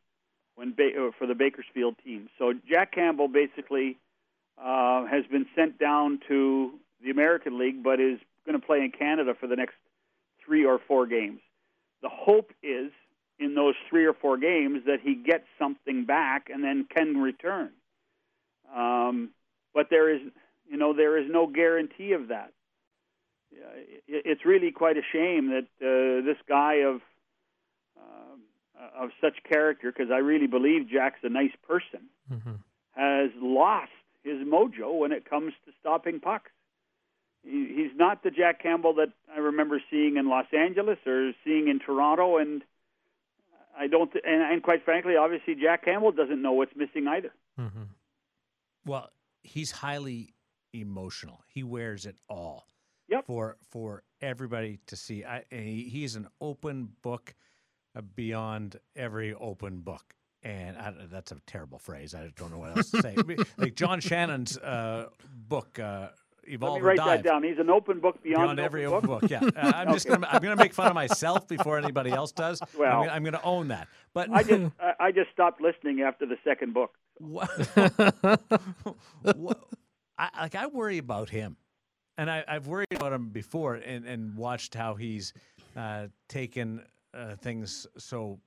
when 0.56 0.72
ba- 0.72 1.08
uh, 1.08 1.10
for 1.18 1.26
the 1.26 1.34
Bakersfield 1.34 1.96
team. 2.04 2.28
So 2.38 2.52
Jack 2.68 2.92
Campbell 2.92 3.28
basically 3.28 3.98
uh, 4.58 5.06
has 5.06 5.24
been 5.30 5.46
sent 5.54 5.78
down 5.78 6.20
to 6.28 6.72
the 7.02 7.10
American 7.10 7.58
League, 7.58 7.82
but 7.82 8.00
is 8.00 8.18
going 8.46 8.58
to 8.58 8.64
play 8.64 8.80
in 8.80 8.90
Canada 8.90 9.34
for 9.38 9.46
the 9.46 9.56
next 9.56 9.74
three 10.44 10.64
or 10.64 10.78
four 10.86 11.06
games. 11.06 11.40
The 12.02 12.08
hope 12.08 12.52
is 12.62 12.90
in 13.38 13.54
those 13.54 13.74
three 13.88 14.06
or 14.06 14.12
four 14.12 14.36
games 14.36 14.82
that 14.86 15.00
he 15.02 15.14
gets 15.14 15.44
something 15.58 16.04
back 16.04 16.50
and 16.52 16.62
then 16.62 16.86
can 16.94 17.16
return. 17.16 17.70
Um, 18.74 19.30
but 19.72 19.88
there 19.90 20.14
is, 20.14 20.20
you 20.70 20.76
know, 20.76 20.92
there 20.92 21.18
is 21.18 21.28
no 21.28 21.46
guarantee 21.46 22.12
of 22.12 22.28
that. 22.28 22.52
It's 24.08 24.44
really 24.44 24.72
quite 24.72 24.96
a 24.96 25.02
shame 25.12 25.50
that 25.50 25.66
uh, 25.80 26.24
this 26.24 26.36
guy 26.48 26.82
of 26.82 27.00
um 28.78 29.04
of 29.04 29.10
such 29.20 29.42
character, 29.44 29.92
because 29.92 30.10
I 30.12 30.18
really 30.18 30.46
believe 30.46 30.88
Jack's 30.88 31.20
a 31.22 31.28
nice 31.28 31.54
person, 31.66 32.08
mm-hmm. 32.32 32.52
has 32.92 33.30
lost 33.40 33.90
his 34.22 34.38
mojo 34.46 34.98
when 34.98 35.12
it 35.12 35.28
comes 35.28 35.52
to 35.66 35.72
stopping 35.80 36.20
pucks. 36.20 36.50
He, 37.42 37.66
he's 37.76 37.96
not 37.96 38.22
the 38.22 38.30
Jack 38.30 38.62
Campbell 38.62 38.94
that 38.94 39.12
I 39.34 39.38
remember 39.38 39.82
seeing 39.90 40.16
in 40.16 40.28
Los 40.28 40.46
Angeles 40.52 40.98
or 41.06 41.32
seeing 41.44 41.68
in 41.68 41.78
Toronto, 41.78 42.38
and 42.38 42.62
I 43.78 43.86
don't. 43.86 44.10
Th- 44.12 44.24
and, 44.26 44.42
and 44.42 44.62
quite 44.62 44.84
frankly, 44.84 45.16
obviously, 45.16 45.54
Jack 45.54 45.84
Campbell 45.84 46.12
doesn't 46.12 46.40
know 46.40 46.52
what's 46.52 46.74
missing 46.76 47.06
either. 47.08 47.32
Well, 48.86 49.10
he's 49.42 49.70
highly 49.70 50.34
emotional. 50.72 51.44
He 51.48 51.62
wears 51.62 52.06
it 52.06 52.16
all. 52.28 52.66
Yep. 53.08 53.26
For 53.26 53.56
for 53.70 54.02
everybody 54.22 54.80
to 54.86 54.96
see. 54.96 55.24
I, 55.24 55.44
he, 55.50 55.88
he's 55.90 56.16
an 56.16 56.28
open 56.40 56.92
book 57.02 57.34
uh, 57.34 57.38
beyond 58.02 58.78
every 58.96 59.34
open 59.34 59.80
book. 59.80 60.14
And 60.42 60.76
I, 60.76 60.92
that's 61.10 61.32
a 61.32 61.36
terrible 61.46 61.78
phrase. 61.78 62.14
I 62.14 62.30
don't 62.36 62.50
know 62.50 62.58
what 62.58 62.76
else 62.76 62.90
to 62.90 63.00
say. 63.00 63.16
like 63.56 63.74
John 63.76 64.00
Shannon's 64.00 64.58
uh, 64.58 65.08
book, 65.48 65.78
uh, 65.78 66.08
Evolve 66.46 66.74
Let 66.74 66.82
me 66.82 66.86
write 66.88 66.96
Dive. 66.98 67.22
that 67.22 67.28
down. 67.28 67.42
He's 67.42 67.58
an 67.58 67.70
open 67.70 68.00
book 68.00 68.22
beyond, 68.22 68.44
Beyond 68.44 68.60
every 68.60 68.84
open 68.84 69.10
open 69.10 69.20
book, 69.20 69.30
yeah. 69.30 69.40
Uh, 69.56 69.72
I'm 69.74 69.92
just 69.92 70.06
gonna 70.10 70.26
I'm 70.30 70.42
gonna 70.42 70.56
make 70.56 70.74
fun 70.74 70.88
of 70.88 70.94
myself 70.94 71.48
before 71.48 71.78
anybody 71.78 72.10
else 72.10 72.32
does. 72.32 72.60
Well- 72.76 72.92
I'm, 72.92 73.06
gonna, 73.06 73.12
I'm 73.12 73.24
gonna 73.24 73.40
own 73.44 73.68
that. 73.68 73.88
But 74.12 74.30
I 74.30 74.42
just 74.42 74.72
I, 75.00 75.12
just 75.12 75.30
stopped 75.32 75.60
listening 75.60 76.02
after 76.02 76.26
the 76.26 76.36
second 76.44 76.74
book. 76.74 76.92
I, 80.18 80.28
like 80.42 80.54
I 80.54 80.66
worry 80.66 80.98
about 80.98 81.30
him, 81.30 81.56
and 82.18 82.30
I, 82.30 82.44
I've 82.46 82.66
worried 82.66 82.92
about 82.92 83.12
him 83.12 83.30
before, 83.30 83.74
and, 83.74 84.04
and 84.04 84.36
watched 84.36 84.74
how 84.74 84.94
he's 84.94 85.32
uh, 85.76 86.08
taken 86.28 86.82
uh, 87.14 87.36
things 87.36 87.86
so 87.96 88.38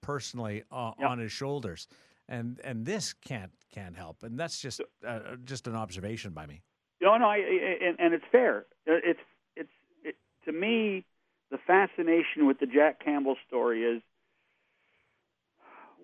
personally 0.00 0.62
uh, 0.70 0.92
on 0.98 1.18
his 1.18 1.32
shoulders, 1.32 1.88
and 2.28 2.60
and 2.64 2.84
this 2.84 3.12
can't 3.12 3.52
can't 3.72 3.96
help, 3.96 4.22
and 4.22 4.38
that's 4.38 4.60
just 4.60 4.80
uh, 5.06 5.20
just 5.44 5.66
an 5.66 5.74
observation 5.74 6.32
by 6.32 6.46
me. 6.46 6.62
No, 7.00 7.16
no, 7.16 7.26
I, 7.26 7.36
and, 7.36 7.96
and 7.98 8.14
it's 8.14 8.24
fair. 8.30 8.66
Uh, 8.88 8.92
It's 9.04 9.20
it's 9.56 9.70
it, 10.04 10.16
to 10.44 10.52
me, 10.52 11.04
the 11.50 11.58
fascination 11.66 12.46
with 12.46 12.58
the 12.60 12.66
Jack 12.66 13.04
Campbell 13.04 13.36
story 13.46 13.82
is 13.82 14.02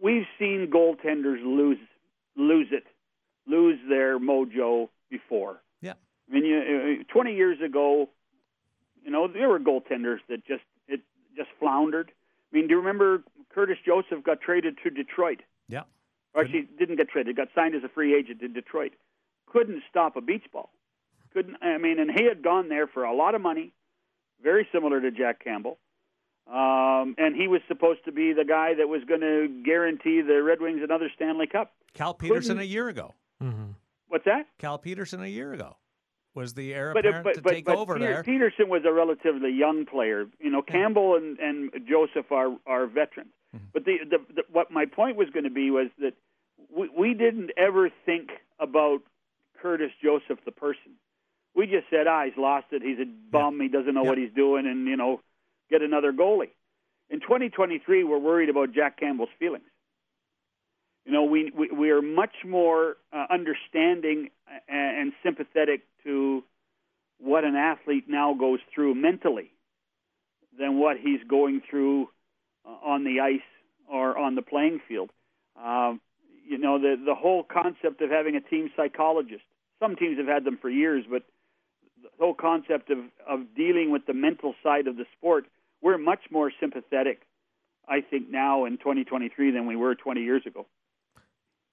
we've 0.03 0.27
seen 0.39 0.71
goaltenders 0.73 1.43
lose 1.45 1.79
lose 2.37 2.69
it, 2.71 2.85
lose 3.47 3.79
their 3.89 4.19
mojo 4.19 4.89
before. 5.11 5.63
Yeah. 5.81 5.95
I 6.29 6.35
mean, 6.35 6.45
you, 6.45 7.01
uh, 7.09 7.13
20 7.13 7.35
years 7.35 7.59
ago, 7.61 8.09
you 9.05 9.11
know, 9.11 9.27
there 9.27 9.49
were 9.49 9.59
goaltenders 9.59 10.19
that 10.29 10.45
just 10.47 10.63
just 11.41 11.51
floundered. 11.59 12.11
I 12.53 12.57
mean, 12.57 12.67
do 12.69 12.75
you 12.75 12.79
remember 12.79 13.23
Curtis 13.55 13.79
Joseph 13.85 14.23
got 14.25 14.41
traded 14.41 14.79
to 14.85 14.91
Detroit? 14.91 15.41
Yeah. 15.69 15.83
Or 16.35 16.43
actually, 16.43 16.69
didn't 16.79 16.97
get 16.97 17.09
traded. 17.09 17.37
Got 17.37 17.49
signed 17.55 17.75
as 17.75 17.83
a 17.85 17.89
free 17.89 18.15
agent 18.15 18.43
in 18.43 18.53
Detroit. 18.53 18.93
Couldn't 19.47 19.83
stop 19.91 20.17
a 20.17 20.21
beach 20.21 20.45
ball. 20.53 20.71
Couldn't. 21.33 21.57
I 21.63 21.79
mean, 21.79 21.99
and 21.99 22.11
he 22.11 22.25
had 22.25 22.43
gone 22.43 22.69
there 22.69 22.87
for 22.87 23.05
a 23.05 23.15
lot 23.15 23.35
of 23.35 23.41
money, 23.41 23.73
very 24.43 24.67
similar 24.73 25.01
to 25.01 25.11
Jack 25.11 25.43
Campbell. 25.43 25.79
Um, 26.47 27.15
and 27.19 27.37
he 27.37 27.47
was 27.49 27.61
supposed 27.69 28.05
to 28.07 28.13
be 28.13 28.33
the 28.33 28.45
guy 28.45 28.75
that 28.75 28.89
was 28.89 29.03
going 29.09 29.21
to 29.21 29.49
guarantee 29.65 30.21
the 30.21 30.43
Red 30.43 30.61
Wings 30.61 30.81
another 30.83 31.09
Stanley 31.15 31.47
Cup. 31.47 31.73
Cal 31.95 32.15
Petersen 32.15 32.57
Couldn't- 32.57 32.63
a 32.63 32.67
year 32.67 32.89
ago. 32.89 33.15
Mm-hmm. 33.43 33.71
What's 34.09 34.25
that? 34.25 34.47
Cal 34.59 34.77
Petersen 34.79 35.23
a 35.23 35.29
year 35.29 35.53
ago 35.53 35.77
was 36.35 36.55
the 36.55 36.73
heir 36.73 36.93
apparent 36.93 37.25
but, 37.25 37.35
to 37.35 37.43
but, 37.43 37.53
take 37.53 37.65
but 37.65 37.77
over 37.77 37.95
Peter, 37.95 38.07
there. 38.07 38.23
Petersen 38.23 38.69
was 38.69 38.83
a 38.87 38.93
relatively 38.93 39.53
young 39.53 39.87
player. 39.87 40.27
You 40.39 40.51
know, 40.51 40.63
Campbell 40.63 41.17
and, 41.17 41.39
and 41.39 41.71
Joseph 41.89 42.31
are 42.31 42.57
are 42.67 42.87
veterans. 42.87 43.31
Mm-hmm. 43.55 43.67
But 43.73 43.85
the, 43.85 43.97
the, 44.09 44.19
the 44.35 44.43
what 44.51 44.71
my 44.71 44.87
point 44.87 45.17
was 45.17 45.29
going 45.31 45.45
to 45.45 45.51
be 45.51 45.71
was 45.71 45.89
that 45.99 46.15
we, 46.75 46.89
we 46.97 47.15
didn't 47.15 47.51
ever 47.57 47.91
think 48.07 48.31
about 48.59 49.01
Curtis 49.61 49.91
Joseph 50.03 50.39
the 50.45 50.53
person. 50.53 50.93
We 51.55 51.67
just 51.67 51.91
said, 51.91 52.07
ah, 52.07 52.25
he's 52.25 52.37
lost 52.37 52.67
it. 52.71 52.83
He's 52.83 52.99
a 53.01 53.11
bum. 53.31 53.61
He 53.61 53.69
doesn't 53.69 53.93
know 53.93 54.05
what 54.05 54.19
he's 54.19 54.33
doing, 54.33 54.67
and 54.67 54.87
you 54.87 54.97
know, 54.97 55.21
get 55.69 55.83
another 55.83 56.13
goalie. 56.13 56.51
In 57.11 57.19
2023, 57.21 58.05
we're 58.05 58.19
worried 58.19 58.49
about 58.49 58.73
Jack 58.73 59.01
Campbell's 59.01 59.31
feelings. 59.39 59.65
You 61.05 61.13
know, 61.13 61.25
we 61.25 61.51
we, 61.57 61.71
we 61.71 61.91
are 61.91 62.03
much 62.03 62.35
more 62.47 62.97
uh, 63.13 63.27
understanding 63.31 64.31
and, 64.69 64.99
and 65.01 65.13
sympathetic 65.23 65.83
to 66.05 66.45
what 67.19 67.45
an 67.45 67.57
athlete 67.57 68.05
now 68.09 68.35
goes 68.35 68.61
through 68.75 68.95
mentally 68.95 69.51
than 70.59 70.79
what 70.79 70.97
he's 70.99 71.21
going 71.29 71.63
through 71.69 72.09
uh, 72.67 72.71
on 72.85 73.05
the 73.05 73.21
ice 73.21 73.41
or 73.91 74.17
on 74.19 74.35
the 74.35 74.43
playing 74.43 74.81
field. 74.89 75.11
Um, 75.63 76.01
you 76.47 76.59
know, 76.59 76.79
the 76.79 76.97
the 77.05 77.15
whole 77.15 77.43
concept 77.43 78.01
of 78.03 78.11
having 78.11 78.37
a 78.37 78.41
team 78.41 78.71
psychologist. 78.77 79.43
Some 79.79 79.97
teams 79.97 80.19
have 80.19 80.27
had 80.27 80.45
them 80.45 80.59
for 80.61 80.69
years, 80.69 81.05
but 81.11 81.23
the 82.03 82.09
whole 82.19 82.35
concept 82.35 82.91
of 82.91 82.99
of 83.29 83.55
dealing 83.57 83.91
with 83.91 84.07
the 84.07 84.15
mental 84.15 84.55
side 84.63 84.87
of 84.87 84.97
the 84.97 85.07
sport, 85.17 85.47
we're 85.81 85.99
much 85.99 86.21
more 86.31 86.53
sympathetic, 86.61 87.23
I 87.89 88.01
think, 88.01 88.31
now 88.31 88.65
in 88.65 88.79
2023 88.79 89.51
than 89.53 89.67
we 89.67 89.77
were 89.77 89.95
20 89.95 90.23
years 90.23 90.43
ago. 90.47 90.67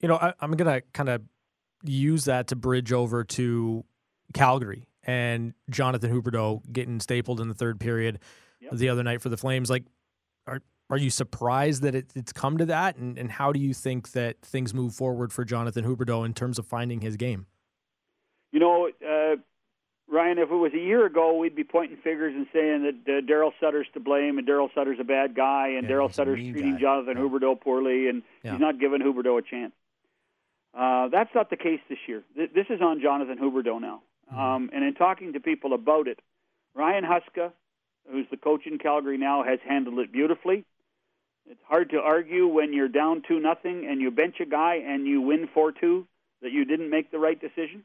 You 0.01 0.07
know, 0.07 0.15
I, 0.17 0.33
I'm 0.39 0.51
gonna 0.51 0.81
kind 0.93 1.09
of 1.09 1.21
use 1.83 2.25
that 2.25 2.47
to 2.47 2.55
bridge 2.55 2.91
over 2.91 3.23
to 3.23 3.83
Calgary 4.33 4.87
and 5.03 5.53
Jonathan 5.69 6.11
Huberdeau 6.11 6.61
getting 6.71 6.99
stapled 6.99 7.39
in 7.39 7.47
the 7.47 7.53
third 7.53 7.79
period 7.79 8.19
the 8.71 8.89
other 8.89 9.03
night 9.03 9.21
for 9.21 9.29
the 9.29 9.37
Flames. 9.37 9.69
Like, 9.69 9.85
are 10.45 10.61
are 10.89 10.97
you 10.97 11.09
surprised 11.09 11.81
that 11.83 11.95
it, 11.95 12.11
it's 12.15 12.31
come 12.33 12.57
to 12.57 12.65
that? 12.65 12.95
And, 12.97 13.17
and 13.17 13.31
how 13.31 13.51
do 13.51 13.59
you 13.59 13.73
think 13.73 14.11
that 14.11 14.41
things 14.41 14.73
move 14.73 14.93
forward 14.93 15.33
for 15.33 15.43
Jonathan 15.45 15.83
Huberdeau 15.85 16.25
in 16.25 16.33
terms 16.33 16.57
of 16.59 16.65
finding 16.65 17.01
his 17.01 17.17
game? 17.17 17.45
You 18.53 18.59
know, 18.61 18.89
uh, 19.05 19.35
Ryan, 20.09 20.37
if 20.37 20.49
it 20.49 20.55
was 20.55 20.71
a 20.73 20.79
year 20.79 21.05
ago, 21.05 21.35
we'd 21.37 21.55
be 21.55 21.65
pointing 21.65 21.97
fingers 21.97 22.33
and 22.33 22.47
saying 22.53 22.83
that 23.05 23.17
uh, 23.17 23.21
Daryl 23.29 23.51
Sutter's 23.59 23.87
to 23.93 23.99
blame 23.99 24.37
and 24.37 24.47
Daryl 24.47 24.69
Sutter's 24.73 24.97
a 25.01 25.03
bad 25.03 25.35
guy 25.35 25.73
and 25.77 25.83
Yeah, 25.89 25.95
Daryl 25.95 26.13
Sutter's 26.13 26.35
treating 26.39 26.75
guy. 26.75 26.79
Jonathan 26.79 27.17
Huberdeau 27.17 27.59
poorly 27.59 28.07
and 28.07 28.23
Yeah. 28.43 28.51
he's 28.53 28.61
not 28.61 28.79
giving 28.79 29.01
Huberdeau 29.01 29.37
a 29.37 29.41
chance. 29.41 29.73
Uh, 30.77 31.07
that's 31.09 31.33
not 31.33 31.49
the 31.49 31.57
case 31.57 31.79
this 31.89 31.97
year. 32.07 32.23
Th- 32.35 32.51
this 32.53 32.67
is 32.69 32.81
on 32.81 33.01
Jonathan 33.01 33.37
Huberdeau 33.39 33.81
now. 33.81 34.01
Um, 34.31 34.69
and 34.73 34.83
in 34.83 34.93
talking 34.93 35.33
to 35.33 35.39
people 35.39 35.73
about 35.73 36.07
it, 36.07 36.19
Ryan 36.75 37.03
Huska, 37.03 37.51
who's 38.11 38.27
the 38.29 38.37
coach 38.37 38.67
in 38.67 38.77
Calgary 38.77 39.17
now, 39.17 39.43
has 39.43 39.59
handled 39.67 39.97
it 39.99 40.11
beautifully. 40.11 40.65
It's 41.49 41.61
hard 41.67 41.89
to 41.91 41.97
argue 41.97 42.47
when 42.47 42.73
you're 42.73 42.89
down 42.89 43.23
two 43.27 43.39
nothing 43.39 43.87
and 43.89 44.01
you 44.01 44.11
bench 44.11 44.35
a 44.39 44.45
guy 44.45 44.75
and 44.85 45.07
you 45.07 45.21
win 45.21 45.47
four 45.53 45.71
two 45.71 46.05
that 46.41 46.51
you 46.51 46.65
didn't 46.65 46.89
make 46.89 47.09
the 47.09 47.19
right 47.19 47.39
decision. 47.39 47.83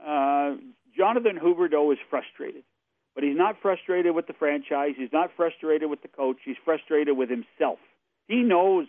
Uh, 0.00 0.54
Jonathan 0.96 1.38
Huberdeau 1.40 1.92
is 1.92 1.98
frustrated, 2.10 2.64
but 3.14 3.22
he's 3.22 3.36
not 3.36 3.56
frustrated 3.60 4.14
with 4.14 4.26
the 4.26 4.32
franchise. 4.32 4.94
He's 4.96 5.12
not 5.12 5.30
frustrated 5.36 5.90
with 5.90 6.02
the 6.02 6.08
coach. 6.08 6.38
He's 6.44 6.56
frustrated 6.64 7.16
with 7.16 7.28
himself. 7.30 7.78
He 8.26 8.42
knows 8.42 8.86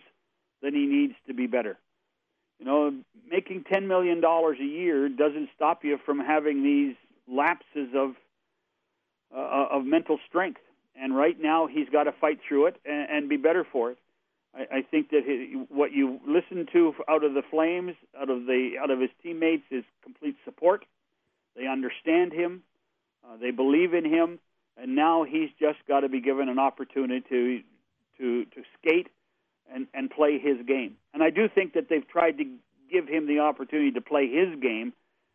that 0.62 0.72
he 0.72 0.86
needs 0.86 1.14
to 1.28 1.34
be 1.34 1.46
better. 1.46 1.78
You 2.60 2.66
know, 2.66 2.94
making 3.28 3.64
ten 3.64 3.88
million 3.88 4.20
dollars 4.20 4.58
a 4.60 4.64
year 4.64 5.08
doesn't 5.08 5.48
stop 5.56 5.82
you 5.82 5.98
from 6.04 6.20
having 6.20 6.62
these 6.62 6.94
lapses 7.26 7.88
of 7.96 8.14
uh, 9.34 9.66
of 9.72 9.84
mental 9.86 10.18
strength. 10.28 10.60
And 10.94 11.16
right 11.16 11.40
now, 11.40 11.66
he's 11.66 11.88
got 11.88 12.04
to 12.04 12.12
fight 12.12 12.40
through 12.46 12.66
it 12.66 12.76
and, 12.84 13.08
and 13.10 13.28
be 13.30 13.38
better 13.38 13.64
for 13.72 13.92
it. 13.92 13.98
I, 14.54 14.78
I 14.78 14.82
think 14.82 15.08
that 15.10 15.22
he, 15.24 15.64
what 15.70 15.92
you 15.92 16.20
listen 16.26 16.66
to 16.74 16.92
out 17.08 17.24
of 17.24 17.32
the 17.32 17.42
Flames, 17.50 17.94
out 18.20 18.28
of 18.28 18.44
the 18.44 18.72
out 18.78 18.90
of 18.90 19.00
his 19.00 19.10
teammates, 19.22 19.64
is 19.70 19.84
complete 20.02 20.36
support. 20.44 20.84
They 21.56 21.66
understand 21.66 22.34
him, 22.34 22.62
uh, 23.24 23.38
they 23.40 23.52
believe 23.52 23.94
in 23.94 24.04
him, 24.04 24.38
and 24.76 24.94
now 24.94 25.24
he's 25.24 25.50
just 25.58 25.78
got 25.88 26.00
to 26.00 26.10
be 26.10 26.20
given 26.20 26.50
an 26.50 26.58
opportunity 26.58 27.24
to 27.30 27.62
to 28.18 28.44
to 28.44 28.62
skate 28.78 29.08
and 29.72 29.86
and 29.94 30.10
play 30.10 30.38
his 30.38 30.58
game. 30.66 30.96
And 31.14 31.22
I 31.22 31.30
do 31.30 31.48
think 31.48 31.74
that 31.74 31.88
they've 31.88 32.06
tried 32.08 32.38
to 32.38 32.44
give 32.90 33.06
him 33.08 33.26
the 33.26 33.38
opportunity 33.40 33.90
to 33.92 34.00
play 34.00 34.28
his 34.28 34.58
game, 34.60 34.92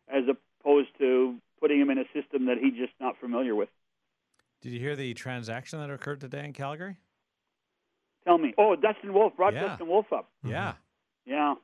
as 0.08 0.24
opposed 0.28 0.90
to 1.00 1.36
putting 1.60 1.80
him 1.80 1.90
in 1.90 1.98
a 1.98 2.04
system 2.14 2.46
that 2.48 2.58
he's 2.62 2.74
just 2.74 2.94
not 3.00 3.18
familiar 3.20 3.56
with. 3.56 3.70
Did 4.62 4.72
you 4.74 4.80
hear 4.80 4.96
the 4.96 5.14
transaction 5.14 5.80
that 5.80 5.90
occurred 5.90 6.20
today 6.22 6.44
in 6.46 6.54
Calgary? 6.54 6.98
Tell 8.26 8.38
me. 8.38 8.54
Oh, 8.58 8.76
Dustin 8.76 9.14
Wolf 9.14 9.36
brought 9.36 9.54
Yeah. 9.54 9.68
Dustin 9.68 9.88
Wolf 9.88 10.12
up. 10.12 10.30
Yeah. 10.44 10.74
Yeah. 11.26 11.56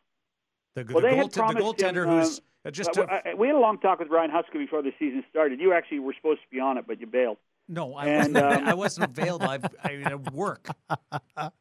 The, 0.75 0.83
the, 0.83 0.93
Well, 0.93 1.01
they 1.03 1.09
goal, 1.11 1.17
had 1.21 1.31
the 1.31 1.41
goaltender 1.59 2.03
him, 2.03 2.09
uh, 2.09 2.19
who's 2.21 2.41
uh, 2.65 2.71
just 2.71 2.95
a, 2.97 3.03
I- 3.29 3.33
we 3.33 3.47
had 3.47 3.55
a 3.55 3.59
long 3.59 3.79
talk 3.79 3.99
with 3.99 4.09
Ryan 4.09 4.29
Huska 4.31 4.53
before 4.53 4.81
the 4.83 4.91
season 4.99 5.23
started. 5.29 5.59
You 5.59 5.73
actually 5.73 5.99
were 5.99 6.13
supposed 6.13 6.41
to 6.41 6.47
be 6.51 6.59
on 6.59 6.77
it, 6.77 6.85
but 6.87 7.01
you 7.01 7.07
bailed. 7.07 7.37
no, 7.67 7.95
I 7.95 8.05
and, 8.07 8.35
wasn't, 8.35 8.37
um, 8.37 8.67
I 8.67 8.73
wasn't 8.75 9.05
available. 9.17 9.47
I, 9.49 9.59
I 9.83 9.89
mean, 9.97 10.05
at 10.07 10.31
work. 10.33 10.67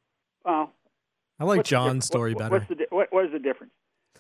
Well, 0.45 0.73
I 1.41 1.45
like 1.45 1.59
what's 1.59 1.71
John's 1.71 2.05
story 2.05 2.35
what- 2.35 2.39
better. 2.51 2.55
What's 2.55 2.69
the 2.69 2.87
what, 2.91 3.09
what 3.11 3.25
is 3.25 3.33
the 3.33 3.39
difference? 3.39 3.73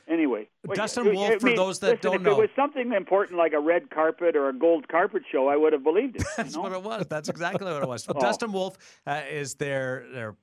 Anyway, 0.08 0.48
what- 0.64 0.76
Dustin 0.76 1.06
I- 1.06 1.10
I 1.10 1.14
Wolf, 1.14 1.40
for 1.40 1.54
those 1.54 1.78
that 1.80 1.86
listen, 1.90 2.00
don't 2.02 2.14
if 2.16 2.22
know. 2.22 2.32
it 2.32 2.38
was 2.38 2.48
something 2.56 2.92
important 2.92 3.38
like 3.38 3.52
a 3.52 3.60
red 3.60 3.90
carpet 3.90 4.34
or 4.34 4.48
a 4.48 4.52
gold 4.52 4.88
carpet 4.88 5.22
show, 5.30 5.48
I 5.48 5.56
would 5.56 5.72
have 5.72 5.84
believed 5.84 6.16
it. 6.16 6.22
you 6.22 6.28
That's 6.36 6.56
know? 6.56 6.62
what 6.62 6.72
it 6.72 6.82
was. 6.82 7.06
That's 7.08 7.28
exactly 7.28 7.70
what 7.70 7.82
it 7.82 7.88
was. 7.88 8.06
Oh. 8.08 8.18
Dustin 8.18 8.50
Wolf 8.52 8.76
uh, 9.06 9.22
is 9.30 9.54
their 9.54 10.06
their 10.12 10.36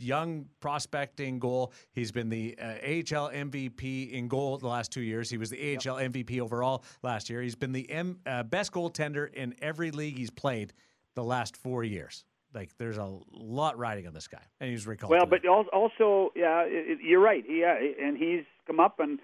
young 0.00 0.46
prospecting 0.60 1.38
goal. 1.38 1.72
He's 1.92 2.10
been 2.10 2.28
the 2.28 2.58
uh, 2.60 2.64
AHL 2.84 3.30
MVP 3.30 4.10
in 4.10 4.26
goal 4.26 4.58
the 4.58 4.66
last 4.66 4.90
two 4.90 5.00
years. 5.00 5.30
He 5.30 5.38
was 5.38 5.48
the 5.48 5.76
AHL 5.76 5.96
MVP 5.96 6.40
overall 6.40 6.84
last 7.04 7.30
year. 7.30 7.40
He's 7.40 7.54
been 7.54 7.72
the 7.72 7.88
M, 7.88 8.18
uh, 8.26 8.42
best 8.42 8.72
goaltender 8.72 9.32
in 9.32 9.54
every 9.62 9.92
league 9.92 10.18
he's 10.18 10.30
played 10.30 10.72
the 11.14 11.22
last 11.22 11.56
four 11.56 11.84
years. 11.84 12.24
Like 12.56 12.70
there's 12.78 12.96
a 12.96 13.12
lot 13.34 13.76
riding 13.78 14.06
on 14.06 14.14
this 14.14 14.28
guy, 14.28 14.40
and 14.60 14.70
he's 14.70 14.86
recalled. 14.86 15.10
Well, 15.10 15.26
but 15.26 15.44
al- 15.44 15.68
also, 15.74 16.32
yeah, 16.34 16.64
it, 16.66 17.00
you're 17.02 17.20
right. 17.20 17.44
He, 17.46 17.62
uh, 17.62 17.74
and 18.02 18.16
he's 18.16 18.44
come 18.66 18.80
up, 18.80 18.98
and 18.98 19.18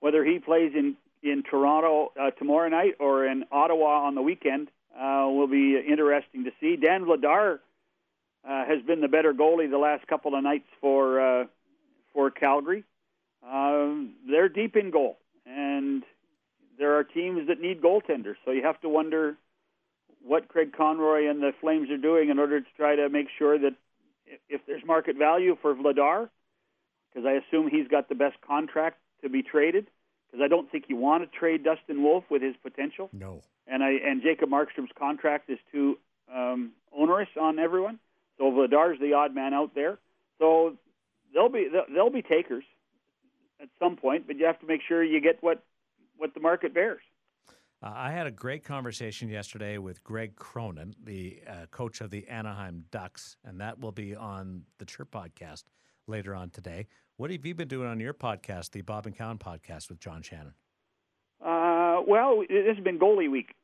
whether 0.00 0.24
he 0.24 0.38
plays 0.38 0.72
in 0.74 0.96
in 1.22 1.42
Toronto 1.42 2.12
uh, 2.18 2.30
tomorrow 2.30 2.68
night 2.70 2.94
or 2.98 3.26
in 3.26 3.44
Ottawa 3.52 4.06
on 4.06 4.14
the 4.14 4.22
weekend 4.22 4.70
uh, 4.98 5.26
will 5.28 5.48
be 5.48 5.78
interesting 5.78 6.44
to 6.44 6.50
see. 6.60 6.76
Dan 6.76 7.04
Vladar 7.04 7.58
uh, 8.48 8.64
has 8.64 8.82
been 8.86 9.02
the 9.02 9.08
better 9.08 9.34
goalie 9.34 9.70
the 9.70 9.76
last 9.76 10.06
couple 10.06 10.34
of 10.34 10.42
nights 10.42 10.68
for 10.80 11.20
uh, 11.20 11.44
for 12.14 12.30
Calgary. 12.30 12.84
Um, 13.46 14.14
they're 14.30 14.48
deep 14.48 14.76
in 14.76 14.90
goal, 14.90 15.18
and 15.46 16.04
there 16.78 16.96
are 16.96 17.04
teams 17.04 17.48
that 17.48 17.60
need 17.60 17.82
goaltenders. 17.82 18.36
So 18.46 18.52
you 18.52 18.62
have 18.62 18.80
to 18.80 18.88
wonder 18.88 19.36
what 20.28 20.48
Craig 20.48 20.72
Conroy 20.76 21.28
and 21.28 21.42
the 21.42 21.52
Flames 21.60 21.90
are 21.90 21.96
doing 21.96 22.28
in 22.28 22.38
order 22.38 22.60
to 22.60 22.66
try 22.76 22.94
to 22.96 23.08
make 23.08 23.28
sure 23.38 23.58
that 23.58 23.74
if- 24.48 24.64
there's 24.66 24.84
market 24.84 25.16
value 25.16 25.56
for 25.56 25.74
Vladar, 25.74 26.28
because 27.08 27.24
I 27.26 27.32
assume 27.32 27.68
he's 27.68 27.88
got 27.88 28.08
the 28.08 28.14
best 28.14 28.38
contract 28.42 28.98
to 29.22 29.30
be 29.30 29.42
traded, 29.42 29.86
because 30.26 30.44
I 30.44 30.48
don't 30.48 30.70
think 30.70 30.84
you 30.88 30.96
want 30.96 31.24
to 31.24 31.38
trade 31.38 31.64
Dustin 31.64 32.02
Wolf 32.02 32.24
with 32.30 32.42
his 32.42 32.54
potential, 32.58 33.08
no. 33.12 33.42
and 33.66 33.82
I 33.82 33.92
and 33.92 34.22
Jacob 34.22 34.50
Markstrom's 34.50 34.92
contract 34.92 35.48
is 35.48 35.58
too 35.72 35.98
um, 36.30 36.72
onerous 36.92 37.30
on 37.40 37.58
everyone. 37.58 37.98
So 38.36 38.52
Vladar's 38.52 39.00
the 39.00 39.14
odd 39.14 39.34
man 39.34 39.54
out 39.54 39.74
there. 39.74 39.98
So 40.38 40.76
they'll 41.32 41.48
be 41.48 41.68
they'll 41.88 42.10
be 42.10 42.22
takers 42.22 42.64
at 43.60 43.68
some 43.78 43.96
point, 43.96 44.26
but 44.26 44.36
you 44.36 44.44
have 44.44 44.60
to 44.60 44.66
make 44.66 44.82
sure 44.82 45.02
you 45.02 45.20
get 45.20 45.42
what 45.42 45.62
what 46.18 46.34
the 46.34 46.40
market 46.40 46.74
bears. 46.74 47.02
Uh, 47.82 47.92
I 47.94 48.10
had 48.10 48.26
a 48.26 48.30
great 48.30 48.64
conversation 48.64 49.28
yesterday 49.28 49.78
with 49.78 50.02
Greg 50.02 50.34
Cronin, 50.36 50.94
the 51.04 51.40
uh, 51.48 51.66
coach 51.70 52.00
of 52.00 52.10
the 52.10 52.26
Anaheim 52.28 52.84
Ducks, 52.90 53.36
and 53.44 53.60
that 53.60 53.78
will 53.78 53.92
be 53.92 54.16
on 54.16 54.62
the 54.78 54.84
Chirp 54.84 55.10
podcast 55.12 55.64
later 56.08 56.34
on 56.34 56.50
today. 56.50 56.86
What 57.18 57.30
have 57.30 57.44
you 57.46 57.54
been 57.54 57.68
doing 57.68 57.88
on 57.88 58.00
your 58.00 58.14
podcast, 58.14 58.70
the 58.72 58.82
Bob 58.82 59.04
McCown 59.06 59.38
podcast 59.38 59.88
with 59.88 60.00
John 60.00 60.22
Shannon? 60.22 60.54
Uh, 61.44 62.00
well, 62.06 62.40
it- 62.42 62.48
this 62.48 62.74
has 62.76 62.82
been 62.84 62.98
goalie 62.98 63.30
week. 63.30 63.54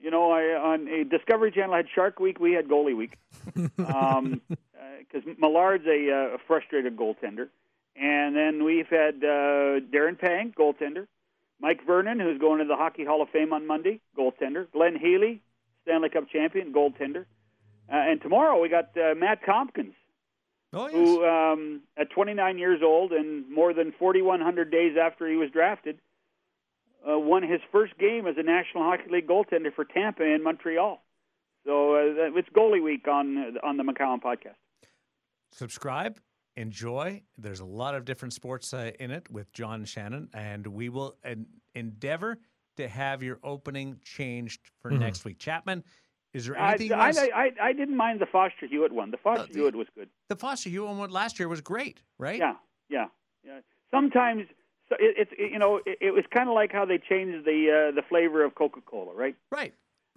You 0.00 0.10
know, 0.10 0.30
I 0.32 0.42
on 0.58 0.88
a 0.88 1.04
Discovery 1.04 1.52
Channel 1.52 1.74
had 1.76 1.86
Shark 1.94 2.18
Week. 2.20 2.40
We 2.40 2.52
had 2.54 2.68
goalie 2.68 2.96
week 2.96 3.18
because 3.76 5.22
Millard's 5.38 5.84
a 5.86 6.10
uh, 6.34 6.38
frustrated 6.46 6.96
goaltender, 6.96 7.48
and 7.96 8.34
then 8.34 8.64
we've 8.64 8.86
had 8.88 9.16
uh, 9.16 9.78
Darren 9.92 10.18
Pang, 10.18 10.54
goaltender, 10.58 11.06
Mike 11.60 11.80
Vernon, 11.86 12.18
who's 12.18 12.38
going 12.38 12.58
to 12.58 12.64
the 12.64 12.76
Hockey 12.76 13.04
Hall 13.04 13.20
of 13.22 13.28
Fame 13.30 13.52
on 13.52 13.66
Monday, 13.66 14.00
goaltender, 14.16 14.70
Glenn 14.72 14.96
Healy, 14.98 15.42
Stanley 15.82 16.08
Cup 16.08 16.24
champion, 16.30 16.72
goaltender, 16.72 17.26
uh, 17.92 17.96
and 17.96 18.20
tomorrow 18.22 18.60
we 18.60 18.68
got 18.68 18.96
uh, 18.96 19.14
Matt 19.16 19.40
Tomkins, 19.44 19.94
Oh, 20.72 20.86
yes. 20.86 20.94
who 20.94 21.26
um, 21.26 21.80
at 21.96 22.10
29 22.10 22.56
years 22.58 22.80
old 22.82 23.10
and 23.12 23.50
more 23.50 23.74
than 23.74 23.92
4,100 23.98 24.70
days 24.70 24.96
after 24.96 25.28
he 25.28 25.34
was 25.36 25.50
drafted, 25.50 25.98
uh, 27.08 27.18
won 27.18 27.42
his 27.42 27.60
first 27.72 27.98
game 27.98 28.26
as 28.28 28.36
a 28.38 28.42
National 28.44 28.84
Hockey 28.84 29.10
League 29.10 29.26
goaltender 29.26 29.74
for 29.74 29.84
Tampa 29.84 30.22
and 30.22 30.44
Montreal. 30.44 31.02
So 31.66 31.94
uh, 31.96 32.38
it's 32.38 32.48
goalie 32.50 32.82
week 32.82 33.08
on 33.08 33.56
on 33.64 33.76
the 33.78 33.82
McCown 33.82 34.22
podcast. 34.22 34.54
subscribe, 35.52 36.18
enjoy. 36.56 37.22
There's 37.38 37.60
a 37.60 37.64
lot 37.64 37.94
of 37.94 38.04
different 38.04 38.34
sports 38.34 38.72
uh, 38.72 38.90
in 38.98 39.10
it 39.10 39.30
with 39.30 39.52
John 39.52 39.84
Shannon, 39.84 40.28
and 40.34 40.66
we 40.66 40.88
will 40.88 41.16
en- 41.24 41.46
endeavor 41.74 42.38
to 42.76 42.88
have 42.88 43.22
your 43.22 43.38
opening 43.42 44.00
changed 44.04 44.60
for 44.80 44.90
next 44.90 45.24
week. 45.24 45.38
Chapman, 45.38 45.84
is 46.32 46.46
there 46.46 46.56
anything 46.56 46.92
I, 46.92 47.08
else? 47.08 47.18
I, 47.18 47.50
I 47.60 47.72
didn't 47.72 47.96
mind 47.96 48.20
the 48.20 48.26
Foster 48.26 48.66
Hewitt 48.66 48.92
one. 48.92 49.10
The 49.10 49.16
Foster 49.18 49.52
the- 49.52 49.58
Hewitt 49.58 49.74
was 49.74 49.88
good. 49.94 50.08
the 50.28 50.36
Foster 50.36 50.70
Hewitt 50.70 50.96
one 50.96 51.10
last 51.10 51.38
year 51.38 51.48
was 51.48 51.60
great, 51.60 52.02
right? 52.18 52.38
Yeah, 52.38 52.54
yeah, 52.88 53.06
yeah. 53.44 53.60
Sometimes 53.90 54.44
so 54.88 54.96
it, 54.98 55.14
it's 55.16 55.30
it, 55.38 55.52
you 55.52 55.58
know 55.58 55.80
it, 55.86 55.98
it 56.00 56.10
was 56.12 56.24
kind 56.34 56.48
of 56.48 56.54
like 56.54 56.72
how 56.72 56.84
they 56.84 56.98
changed 56.98 57.44
the 57.46 57.90
uh, 57.90 57.94
the 57.94 58.02
flavor 58.08 58.44
of 58.44 58.54
Coca 58.54 58.80
Cola, 58.80 59.14
right? 59.14 59.36
Right. 59.50 59.72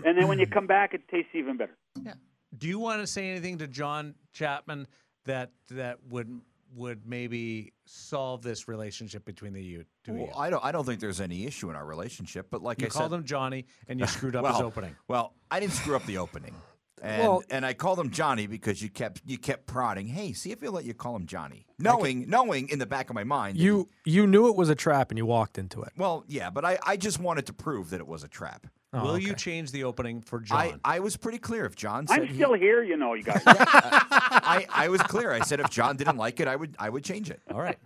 And 0.05 0.17
then 0.17 0.27
when 0.27 0.39
you 0.39 0.47
come 0.51 0.67
back, 0.67 0.93
it 0.93 1.07
tastes 1.09 1.29
even 1.33 1.57
better. 1.57 1.77
Yeah. 2.03 2.13
Do 2.57 2.67
you 2.67 2.79
want 2.79 3.01
to 3.01 3.07
say 3.07 3.29
anything 3.29 3.57
to 3.59 3.67
John 3.67 4.15
Chapman 4.31 4.87
that 5.25 5.51
that 5.71 5.97
would 6.09 6.41
would 6.75 7.05
maybe 7.05 7.71
solve 7.85 8.41
this 8.41 8.67
relationship 8.67 9.25
between 9.25 9.53
the 9.53 9.61
you 9.61 9.85
two? 10.03 10.13
Well, 10.13 10.29
I 10.35 10.49
don't. 10.49 10.63
I 10.65 10.71
don't 10.71 10.85
think 10.85 10.99
there's 10.99 11.21
any 11.21 11.45
issue 11.45 11.69
in 11.69 11.75
our 11.75 11.85
relationship. 11.85 12.47
But 12.49 12.63
like 12.63 12.77
I 12.79 12.81
said, 12.81 12.81
You 12.81 12.87
I 12.87 12.89
called 12.99 13.11
said, 13.11 13.17
him 13.19 13.23
Johnny, 13.25 13.65
and 13.87 13.99
you 13.99 14.07
screwed 14.15 14.35
up 14.35 14.43
well, 14.43 14.53
his 14.53 14.61
opening. 14.61 14.95
Well, 15.07 15.33
I 15.51 15.59
didn't 15.59 15.73
screw 15.73 15.95
up 15.95 16.05
the 16.07 16.17
opening, 16.17 16.55
and 17.01 17.21
Well- 17.21 17.43
and 17.51 17.63
I 17.65 17.73
called 17.75 17.99
him 17.99 18.09
Johnny 18.09 18.47
because 18.47 18.81
you 18.81 18.89
kept 18.89 19.21
you 19.25 19.37
kept 19.37 19.67
prodding. 19.67 20.07
Hey, 20.07 20.33
see 20.33 20.51
if 20.51 20.61
he'll 20.61 20.71
let 20.71 20.85
you 20.85 20.95
call 20.95 21.15
him 21.15 21.27
Johnny, 21.27 21.67
knowing 21.77 22.27
knowing 22.27 22.69
in 22.69 22.79
the 22.79 22.87
back 22.87 23.09
of 23.11 23.13
my 23.15 23.23
mind. 23.23 23.57
that 23.57 23.61
You 23.63 23.87
you 24.05 24.25
knew 24.25 24.47
it 24.49 24.55
was 24.55 24.69
a 24.69 24.75
trap 24.75 25.11
and 25.11 25.17
you 25.19 25.25
walked 25.27 25.59
into 25.59 25.81
it. 25.83 25.91
well, 25.95 26.23
yeah, 26.27 26.49
but 26.49 26.65
I 26.65 26.79
I 26.83 26.97
just 26.97 27.19
wanted 27.19 27.45
to 27.45 27.53
prove 27.53 27.91
that 27.91 27.99
it 27.99 28.07
was 28.07 28.23
a 28.23 28.27
trap. 28.27 28.65
Oh, 28.95 29.03
Will 29.03 29.17
you 29.17 29.33
change 29.33 29.71
the 29.71 29.83
opening 29.85 30.21
for 30.21 30.39
John? 30.39 30.79
I, 30.85 30.97
I 30.97 30.99
was 30.99 31.17
pretty 31.17 31.39
clear. 31.39 31.65
If 31.65 31.75
John 31.75 32.05
said 32.05 32.19
I'm 32.21 32.27
he- 32.27 32.35
still 32.35 32.53
here, 32.53 32.83
you 32.83 32.95
know, 32.95 33.15
you 33.15 33.23
guys. 33.23 33.41
I, 33.45 34.65
I 34.69 34.89
was 34.89 35.01
clear. 35.01 35.31
I 35.31 35.39
said 35.41 35.59
if 35.59 35.69
John 35.69 35.97
didn't 35.97 36.17
like 36.17 36.39
it, 36.39 36.47
I 36.47 36.55
would 36.55 36.75
I 36.77 36.89
would 36.89 37.03
change 37.03 37.29
it. 37.31 37.41
All 37.51 37.59
right. 37.61 37.77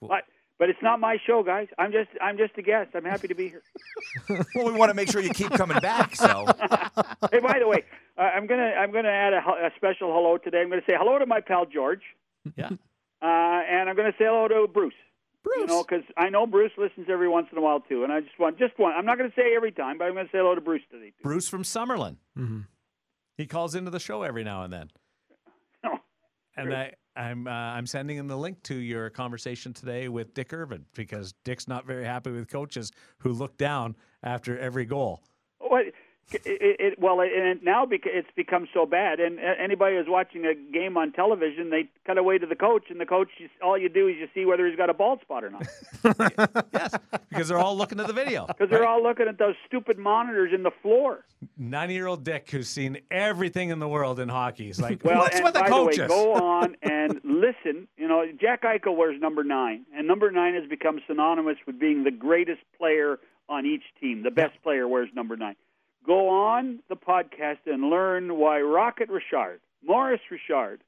but 0.00 0.24
but 0.58 0.70
it's 0.70 0.78
not 0.82 1.00
my 1.00 1.18
show, 1.26 1.42
guys. 1.42 1.68
I'm 1.78 1.92
just 1.92 2.08
I'm 2.22 2.38
just 2.38 2.56
a 2.56 2.62
guest. 2.62 2.90
I'm 2.94 3.04
happy 3.04 3.28
to 3.28 3.34
be 3.34 3.48
here. 3.48 3.62
Well, 4.54 4.64
we 4.66 4.72
want 4.72 4.88
to 4.90 4.94
make 4.94 5.10
sure 5.10 5.20
you 5.20 5.30
keep 5.30 5.50
coming 5.50 5.78
back. 5.80 6.14
So 6.16 6.46
hey, 7.32 7.40
by 7.40 7.58
the 7.58 7.66
way, 7.66 7.84
uh, 8.16 8.22
I'm 8.22 8.46
gonna 8.46 8.62
I'm 8.78 8.92
gonna 8.92 9.08
add 9.08 9.32
a, 9.34 9.38
a 9.38 9.70
special 9.76 10.12
hello 10.14 10.38
today. 10.38 10.60
I'm 10.62 10.70
gonna 10.70 10.82
say 10.86 10.94
hello 10.96 11.18
to 11.18 11.26
my 11.26 11.40
pal 11.40 11.66
George, 11.66 12.02
Yeah. 12.56 12.70
uh, 13.20 13.24
and 13.26 13.90
I'm 13.90 13.96
gonna 13.96 14.12
say 14.18 14.24
hello 14.24 14.46
to 14.48 14.66
Bruce. 14.72 14.94
Bruce. 15.44 15.56
You 15.58 15.66
know, 15.66 15.84
because 15.84 16.04
I 16.16 16.30
know 16.30 16.46
Bruce 16.46 16.72
listens 16.76 17.06
every 17.08 17.28
once 17.28 17.46
in 17.52 17.58
a 17.58 17.60
while 17.60 17.80
too, 17.80 18.02
and 18.02 18.12
I 18.12 18.20
just 18.20 18.38
want 18.40 18.58
just 18.58 18.76
one. 18.78 18.92
I'm 18.92 19.04
not 19.04 19.18
gonna 19.18 19.32
say 19.36 19.54
every 19.54 19.70
time, 19.70 19.98
but 19.98 20.06
I'm 20.06 20.14
gonna 20.14 20.26
say 20.32 20.38
hello 20.38 20.54
to 20.54 20.60
Bruce 20.60 20.82
today 20.90 21.08
too. 21.10 21.22
Bruce 21.22 21.48
from 21.48 21.62
Summerlin. 21.62 22.16
hmm 22.34 22.60
He 23.36 23.46
calls 23.46 23.74
into 23.74 23.90
the 23.90 24.00
show 24.00 24.22
every 24.22 24.42
now 24.42 24.62
and 24.62 24.72
then. 24.72 24.90
No. 25.84 25.98
And 26.56 26.72
I, 26.72 26.92
I'm 27.16 27.48
uh, 27.48 27.50
I'm 27.50 27.84
sending 27.86 28.16
him 28.16 28.28
the 28.28 28.36
link 28.36 28.62
to 28.64 28.76
your 28.76 29.10
conversation 29.10 29.72
today 29.72 30.08
with 30.08 30.34
Dick 30.34 30.52
Irvin 30.52 30.86
because 30.94 31.34
Dick's 31.44 31.66
not 31.66 31.84
very 31.84 32.04
happy 32.04 32.30
with 32.30 32.48
coaches 32.48 32.92
who 33.18 33.32
look 33.32 33.56
down 33.56 33.96
after 34.22 34.56
every 34.58 34.84
goal. 34.84 35.20
What? 35.58 35.86
It, 36.32 36.42
it, 36.80 36.98
well, 36.98 37.20
it, 37.20 37.30
and 37.34 37.62
now 37.62 37.84
beca- 37.84 38.06
it's 38.06 38.30
become 38.34 38.66
so 38.72 38.86
bad. 38.86 39.20
And 39.20 39.38
uh, 39.38 39.42
anybody 39.62 39.96
who's 39.96 40.06
watching 40.08 40.46
a 40.46 40.54
game 40.54 40.96
on 40.96 41.12
television, 41.12 41.70
they 41.70 41.88
cut 42.06 42.16
away 42.18 42.38
to 42.38 42.46
the 42.46 42.56
coach, 42.56 42.84
and 42.88 42.98
the 42.98 43.04
coach, 43.06 43.28
you, 43.38 43.48
all 43.62 43.76
you 43.78 43.88
do 43.90 44.08
is 44.08 44.16
you 44.18 44.26
see 44.34 44.44
whether 44.46 44.66
he's 44.66 44.76
got 44.76 44.88
a 44.90 44.94
bald 44.94 45.20
spot 45.20 45.44
or 45.44 45.50
not, 45.50 45.66
Yes, 46.72 46.94
because 47.28 47.48
they're 47.48 47.58
all 47.58 47.76
looking 47.76 48.00
at 48.00 48.06
the 48.06 48.12
video. 48.12 48.46
because 48.46 48.70
they're 48.70 48.86
all 48.86 49.02
looking 49.02 49.28
at 49.28 49.38
those 49.38 49.54
stupid 49.66 49.98
monitors 49.98 50.50
in 50.54 50.62
the 50.62 50.70
floor. 50.82 51.24
90 51.58 51.94
year 51.94 52.06
old 52.06 52.24
Dick 52.24 52.50
who's 52.50 52.68
seen 52.68 52.98
everything 53.10 53.68
in 53.68 53.78
the 53.78 53.88
world 53.88 54.18
in 54.18 54.28
hockey. 54.30 54.64
He's 54.64 54.80
like, 54.80 55.04
Well, 55.04 55.18
what's 55.18 55.36
and 55.36 55.44
with 55.44 55.54
the 55.54 55.60
by 55.60 55.68
coaches? 55.68 55.96
the 55.98 56.02
way, 56.04 56.08
go 56.08 56.34
on 56.42 56.76
and 56.82 57.20
listen. 57.22 57.86
You 57.98 58.08
know, 58.08 58.24
Jack 58.40 58.62
Eichel 58.62 58.96
wears 58.96 59.20
number 59.20 59.44
nine, 59.44 59.84
and 59.94 60.08
number 60.08 60.30
nine 60.30 60.54
has 60.54 60.68
become 60.68 61.00
synonymous 61.06 61.58
with 61.66 61.78
being 61.78 62.02
the 62.04 62.10
greatest 62.10 62.62
player 62.78 63.18
on 63.48 63.66
each 63.66 63.82
team. 64.00 64.22
The 64.22 64.30
best 64.30 64.60
player 64.62 64.88
wears 64.88 65.10
number 65.14 65.36
nine. 65.36 65.56
Go 66.06 66.28
on 66.28 66.80
the 66.88 66.96
podcast 66.96 67.58
and 67.66 67.88
learn 67.90 68.36
why 68.38 68.60
Rocket 68.60 69.08
Richard, 69.08 69.60
Maurice 69.82 70.20
Richard, 70.30 70.82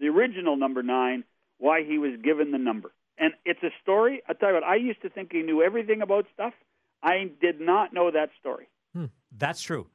the 0.00 0.08
original 0.08 0.56
number 0.56 0.82
nine, 0.82 1.24
why 1.58 1.82
he 1.84 1.98
was 1.98 2.12
given 2.22 2.50
the 2.52 2.58
number. 2.58 2.92
And 3.18 3.34
it's 3.44 3.62
a 3.62 3.70
story. 3.82 4.22
I 4.28 4.32
tell 4.32 4.48
you 4.48 4.54
what, 4.54 4.64
I 4.64 4.76
used 4.76 5.02
to 5.02 5.10
think 5.10 5.32
he 5.32 5.42
knew 5.42 5.62
everything 5.62 6.00
about 6.02 6.26
stuff. 6.32 6.54
I 7.02 7.30
did 7.40 7.60
not 7.60 7.92
know 7.92 8.10
that 8.10 8.30
story. 8.40 8.68
That's 9.36 9.60
true. 9.62 9.88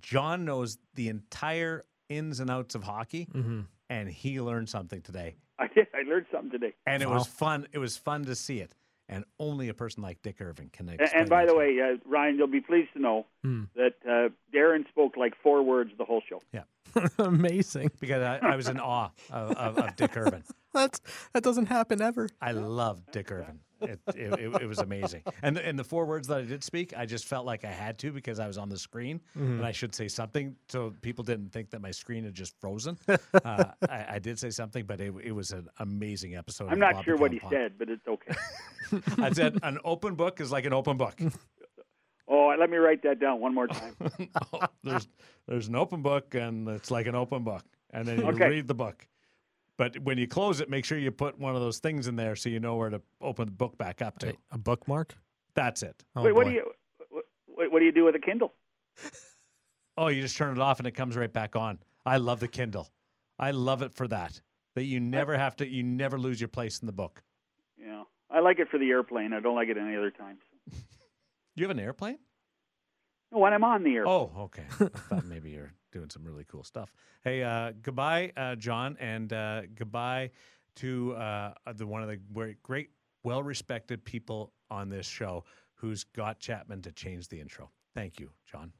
John 0.00 0.44
knows 0.44 0.78
the 0.94 1.08
entire 1.08 1.84
ins 2.08 2.40
and 2.40 2.50
outs 2.50 2.74
of 2.74 2.84
hockey, 2.84 3.28
hmm 3.32 3.60
and 3.88 4.08
he 4.08 4.40
learned 4.40 4.68
something 4.68 5.00
today. 5.02 5.34
I 5.58 5.66
did. 5.66 5.88
I 5.92 6.08
learned 6.08 6.26
something 6.30 6.52
today. 6.52 6.74
And 6.86 7.02
it 7.02 7.08
Wow. 7.08 7.14
was 7.14 7.26
fun. 7.26 7.66
It 7.72 7.78
was 7.78 7.96
fun 7.96 8.24
to 8.26 8.36
see 8.36 8.60
it. 8.60 8.76
And 9.12 9.24
only 9.40 9.68
a 9.68 9.74
person 9.74 10.04
like 10.04 10.22
Dick 10.22 10.36
Irvin 10.40 10.70
can 10.72 10.88
And, 10.88 11.00
explain 11.00 11.22
and 11.22 11.28
by 11.28 11.44
the 11.44 11.54
way, 11.54 11.76
uh, 11.80 11.96
Ryan, 12.08 12.36
you'll 12.38 12.46
be 12.46 12.60
pleased 12.60 12.92
to 12.92 13.00
know 13.00 13.26
Hmm. 13.42 13.64
that 13.74 13.94
uh, 14.08 14.28
Darren 14.54 14.88
spoke 14.88 15.16
like 15.16 15.34
four 15.42 15.62
words 15.64 15.90
the 15.98 16.04
whole 16.04 16.22
show. 16.28 16.40
Yeah, 16.52 16.62
amazing. 17.18 17.90
because 18.00 18.22
I, 18.22 18.38
I 18.52 18.54
was 18.56 18.68
in 18.68 18.78
awe 18.78 19.10
of, 19.30 19.50
of, 19.52 19.78
of 19.78 19.96
Dick 19.96 20.16
Irvin. 20.16 20.44
That's 20.72 21.00
that 21.32 21.42
doesn't 21.42 21.66
happen 21.66 22.00
ever. 22.00 22.28
I 22.40 22.52
love 22.52 23.02
Dick 23.10 23.32
Irvin. 23.32 23.60
It, 23.82 24.00
it, 24.14 24.38
it, 24.38 24.62
it 24.62 24.66
was 24.66 24.78
amazing. 24.80 25.22
And 25.42 25.56
the, 25.56 25.66
and 25.66 25.78
the 25.78 25.84
four 25.84 26.04
words 26.04 26.28
that 26.28 26.38
I 26.38 26.42
did 26.42 26.62
speak, 26.64 26.92
I 26.96 27.06
just 27.06 27.24
felt 27.26 27.46
like 27.46 27.64
I 27.64 27.70
had 27.70 27.98
to 28.00 28.12
because 28.12 28.38
I 28.38 28.46
was 28.46 28.58
on 28.58 28.68
the 28.68 28.78
screen 28.78 29.20
and 29.34 29.64
I 29.64 29.72
should 29.72 29.94
say 29.94 30.08
something 30.08 30.56
so 30.68 30.92
people 31.02 31.24
didn't 31.24 31.50
think 31.52 31.70
that 31.70 31.80
my 31.80 31.90
screen 31.90 32.24
had 32.24 32.34
just 32.34 32.54
frozen. 32.60 32.98
uh, 33.08 33.64
I, 33.88 34.06
I 34.10 34.18
did 34.18 34.38
say 34.38 34.50
something, 34.50 34.84
but 34.84 35.00
it, 35.00 35.12
it 35.22 35.32
was 35.32 35.52
an 35.52 35.68
amazing 35.78 36.36
episode. 36.36 36.70
I'm 36.70 36.78
not 36.78 36.94
Bob 36.94 37.04
sure 37.04 37.16
what 37.16 37.32
he 37.32 37.38
McCown 37.38 37.50
said, 37.50 37.72
but 37.78 37.88
it's 37.88 38.06
okay. 38.06 38.34
I 39.20 39.30
said 39.32 39.58
an 39.62 39.78
open 39.84 40.14
book 40.14 40.40
is 40.40 40.50
like 40.50 40.64
an 40.64 40.72
open 40.72 40.96
book. 40.96 41.18
oh, 42.28 42.54
let 42.58 42.70
me 42.70 42.76
write 42.76 43.02
that 43.02 43.20
down 43.20 43.40
one 43.40 43.54
more 43.54 43.66
time. 43.68 43.96
there's 44.82 45.08
there's 45.46 45.68
an 45.68 45.76
open 45.76 46.02
book 46.02 46.34
and 46.34 46.68
it's 46.68 46.90
like 46.90 47.06
an 47.06 47.14
open 47.14 47.44
book, 47.44 47.64
and 47.92 48.06
then 48.06 48.18
you 48.18 48.26
Okay. 48.26 48.48
read 48.48 48.68
the 48.68 48.74
book. 48.74 49.06
But 49.80 49.98
when 50.00 50.18
you 50.18 50.28
close 50.28 50.60
it, 50.60 50.68
make 50.68 50.84
sure 50.84 50.98
you 50.98 51.10
put 51.10 51.38
one 51.38 51.54
of 51.54 51.62
those 51.62 51.78
things 51.78 52.06
in 52.06 52.14
there 52.14 52.36
so 52.36 52.50
you 52.50 52.60
know 52.60 52.76
where 52.76 52.90
to 52.90 53.00
open 53.22 53.46
the 53.46 53.52
book 53.52 53.78
back 53.78 54.02
up 54.02 54.18
to. 54.18 54.26
Wait, 54.26 54.36
a 54.50 54.58
bookmark? 54.58 55.14
That's 55.54 55.82
it. 55.82 56.04
Oh, 56.14 56.22
Wait, 56.22 56.32
what 56.32 56.44
do 56.44 56.52
you 56.52 56.70
what, 57.08 57.72
what 57.72 57.78
do 57.78 57.86
you 57.86 57.92
do 57.92 58.04
with 58.04 58.14
a 58.14 58.18
Kindle? 58.18 58.52
Oh, 59.96 60.08
you 60.08 60.20
just 60.20 60.36
turn 60.36 60.54
it 60.54 60.60
off 60.60 60.80
and 60.80 60.86
it 60.86 60.90
comes 60.90 61.16
right 61.16 61.32
back 61.32 61.56
on. 61.56 61.78
I 62.04 62.18
love 62.18 62.40
the 62.40 62.48
Kindle. 62.48 62.90
I 63.38 63.52
love 63.52 63.80
it 63.80 63.94
for 63.94 64.06
that. 64.08 64.42
That 64.74 64.84
you 64.84 65.00
never 65.00 65.34
have 65.34 65.56
to, 65.56 65.66
you 65.66 65.82
never 65.82 66.18
lose 66.18 66.42
your 66.42 66.48
place 66.48 66.80
in 66.80 66.86
the 66.86 66.92
book. 66.92 67.22
Yeah. 67.78 68.02
I 68.30 68.40
like 68.40 68.58
it 68.58 68.68
for 68.68 68.76
the 68.76 68.90
airplane. 68.90 69.32
I 69.32 69.40
don't 69.40 69.56
like 69.56 69.68
it 69.68 69.78
any 69.78 69.96
other 69.96 70.10
time. 70.10 70.36
Do 70.70 70.76
you 71.54 71.64
have 71.66 71.74
an 71.74 71.82
airplane? 71.82 72.18
When 73.30 73.54
I'm 73.54 73.64
on 73.64 73.82
the 73.82 73.94
airplane. 73.94 74.28
Oh, 74.34 74.42
okay. 74.42 74.64
I 74.78 74.98
thought 74.98 75.24
maybe 75.24 75.52
you're 75.52 75.72
doing 75.92 76.10
some 76.10 76.24
really 76.24 76.44
cool 76.48 76.64
stuff. 76.64 76.92
Hey, 77.24 77.42
uh, 77.42 77.72
goodbye, 77.82 78.32
uh, 78.36 78.54
John, 78.56 78.96
and 79.00 79.32
uh, 79.32 79.62
goodbye 79.74 80.30
to 80.76 81.14
uh, 81.14 81.52
the 81.74 81.86
one 81.86 82.02
of 82.02 82.08
the 82.08 82.16
great, 82.32 82.62
great, 82.62 82.90
well-respected 83.24 84.04
people 84.04 84.52
on 84.70 84.88
this 84.88 85.06
show 85.06 85.44
who's 85.74 86.04
got 86.04 86.38
Chapman 86.40 86.82
to 86.82 86.92
change 86.92 87.28
the 87.28 87.40
intro. 87.40 87.70
Thank 87.94 88.20
you, 88.20 88.30
John. 88.50 88.72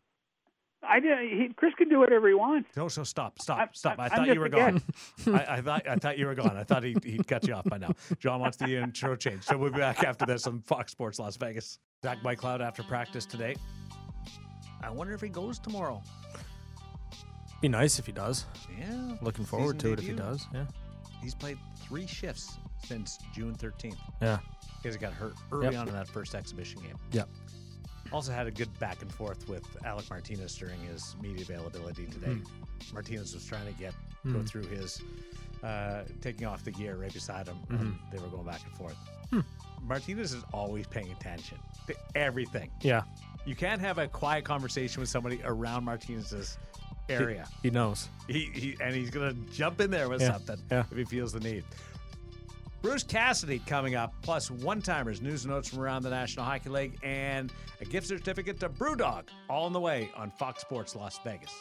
I 0.82 0.98
did. 0.98 1.18
He, 1.30 1.52
Chris 1.56 1.74
can 1.76 1.90
do 1.90 1.98
whatever 1.98 2.26
he 2.28 2.34
wants. 2.34 2.70
No, 2.74 2.88
so 2.88 3.04
stop, 3.04 3.38
stop, 3.38 3.58
I'm- 3.58 3.68
stop. 3.74 3.98
I 3.98 4.04
I'm 4.04 4.10
thought 4.10 4.28
you 4.28 4.40
were 4.40 4.48
gone. 4.48 4.82
I, 5.26 5.44
I 5.56 5.60
thought 5.60 5.86
I 5.86 5.96
thought 5.96 6.16
you 6.16 6.24
were 6.26 6.34
gone. 6.34 6.56
I 6.56 6.64
thought 6.64 6.82
he 6.82 6.96
he 7.04 7.18
cut 7.18 7.46
you 7.46 7.52
off 7.52 7.64
by 7.64 7.76
now. 7.76 7.90
John 8.18 8.40
wants 8.40 8.56
the 8.56 8.76
intro 8.76 9.14
change, 9.14 9.44
so 9.44 9.58
we'll 9.58 9.70
be 9.72 9.78
back 9.78 10.02
after 10.04 10.24
this 10.24 10.46
on 10.46 10.60
Fox 10.60 10.92
Sports 10.92 11.18
Las 11.18 11.36
Vegas. 11.36 11.78
Zach 12.02 12.16
Whitecloud 12.22 12.62
after 12.62 12.82
practice 12.82 13.26
today. 13.26 13.56
I 14.82 14.88
wonder 14.90 15.12
if 15.12 15.20
he 15.20 15.28
goes 15.28 15.58
tomorrow. 15.58 16.02
Be 17.60 17.68
nice 17.68 17.98
if 17.98 18.06
he 18.06 18.12
does. 18.12 18.46
Yeah. 18.78 19.16
Looking 19.20 19.44
forward 19.44 19.78
to 19.80 19.92
it 19.92 19.98
if 19.98 20.04
he 20.04 20.10
debut. 20.12 20.24
does. 20.24 20.46
Yeah. 20.54 20.64
He's 21.22 21.34
played 21.34 21.58
three 21.86 22.06
shifts 22.06 22.56
since 22.84 23.18
June 23.34 23.54
13th 23.54 23.96
Yeah. 24.22 24.38
because 24.78 24.94
he 24.94 25.00
got 25.00 25.12
hurt 25.12 25.34
early 25.52 25.66
Yep. 25.66 25.74
on 25.74 25.88
in 25.88 25.94
that 25.94 26.08
first 26.08 26.34
exhibition 26.34 26.80
game. 26.80 26.96
Yeah. 27.12 27.24
Also 28.12 28.32
had 28.32 28.46
a 28.46 28.50
good 28.50 28.76
back 28.80 29.02
and 29.02 29.12
forth 29.12 29.46
with 29.48 29.64
Alec 29.84 30.08
Martinez 30.10 30.56
during 30.56 30.80
his 30.80 31.14
media 31.20 31.42
availability 31.42 32.06
today. 32.06 32.32
Hmm. 32.34 32.94
Martinez 32.94 33.34
was 33.34 33.44
trying 33.44 33.66
to 33.66 33.78
get 33.78 33.94
go 34.32 34.42
through 34.42 34.64
his 34.66 35.00
uh, 35.62 36.04
taking 36.22 36.46
off 36.46 36.64
the 36.64 36.70
gear 36.70 36.96
right 36.96 37.12
beside 37.12 37.46
him, 37.46 37.56
and 37.68 37.78
Hmm. 37.78 37.92
they 38.10 38.18
were 38.18 38.28
going 38.28 38.46
back 38.46 38.62
and 38.64 38.74
forth. 38.74 38.96
Martinez 39.82 40.32
is 40.32 40.42
always 40.54 40.86
paying 40.86 41.10
attention 41.12 41.58
to 41.86 41.94
everything. 42.14 42.70
Yeah. 42.80 43.02
You 43.44 43.54
can't 43.54 43.80
have 43.80 43.98
a 43.98 44.08
quiet 44.08 44.44
conversation 44.44 45.00
with 45.00 45.08
somebody 45.10 45.40
around 45.44 45.84
Martinez's 45.84 46.56
area. 47.10 47.48
He 47.62 47.70
knows. 47.70 48.08
He, 48.28 48.50
he 48.52 48.76
and 48.80 48.94
he's 48.94 49.10
gonna 49.10 49.34
jump 49.52 49.80
in 49.80 49.90
there 49.90 50.08
with 50.08 50.20
Yeah, 50.20 50.32
something 50.32 50.56
yeah. 50.70 50.84
if 50.90 50.96
he 50.96 51.04
feels 51.04 51.32
the 51.32 51.40
need. 51.40 51.64
Bruce 52.82 53.02
Cassidy 53.02 53.58
coming 53.66 53.94
up, 53.94 54.14
plus 54.22 54.50
one 54.50 54.80
timers, 54.80 55.20
news 55.20 55.44
and 55.44 55.52
notes 55.52 55.68
from 55.68 55.80
around 55.80 56.02
the 56.02 56.08
National 56.10 56.46
Hockey 56.46 56.70
League, 56.70 56.98
and 57.02 57.52
a 57.82 57.84
gift 57.84 58.06
certificate 58.06 58.58
to 58.60 58.70
Brewdog, 58.70 59.24
all 59.50 59.66
on 59.66 59.74
the 59.74 59.80
way 59.80 60.10
on 60.16 60.30
Fox 60.30 60.62
Sports 60.62 60.96
Las 60.96 61.20
Vegas. 61.22 61.52